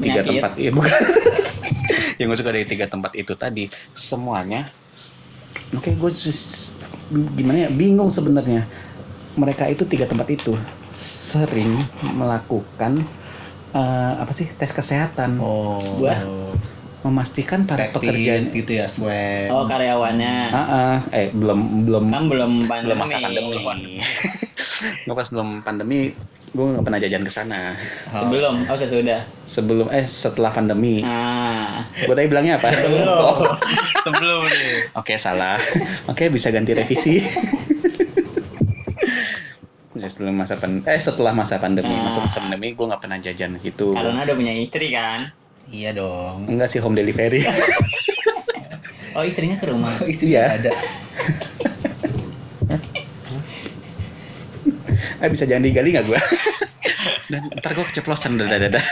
tiga 0.02 0.22
tempat, 0.22 0.52
iya 0.56 0.70
bukan. 0.70 0.92
yang 2.18 2.28
gue 2.28 2.38
suka 2.38 2.52
dari 2.52 2.66
tiga 2.66 2.86
tempat 2.86 3.12
itu 3.14 3.34
tadi 3.34 3.66
semuanya. 3.92 4.70
Oke, 5.72 5.94
gue 5.94 6.12
just- 6.12 6.76
gimana 7.34 7.66
ya 7.66 7.70
bingung 7.70 8.10
sebenarnya. 8.10 8.68
Mereka 9.34 9.68
itu 9.68 9.86
tiga 9.86 10.04
tempat 10.04 10.28
itu 10.28 10.54
sering 10.92 11.82
melakukan 12.04 13.08
eh, 13.72 14.14
apa 14.18 14.32
sih 14.32 14.52
tes 14.52 14.70
kesehatan, 14.70 15.40
Oh. 15.40 15.80
Gua- 15.98 16.52
memastikan 17.02 17.66
para 17.66 17.88
Rapid 17.88 17.98
pekerjaan. 17.98 18.44
gitu 18.54 18.72
ya, 18.76 18.86
swab. 18.86 19.50
Oh 19.50 19.66
karyawannya. 19.66 20.36
Ah, 20.48 20.62
ah, 20.62 20.98
eh 21.10 21.32
belum 21.32 21.60
belum 21.82 22.04
Kan 22.06 22.24
belum 22.30 22.52
pandemi. 22.64 22.86
belum 22.86 22.98
masa 23.00 23.18
pandemi. 23.18 23.58
gue 25.02 25.16
pas 25.18 25.28
belum 25.28 25.50
pandemi, 25.62 26.00
gue 26.52 26.66
nggak 26.68 26.84
pernah 26.84 27.00
jajan 27.00 27.24
ke 27.24 27.32
sana. 27.32 27.72
Sebelum, 28.12 28.68
oh 28.68 28.76
sesudah. 28.76 29.24
Sebelum 29.46 29.88
eh 29.88 30.04
setelah 30.04 30.52
pandemi. 30.52 31.00
Ah, 31.00 31.88
Gue 31.98 32.12
tadi 32.12 32.28
bilangnya 32.28 32.60
apa? 32.60 32.76
Oh, 33.08 33.56
Sebelum 34.06 34.44
nih. 34.46 34.92
Oke 34.94 35.16
salah. 35.16 35.56
Oke 36.06 36.28
bisa 36.28 36.50
ganti 36.50 36.72
revisi. 36.72 37.16
Ya, 39.94 40.10
sebelum 40.10 40.34
masa 40.34 40.58
pan 40.58 40.82
eh 40.82 40.98
setelah 40.98 41.30
masa 41.30 41.62
pandemi, 41.62 41.92
Ah. 41.92 42.10
masuk 42.10 42.26
masa 42.26 42.42
pandemi 42.42 42.74
gue 42.74 42.86
nggak 42.90 42.98
pernah 42.98 43.22
jajan 43.22 43.62
gitu. 43.62 43.94
karena 43.94 44.24
udah 44.24 44.34
punya 44.34 44.54
istri 44.56 44.90
kan. 44.90 45.30
Iya 45.70 45.94
dong. 45.94 46.50
Enggak 46.50 46.74
sih 46.74 46.82
home 46.82 46.98
delivery. 46.98 47.46
Oh 49.14 49.22
istrinya 49.22 49.62
ke 49.62 49.70
rumah. 49.70 49.94
itu 50.10 50.26
Iya. 50.26 50.42
ya 50.42 50.58
ada. 50.58 50.72
Eh 55.22 55.30
bisa 55.30 55.46
jangan 55.46 55.64
digali 55.64 55.90
nggak 55.92 56.06
gue? 56.06 56.20
Dan 57.32 57.48
ntar 57.54 57.72
gue 57.72 57.86
keceplosan 57.86 58.36
dadah 58.36 58.60
dadah. 58.60 58.86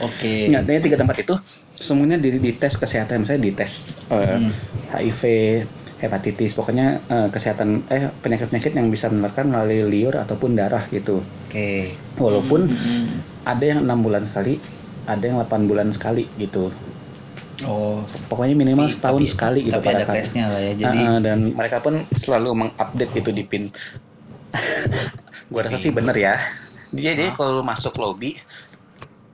Oke. 0.00 0.46
Ingat, 0.46 0.64
ya, 0.64 0.78
tiga 0.80 0.96
tempat 0.96 1.16
itu 1.18 1.34
semuanya 1.70 2.14
di, 2.16 2.34
di 2.34 2.52
tes 2.52 2.74
kesehatan, 2.74 3.22
misalnya 3.22 3.42
di 3.42 3.52
tes 3.52 3.72
eh, 4.08 4.38
Hmm. 4.38 4.50
HIV, 4.90 5.22
hepatitis, 5.98 6.52
pokoknya 6.52 6.86
eh, 7.04 7.28
kesehatan 7.28 7.82
eh 7.88 8.10
penyakit-penyakit 8.14 8.72
yang 8.72 8.88
bisa 8.88 9.06
menularkan 9.08 9.48
melalui 9.48 9.82
liur 9.84 10.14
ataupun 10.16 10.54
darah 10.54 10.86
gitu. 10.88 11.18
Oke. 11.44 11.94
Walaupun 12.16 12.60
Hmm. 12.68 13.06
ada 13.42 13.64
yang 13.64 13.82
enam 13.82 13.98
bulan 14.00 14.22
sekali, 14.22 14.62
ada 15.04 15.24
yang 15.24 15.36
8 15.40 15.66
bulan 15.66 15.88
sekali 15.90 16.30
gitu. 16.36 16.70
Oh. 17.60 18.06
Pokoknya 18.28 18.54
minimal 18.54 18.86
tapi- 18.86 18.94
setahun 18.94 19.18
tapi- 19.20 19.32
sekali 19.32 19.60
gitu 19.64 19.74
Tapi 19.74 19.86
ada 19.88 19.94
pada 19.96 20.04
kali. 20.06 20.16
tesnya 20.16 20.44
lah 20.46 20.60
ya. 20.62 20.72
Jadi 20.76 20.98
ah, 21.00 21.18
dan 21.18 21.38
mereka 21.50 21.76
pun 21.80 21.94
selalu 22.12 22.48
mengupdate 22.56 23.14
itu 23.16 23.30
di 23.32 23.42
pin. 23.42 23.64
Gua 25.48 25.60
rasa 25.64 25.80
sih 25.80 25.92
bener 25.92 26.16
ya. 26.16 26.34
Jadi, 26.92 27.28
jadi 27.28 27.36
kalau 27.36 27.60
lu 27.60 27.64
masuk 27.64 27.96
lobby, 28.00 28.36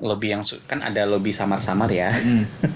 lobby 0.03 0.35
yang 0.35 0.43
kan 0.67 0.83
ada 0.83 1.07
lobby 1.07 1.31
samar-samar 1.31 1.91
ya. 1.91 2.11
Hmm. 2.15 2.45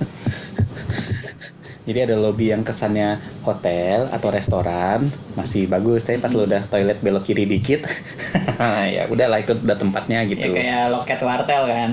Jadi 1.89 2.05
ada 2.05 2.20
lobby 2.20 2.53
yang 2.53 2.61
kesannya 2.61 3.16
hotel 3.49 4.12
atau 4.12 4.28
restoran 4.28 5.09
masih 5.32 5.64
bagus, 5.64 6.05
tapi 6.05 6.20
pas 6.20 6.28
lu 6.36 6.45
udah 6.45 6.68
toilet 6.68 7.01
belok 7.01 7.24
kiri 7.24 7.49
dikit, 7.49 7.80
ya 8.93 9.09
udahlah 9.09 9.41
itu 9.41 9.57
udah 9.57 9.72
tempatnya 9.72 10.20
Ya 10.20 10.28
gitu. 10.28 10.53
kayak 10.53 10.93
loket 10.93 11.16
wartel 11.24 11.64
kan. 11.64 11.91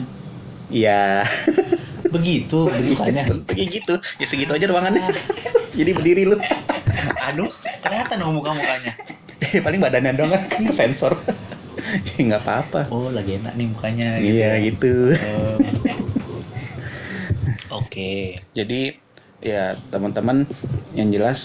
Iya, 0.67 1.23
Begitu 2.15 2.67
bentukannya. 2.67 3.23
kayak 3.47 3.67
gitu. 3.71 3.93
Ya 4.19 4.25
segitu 4.27 4.51
aja 4.51 4.67
ruangannya. 4.67 4.99
Jadi 5.71 5.91
berdiri 5.95 6.27
lu. 6.27 6.35
Aduh, 7.31 7.47
kelihatan 7.79 8.19
dong 8.19 8.35
muka-mukanya. 8.35 8.91
Eh, 9.41 9.59
paling 9.65 9.79
badannya 9.79 10.13
doang 10.15 10.31
kan 10.31 10.63
sensor. 10.71 11.15
Ya, 11.85 12.17
nggak 12.17 12.41
apa-apa. 12.41 12.81
Oh, 12.89 13.13
lagi 13.13 13.37
enak 13.37 13.53
nih 13.59 13.67
mukanya 13.69 14.17
Iya 14.17 14.57
ya. 14.57 14.63
gitu. 14.63 15.13
Oh. 15.13 15.59
Oke. 17.83 18.41
Jadi 18.57 18.95
ya 19.43 19.77
teman-teman 19.93 20.49
yang 20.97 21.13
jelas 21.13 21.39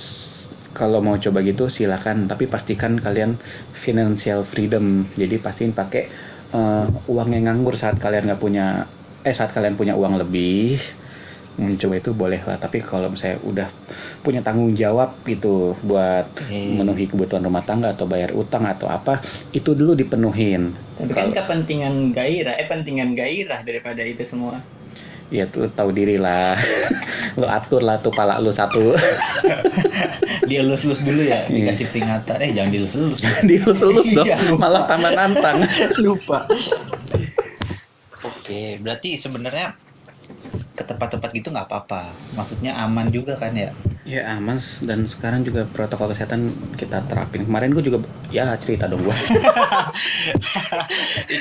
kalau 0.73 1.03
mau 1.03 1.19
coba 1.19 1.43
gitu 1.45 1.67
silakan 1.67 2.25
tapi 2.25 2.47
pastikan 2.49 2.97
kalian 2.97 3.37
financial 3.77 4.47
freedom. 4.47 5.05
Jadi 5.19 5.37
pastiin 5.37 5.75
pakai 5.77 6.09
eh, 6.51 6.87
uang 7.11 7.29
yang 7.37 7.51
nganggur 7.51 7.77
saat 7.77 8.01
kalian 8.01 8.31
nggak 8.31 8.41
punya 8.41 8.87
eh 9.21 9.35
saat 9.37 9.53
kalian 9.53 9.77
punya 9.77 9.93
uang 9.93 10.17
lebih 10.17 10.81
mencoba 11.61 11.95
itu 11.95 12.11
boleh 12.11 12.41
lah 12.41 12.57
tapi 12.57 12.81
kalau 12.81 13.07
misalnya 13.07 13.37
udah 13.43 13.69
punya 14.19 14.41
tanggung 14.41 14.73
jawab 14.73 15.13
gitu 15.23 15.77
buat 15.81 16.25
Oke. 16.33 16.57
memenuhi 16.73 17.05
kebutuhan 17.07 17.41
rumah 17.41 17.61
tangga 17.61 17.93
atau 17.93 18.05
bayar 18.05 18.33
utang 18.33 18.65
atau 18.65 18.87
apa 18.87 19.21
itu 19.51 19.71
dulu 19.71 19.93
dipenuhin 19.93 20.73
Tapi 20.97 21.13
kan 21.13 21.29
kepentingan 21.31 22.11
gairah, 22.11 22.57
eh 22.57 22.65
pentingan 22.65 23.13
gairah 23.13 23.61
daripada 23.61 24.01
itu 24.01 24.25
semua. 24.25 24.57
ya 25.31 25.47
tuh 25.47 25.69
tahu 25.69 25.93
diri 25.93 26.17
lah 26.17 26.59
lu 27.39 27.47
atur 27.47 27.81
lah 27.81 27.97
tuh 27.97 28.11
pala 28.11 28.37
lu 28.37 28.51
satu 28.51 28.91
Dia 30.51 30.67
lus-lus 30.67 30.99
dulu 30.99 31.23
ya, 31.23 31.47
Iya. 31.47 31.63
dikasih 31.63 31.87
peringatan. 31.87 32.37
Eh, 32.43 32.51
jangan 32.51 32.71
dilus-lus. 32.75 33.23
dilus-lus 33.47 34.03
dong 34.11 34.27
Iya, 34.27 34.35
malah 34.59 34.83
tambah 34.83 35.15
nantang 35.15 35.63
Lupa. 35.97 36.43
Oke, 38.21 38.77
berarti 38.77 39.15
sebenarnya 39.15 39.79
ke 40.81 40.85
tempat-tempat 40.87 41.29
gitu 41.31 41.49
nggak 41.49 41.67
apa-apa. 41.67 42.11
Maksudnya 42.33 42.73
aman 42.75 43.09
juga 43.09 43.37
kan 43.37 43.53
ya? 43.53 43.71
ya 44.03 44.33
aman 44.33 44.57
dan 44.81 45.05
sekarang 45.05 45.43
juga 45.43 45.67
protokol 45.67 46.09
kesehatan 46.09 46.49
kita 46.75 47.05
terapin 47.05 47.45
kemarin 47.45 47.71
gue 47.71 47.85
juga 47.85 47.99
ya 48.29 48.57
cerita 48.57 48.89
dong 48.89 49.01
gue 49.01 49.13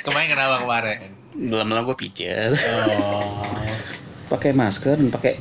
Kemarin 0.04 0.28
kenapa 0.28 0.56
kemarin? 0.60 1.00
belum 1.32 1.66
lama 1.66 1.82
gue 1.84 1.98
pijat 1.98 2.52
Oh. 2.84 3.64
pakai 4.30 4.52
masker 4.52 4.98
dan 4.98 5.10
pakai 5.10 5.40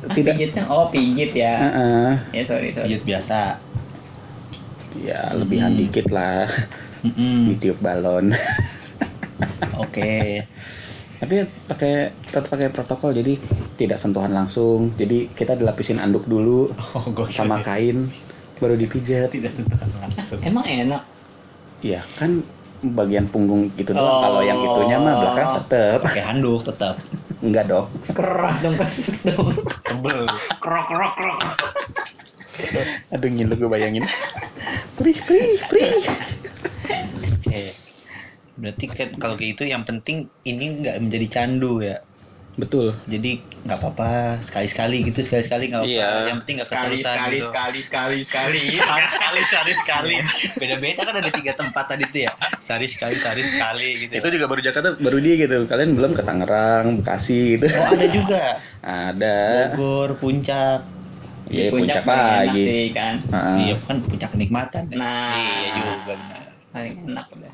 Ah, 0.00 0.14
tidak 0.14 0.36
pijitnya 0.36 0.62
oh 0.68 0.86
pijit 0.88 1.30
ya. 1.34 1.54
Heeh. 1.58 2.08
Ya 2.32 2.42
sorry 2.44 2.70
sorry. 2.70 2.86
Pijit 2.86 3.02
biasa. 3.04 3.58
ya 4.94 5.20
lebihan 5.32 5.68
Hmm. 5.68 5.78
dikit 5.78 6.06
lah 6.08 6.46
Mm-mm. 7.02 7.50
ditiup 7.50 7.78
balon 7.78 8.30
Oke. 9.74 10.42
tapi 11.18 11.42
pakai 11.66 12.14
tetap 12.30 12.46
pakai 12.46 12.70
protokol 12.70 13.10
jadi 13.10 13.34
tidak 13.74 13.98
sentuhan 13.98 14.30
langsung 14.30 14.94
jadi 14.94 15.26
kita 15.34 15.58
dilapisin 15.58 15.98
anduk 15.98 16.24
dulu 16.24 16.70
Oh, 16.96 17.04
gue 17.10 17.26
sama 17.30 17.58
kain 17.60 18.06
baru 18.58 18.74
dipijat 18.74 19.30
tidak 19.30 19.54
sentuhan 19.54 19.86
langsung. 20.02 20.38
Emang 20.42 20.66
enak. 20.66 21.02
Iya 21.78 22.02
kan 22.18 22.42
bagian 22.82 23.26
punggung 23.26 23.70
gitu 23.74 23.94
doang. 23.94 24.02
Oh. 24.02 24.22
Kalau 24.22 24.40
yang 24.42 24.58
itunya 24.58 24.96
mah 24.98 25.14
belakang 25.18 25.48
tetep 25.62 25.98
Pakai 26.02 26.22
handuk 26.26 26.62
tetap. 26.66 26.94
enggak 27.38 27.70
dong. 27.70 27.86
Keras 28.02 28.58
dong 28.62 28.74
keras 28.74 29.14
dong. 29.22 29.54
Tebel. 29.86 30.26
Krok 30.58 30.86
krok 30.90 31.12
krok. 31.14 31.38
Aduh 33.14 33.30
ngilu 33.30 33.54
gue 33.54 33.70
bayangin. 33.70 34.02
Prih 34.98 35.18
prih 35.22 35.58
prih. 35.70 36.02
Berarti 38.58 38.84
kan 38.90 39.08
kalau 39.22 39.34
kayak 39.38 39.54
gitu 39.54 39.64
yang 39.70 39.86
penting 39.86 40.26
ini 40.42 40.82
nggak 40.82 40.98
menjadi 40.98 41.26
candu 41.30 41.78
ya. 41.78 42.02
Betul. 42.58 42.90
Jadi 43.06 43.38
nggak 43.62 43.78
apa-apa 43.78 44.42
sekali-sekali 44.42 45.06
gitu 45.06 45.22
sekali-sekali 45.22 45.70
nggak 45.70 45.82
apa. 45.86 45.94
Iya. 45.94 46.10
Yang 46.26 46.38
penting 46.42 46.54
nggak 46.58 46.68
Sekali 46.68 46.82
keterusan 46.82 47.14
sekali 47.14 47.38
gitu. 47.38 47.46
sekali 47.46 47.78
sekali 47.86 48.18
sekali. 48.26 48.60
Sekali 48.74 49.06
sekali 49.14 49.40
sekali 49.46 49.72
sekali. 49.78 50.14
Beda-beda 50.58 51.00
kan 51.06 51.14
ada 51.22 51.30
tiga 51.30 51.52
tempat 51.54 51.84
tadi 51.86 52.04
tuh 52.10 52.20
ya. 52.26 52.32
Sehari 52.58 52.86
sekali 52.90 53.14
sehari 53.14 53.42
sekali 53.46 53.88
gitu. 54.02 54.12
Itu 54.18 54.28
juga 54.34 54.46
baru 54.50 54.60
Jakarta 54.66 54.88
baru 54.98 55.18
dia 55.22 55.34
gitu. 55.38 55.56
Kalian 55.70 55.90
belum 55.94 56.12
ke 56.18 56.22
Tangerang, 56.26 56.86
Bekasi 56.98 57.40
gitu. 57.54 57.66
Oh 57.70 57.94
ada 57.94 58.06
juga. 58.10 58.42
Ada. 58.82 59.38
Bogor, 59.78 60.18
Puncak. 60.18 60.82
Iya 61.48 61.72
puncak 61.72 62.04
enak 62.04 62.52
lagi. 62.52 62.60
sih 62.60 62.84
kan. 62.92 63.14
Heeh. 63.24 63.56
Iya 63.70 63.74
kan 63.86 63.96
puncak 64.04 64.28
kenikmatan. 64.36 64.84
Nah. 64.92 65.32
Iya 65.32 65.68
juga 65.78 65.94
benar. 66.04 66.42
Paling 66.74 66.94
enak 67.06 67.26
udah. 67.32 67.52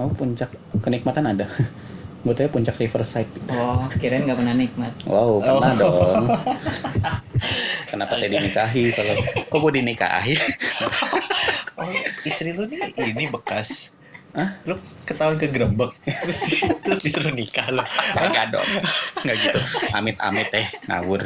Oh 0.00 0.08
puncak 0.08 0.48
kenikmatan 0.80 1.28
ada. 1.28 1.44
Gue 2.24 2.32
tanya 2.32 2.52
puncak 2.52 2.76
Riverside. 2.76 3.28
Oh, 3.48 3.88
kirain 3.96 4.24
nggak 4.24 4.36
pernah 4.36 4.52
nikmat. 4.52 4.92
Wow, 5.08 5.40
pernah 5.40 5.72
Oh. 5.72 5.80
dong. 5.80 6.24
Kenapa 7.90 8.12
saya 8.12 8.28
dinikahi 8.30 8.92
kalau 8.92 9.14
kok 9.44 9.58
gue 9.58 9.72
dinikahi? 9.76 10.34
Oh 11.80 11.88
istri 12.28 12.52
lu 12.52 12.68
nih 12.68 12.92
ini 12.92 13.32
bekas. 13.32 13.88
Hah? 14.36 14.52
Lu 14.68 14.76
ketahuan 15.08 15.40
kegerebek 15.40 15.96
terus 16.04 16.60
terus 16.84 17.00
disuruh 17.00 17.32
nikah 17.32 17.72
lo. 17.72 17.80
Kagak 17.88 18.52
dong. 18.52 18.68
Enggak 19.24 19.36
gitu. 19.40 19.60
Amit-amit 19.90 20.52
teh 20.52 20.68
ngawur. 20.92 21.24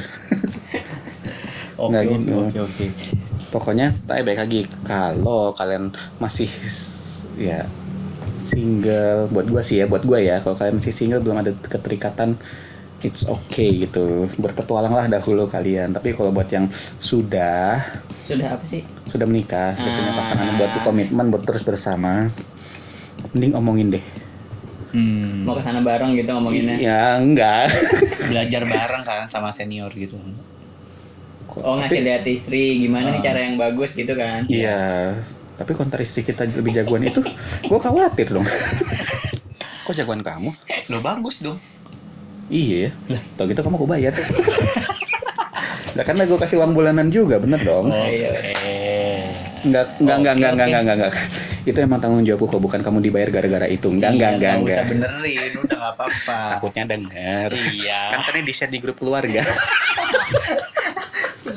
Oke 1.75 1.99
gitu. 2.07 2.33
oke 2.39 2.59
oke. 2.71 2.87
Pokoknya 3.51 3.99
tapi 4.07 4.23
baik 4.23 4.47
lagi 4.47 4.61
kalau 4.87 5.51
kalian 5.59 5.91
masih 6.23 6.47
ya 7.35 7.67
single 8.45 9.27
buat 9.29 9.47
gua 9.47 9.61
sih 9.61 9.81
ya 9.81 9.87
buat 9.87 10.05
gua 10.05 10.21
ya 10.21 10.39
kalau 10.39 10.55
kalian 10.55 10.77
masih 10.77 10.93
single 10.93 11.19
belum 11.19 11.41
ada 11.41 11.51
keterikatan 11.59 12.37
it's 13.01 13.25
okay 13.25 13.83
gitu 13.83 14.29
berpetualanglah 14.37 15.05
dahulu 15.07 15.45
kalian 15.47 15.91
tapi 15.91 16.13
kalau 16.13 16.29
buat 16.29 16.49
yang 16.49 16.69
sudah 16.99 17.81
Sudah 18.23 18.49
apa 18.51 18.65
sih? 18.65 18.85
sudah 19.05 19.25
menikah 19.25 19.73
sudah 19.73 19.91
punya 19.91 20.11
Ah. 20.11 20.17
pasangan 20.19 20.49
buat 20.55 20.73
komitmen 20.81 21.27
buat 21.29 21.43
terus 21.43 21.61
bersama 21.61 22.29
mending 23.31 23.53
omongin 23.55 23.89
deh 23.91 24.05
Hmm. 24.95 25.43
Mau 25.43 25.53
ke 25.53 25.61
sana 25.61 25.83
bareng 25.83 26.15
gitu 26.15 26.31
ngomonginnya. 26.31 26.79
ya 26.79 27.19
enggak 27.19 27.67
Belajar 28.31 28.63
bareng 28.63 29.03
kan 29.03 29.27
sama 29.27 29.51
senior 29.51 29.91
gitu. 29.91 30.15
Oh 31.57 31.75
ngasih 31.75 31.99
lihat 32.01 32.23
istri 32.25 32.79
gimana 32.79 33.11
nih 33.11 33.19
Ah. 33.19 33.25
cara 33.25 33.39
yang 33.43 33.55
bagus 33.55 33.91
gitu 33.91 34.15
kan? 34.15 34.47
Iya, 34.47 35.19
tapi 35.55 35.73
kontra 35.73 36.03
istri 36.03 36.27
kita 36.27 36.47
lebih 36.51 36.75
jagoan 36.75 37.07
itu, 37.07 37.23
gue 37.63 37.79
khawatir 37.79 38.31
dong. 38.31 38.47
Kok 39.85 39.95
jagoan 39.95 40.25
kamu? 40.25 40.51
Lo 40.91 40.99
bagus 40.99 41.39
dong. 41.39 41.61
Iya 42.49 42.91
ya. 43.09 43.21
Tau 43.37 43.49
gitu 43.49 43.61
kamu 43.61 43.77
aku 43.79 43.89
bayar. 43.89 44.13
Lah 45.95 46.03
kan 46.03 46.19
gue 46.19 46.39
kasih 46.41 46.59
uang 46.59 46.75
bulanan 46.75 47.09
juga, 47.09 47.39
bener 47.39 47.63
dong. 47.63 47.87
Oh, 47.87 48.09
iya. 48.11 48.35
Enggak, 49.65 49.97
enggak, 49.97 50.17
enggak, 50.21 50.35
enggak, 50.37 50.51
enggak, 50.53 50.69
enggak, 50.69 50.97
enggak, 50.99 51.13
Itu 51.65 51.79
emang 51.81 52.01
tanggung 52.03 52.21
jawabku 52.27 52.53
kok, 52.53 52.61
bukan 52.61 52.81
kamu 52.85 52.99
dibayar 53.01 53.29
gara-gara 53.33 53.67
itu. 53.71 53.89
Enggak, 53.89 54.13
enggak, 54.13 54.29
Iya, 54.29 54.37
enggak, 54.37 54.53
nggak 54.53 54.61
enggak. 54.61 54.77
usah 54.77 54.85
benerin, 54.91 55.51
udah 55.65 55.77
nggak 55.81 55.95
apa-apa. 55.97 56.41
Takutnya 56.59 56.85
denger. 56.85 57.49
Iya. 57.57 58.01
Kan 58.13 58.21
tadi 58.29 58.41
di-share 58.45 58.73
di 58.75 58.79
grup 58.83 58.97
keluarga. 59.01 59.41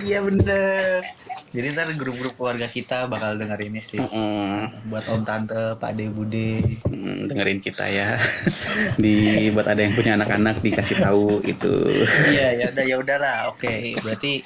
Iya 0.08 0.20
bener. 0.24 1.02
Jadi 1.48 1.72
ntar 1.72 1.88
grup-grup 1.96 2.36
keluarga 2.36 2.68
kita 2.68 3.08
bakal 3.08 3.40
denger 3.40 3.60
ini 3.64 3.80
sih. 3.80 3.98
Mm, 3.98 4.92
Buat 4.92 5.08
om 5.08 5.24
tante, 5.24 5.80
pak 5.80 5.96
de, 5.96 6.12
bude. 6.12 6.60
mm, 6.84 7.32
dengerin 7.32 7.60
kita 7.60 7.88
ya. 7.88 8.20
Di 9.02 9.16
buat 9.50 9.66
ada 9.66 9.80
yang 9.80 9.96
punya 9.96 10.16
anak-anak 10.16 10.60
dikasih 10.60 11.00
tahu 11.00 11.40
itu. 11.44 11.88
Iya 12.28 12.48
ya 12.54 12.66
udah 12.70 12.84
ya 12.84 12.96
udahlah. 13.00 13.38
Oke 13.50 13.96
berarti 13.98 14.44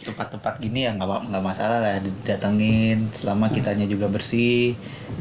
tempat-tempat 0.00 0.56
gini 0.58 0.88
ya 0.88 0.96
nggak 0.96 1.28
nggak 1.28 1.44
masalah 1.44 1.78
lah 1.78 2.00
didatengin 2.00 3.12
selama 3.12 3.52
kitanya 3.52 3.84
juga 3.84 4.08
bersih 4.08 4.72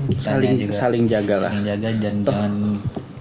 kitanya 0.08 0.24
Saling 0.24 0.54
juga 0.56 0.74
saling 0.74 1.04
jaga 1.04 1.36
lah. 1.36 1.52
saling 1.52 1.66
jaga 1.68 1.90
dan 2.00 2.16
jangan 2.24 2.54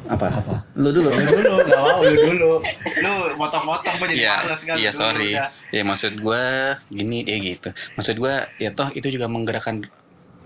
Apa? 0.08 0.26
apa 0.32 0.54
Lu 0.74 0.88
dulu. 0.88 1.08
lu 1.12 1.38
dulu 1.38 1.52
nggak 1.60 1.78
mau 1.78 2.00
lu 2.00 2.14
dulu 2.16 2.50
lu 2.98 3.12
motong-motong 3.36 3.94
gue 3.94 4.06
jadi 4.08 4.18
Iya, 4.18 4.34
males 4.40 4.60
kan 4.62 4.74
iya 4.74 4.90
sorry. 4.90 5.32
udah. 5.32 5.48
Ya 5.70 5.82
maksud 5.82 6.12
gua 6.16 6.42
gini 6.88 7.22
ya 7.22 7.36
gitu. 7.38 7.68
Maksud 7.94 8.16
gua 8.16 8.34
ya 8.56 8.70
toh 8.70 8.88
itu 8.90 9.08
juga 9.08 9.26
menggerakkan 9.26 9.84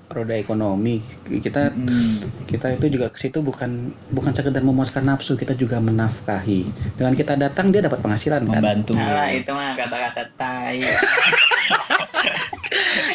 roda 0.08 0.34
ekonomi. 0.34 1.00
Kita 1.24 1.72
Mm. 1.72 2.44
kita 2.44 2.74
itu 2.74 2.86
juga 2.90 3.08
ke 3.08 3.16
situ 3.16 3.40
bukan 3.40 3.70
bukan 4.08 4.28
sekedar 4.30 4.60
memuaskan 4.60 5.06
nafsu, 5.06 5.32
kita 5.34 5.54
juga 5.54 5.78
menafkahi. 5.78 6.68
Dengan 6.92 7.14
kita 7.14 7.32
datang 7.34 7.70
dia 7.70 7.80
dapat 7.80 7.96
penghasilan 7.98 8.42
kan. 8.42 8.48
membantu 8.52 8.92
Salah 8.92 9.30
itu 9.30 9.50
mah 9.50 9.72
kata-kata 9.74 10.22
tai. 10.34 10.84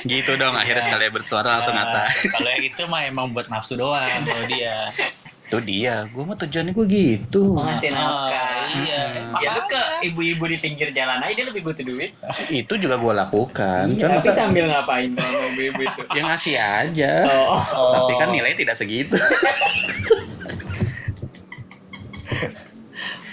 Gitu 0.03 0.31
dong 0.37 0.55
akhirnya 0.55 0.81
sekalian 0.81 1.11
bersuara 1.11 1.59
langsung 1.59 1.75
Ah, 1.75 1.83
ngata. 1.83 2.03
kalau 2.31 2.47
yang 2.49 2.63
itu 2.63 2.83
mah 2.87 3.01
emang 3.03 3.29
buat 3.29 3.45
nafsu 3.45 3.75
doang 3.75 4.01
kalau 4.23 4.43
dia 4.47 4.87
Itu 5.47 5.57
dia, 5.59 6.03
gua 6.09 6.23
mah 6.25 6.37
tujuannya 6.37 6.71
gua 6.71 6.85
gitu. 6.85 7.55
Mau 7.55 7.63
ngasih 7.63 7.87
Ah, 7.89 7.95
nafkah. 7.95 8.55
iya 8.75 9.01
dia 9.33 9.49
lu 9.49 9.61
ke 9.63 9.81
ibu-ibu 10.03 10.43
di 10.45 10.57
pinggir 10.57 10.91
jalan 10.91 11.19
aja 11.19 11.31
dia 11.33 11.45
lebih 11.45 11.63
butuh 11.63 11.81
duit 11.81 12.11
Itu 12.49 12.75
juga 12.75 12.95
gue 12.95 13.13
lakukan. 13.13 13.87
Iya, 13.87 14.01
Kan 14.01 14.09
tapi 14.13 14.27
masa- 14.27 14.35
sambil 14.37 14.65
ngapain 14.65 15.09
sama 15.13 15.39
ibu-ibu 15.49 15.81
itu 15.83 16.01
ya 16.17 16.21
ngasih 16.25 16.55
aja. 16.57 17.11
oh 17.25 17.63
Tapi 17.93 18.11
kan 18.17 18.27
nilai 18.29 18.51
tidak 18.53 18.75
segitu. 18.75 19.15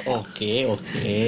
Oke, 0.06 0.68
oke. 0.68 1.24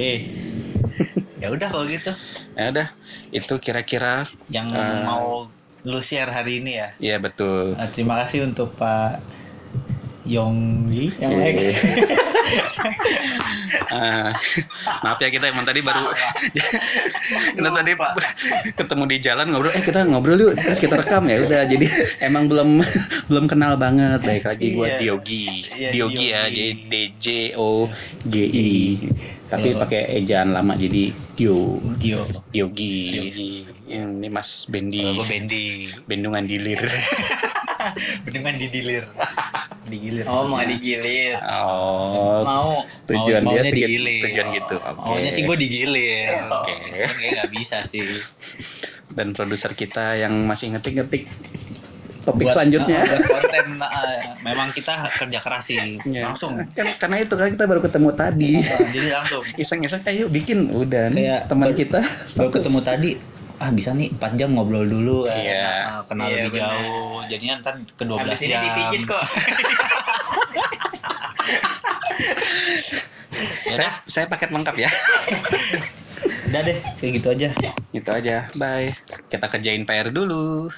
ya 1.35 1.49
udah 1.49 1.67
kalau 1.67 1.85
gitu. 1.85 2.13
ya 2.53 2.69
udah, 2.69 2.87
itu 3.31 3.53
kira-kira 3.57 4.21
Yang 4.47 4.67
Eh. 4.71 5.01
mau 5.03 5.49
lu 5.81 5.99
share 5.99 6.29
hari 6.29 6.61
ini 6.61 6.77
ya. 6.77 6.89
ya 6.99 7.17
betul. 7.17 7.73
Nah, 7.73 7.89
terima 7.89 8.15
kasih 8.19 8.45
untuk 8.45 8.73
Pak 8.73 9.17
Yonggi. 10.27 11.15
yang 11.17 11.31
baik 11.33 11.55
Eh, 11.57 11.75
Ah, 13.87 14.29
maaf 15.01 15.17
ya 15.17 15.31
kita 15.31 15.47
emang 15.47 15.63
tadi 15.63 15.79
baru 15.79 16.11
kita 17.55 17.69
tadi 17.71 17.91
ketemu 18.75 19.03
di 19.07 19.17
jalan 19.23 19.45
ngobrol. 19.49 19.71
Eh 19.73 19.83
kita 19.83 20.03
ngobrol 20.03 20.37
yuk 20.37 20.53
terus 20.59 20.77
kita 20.77 20.99
rekam 20.99 21.25
ya 21.25 21.39
udah. 21.41 21.63
Jadi 21.65 21.87
emang 22.19 22.51
belum 22.51 22.83
belum 23.31 23.45
kenal 23.47 23.79
banget. 23.79 24.19
Baik 24.21 24.43
lagi 24.45 24.75
gua 24.75 24.87
Iya. 24.87 24.99
Diogi. 24.99 25.47
Iya, 25.71 25.89
Diogi 25.91 26.25
ya 26.29 26.41
jadi 26.47 26.71
D 26.87 26.93
J 27.17 27.27
O 27.55 27.87
G 28.27 28.35
I 28.43 28.71
tapi 29.47 29.71
pakai 29.71 30.19
ejaan 30.19 30.51
lama 30.51 30.75
jadi 30.75 31.15
Dio. 31.33 31.79
Dio. 31.95 32.27
Diogi. 32.51 32.99
Diogi. 33.09 33.51
ini 33.87 34.27
Mas 34.27 34.67
Bendi. 34.67 34.99
Kalau 34.99 35.23
gue 35.23 35.27
Bendi. 35.31 35.65
Bendungan 36.03 36.43
Dilir 36.43 36.83
Mendingan 38.23 38.55
didilir. 38.57 39.03
digilir. 39.87 40.27
oh 40.27 40.43
mau 40.45 40.59
digilir 40.59 41.39
oh 41.39 42.43
mau 42.43 42.83
tujuan 43.07 43.39
Mau- 43.39 43.55
dia 43.55 43.61
digilir. 43.65 44.19
tujuan 44.25 44.47
gitu 44.51 44.75
oke 44.75 44.99
Maunya 45.15 45.31
sih 45.31 45.43
gue 45.43 45.57
digilir. 45.57 46.43
Oke. 46.51 46.73
Cuman 46.91 47.15
kayak 47.15 47.31
nggak 47.33 47.49
bisa 47.51 47.77
sih. 47.81 48.03
dan 49.09 49.31
produser 49.31 49.71
kita 49.71 50.13
yang 50.15 50.43
masih 50.43 50.75
ngetik-ngetik 50.75 51.31
topik 52.21 52.43
Buat- 52.43 52.55
selanjutnya. 52.59 52.99
ah, 52.99 53.07
buat 53.07 53.23
konten 53.23 53.67
ah, 53.79 54.19
memang 54.43 54.67
kita 54.69 54.91
kerja 55.15 55.39
keras 55.39 55.63
sih. 55.65 55.95
Ya. 56.03 56.27
Langsung. 56.27 56.59
Kan, 56.75 56.99
karena 56.99 57.23
itu 57.23 57.33
kan 57.33 57.47
kita 57.47 57.63
baru 57.63 57.79
ketemu 57.79 58.09
tadi. 58.11 58.53
Jadi 58.91 59.07
langsung. 59.07 59.43
Iseng-iseng 59.55 60.03
ayo 60.03 60.27
bikin 60.27 60.67
udah 60.69 61.07
nih, 61.07 61.23
Kayak 61.23 61.41
teman 61.47 61.71
kita 61.71 62.01
Baru 62.35 62.51
ketemu 62.51 62.79
tadi 62.83 63.11
ah 63.57 63.69
bisa 63.69 63.89
nih 63.91 64.13
4 64.13 64.37
jam 64.37 64.49
ngobrol 64.51 64.85
dulu 64.85 65.25
kan. 65.25 65.33
Iya. 65.35 65.65
Nah, 65.83 66.01
kenal 66.05 66.25
Iya, 66.27 66.35
lebih 66.43 66.51
benar. 66.55 66.71
jauh 66.77 67.19
jadinya 67.25 67.53
ntar 67.59 67.73
ke 67.89 68.03
12 68.03 68.21
habis 68.21 68.39
ini 68.39 68.49
jam 68.49 68.61
dipijit 68.63 69.01
kok 69.03 69.21
ya 70.47 70.65
saya, 73.67 73.75
udah 73.75 73.91
saya 74.05 74.25
paket 74.27 74.49
lengkap 74.49 74.75
ya. 74.77 74.89
udah 76.47 76.61
deh 76.63 76.77
kayak 76.95 77.11
gitu 77.17 77.27
aja 77.29 77.49
Itu 77.91 78.09
aja. 78.09 78.45
Bye. 78.53 78.93
Kita 79.27 79.47
kerjain 79.47 79.83
PR 79.83 80.09
dulu. 80.09 80.69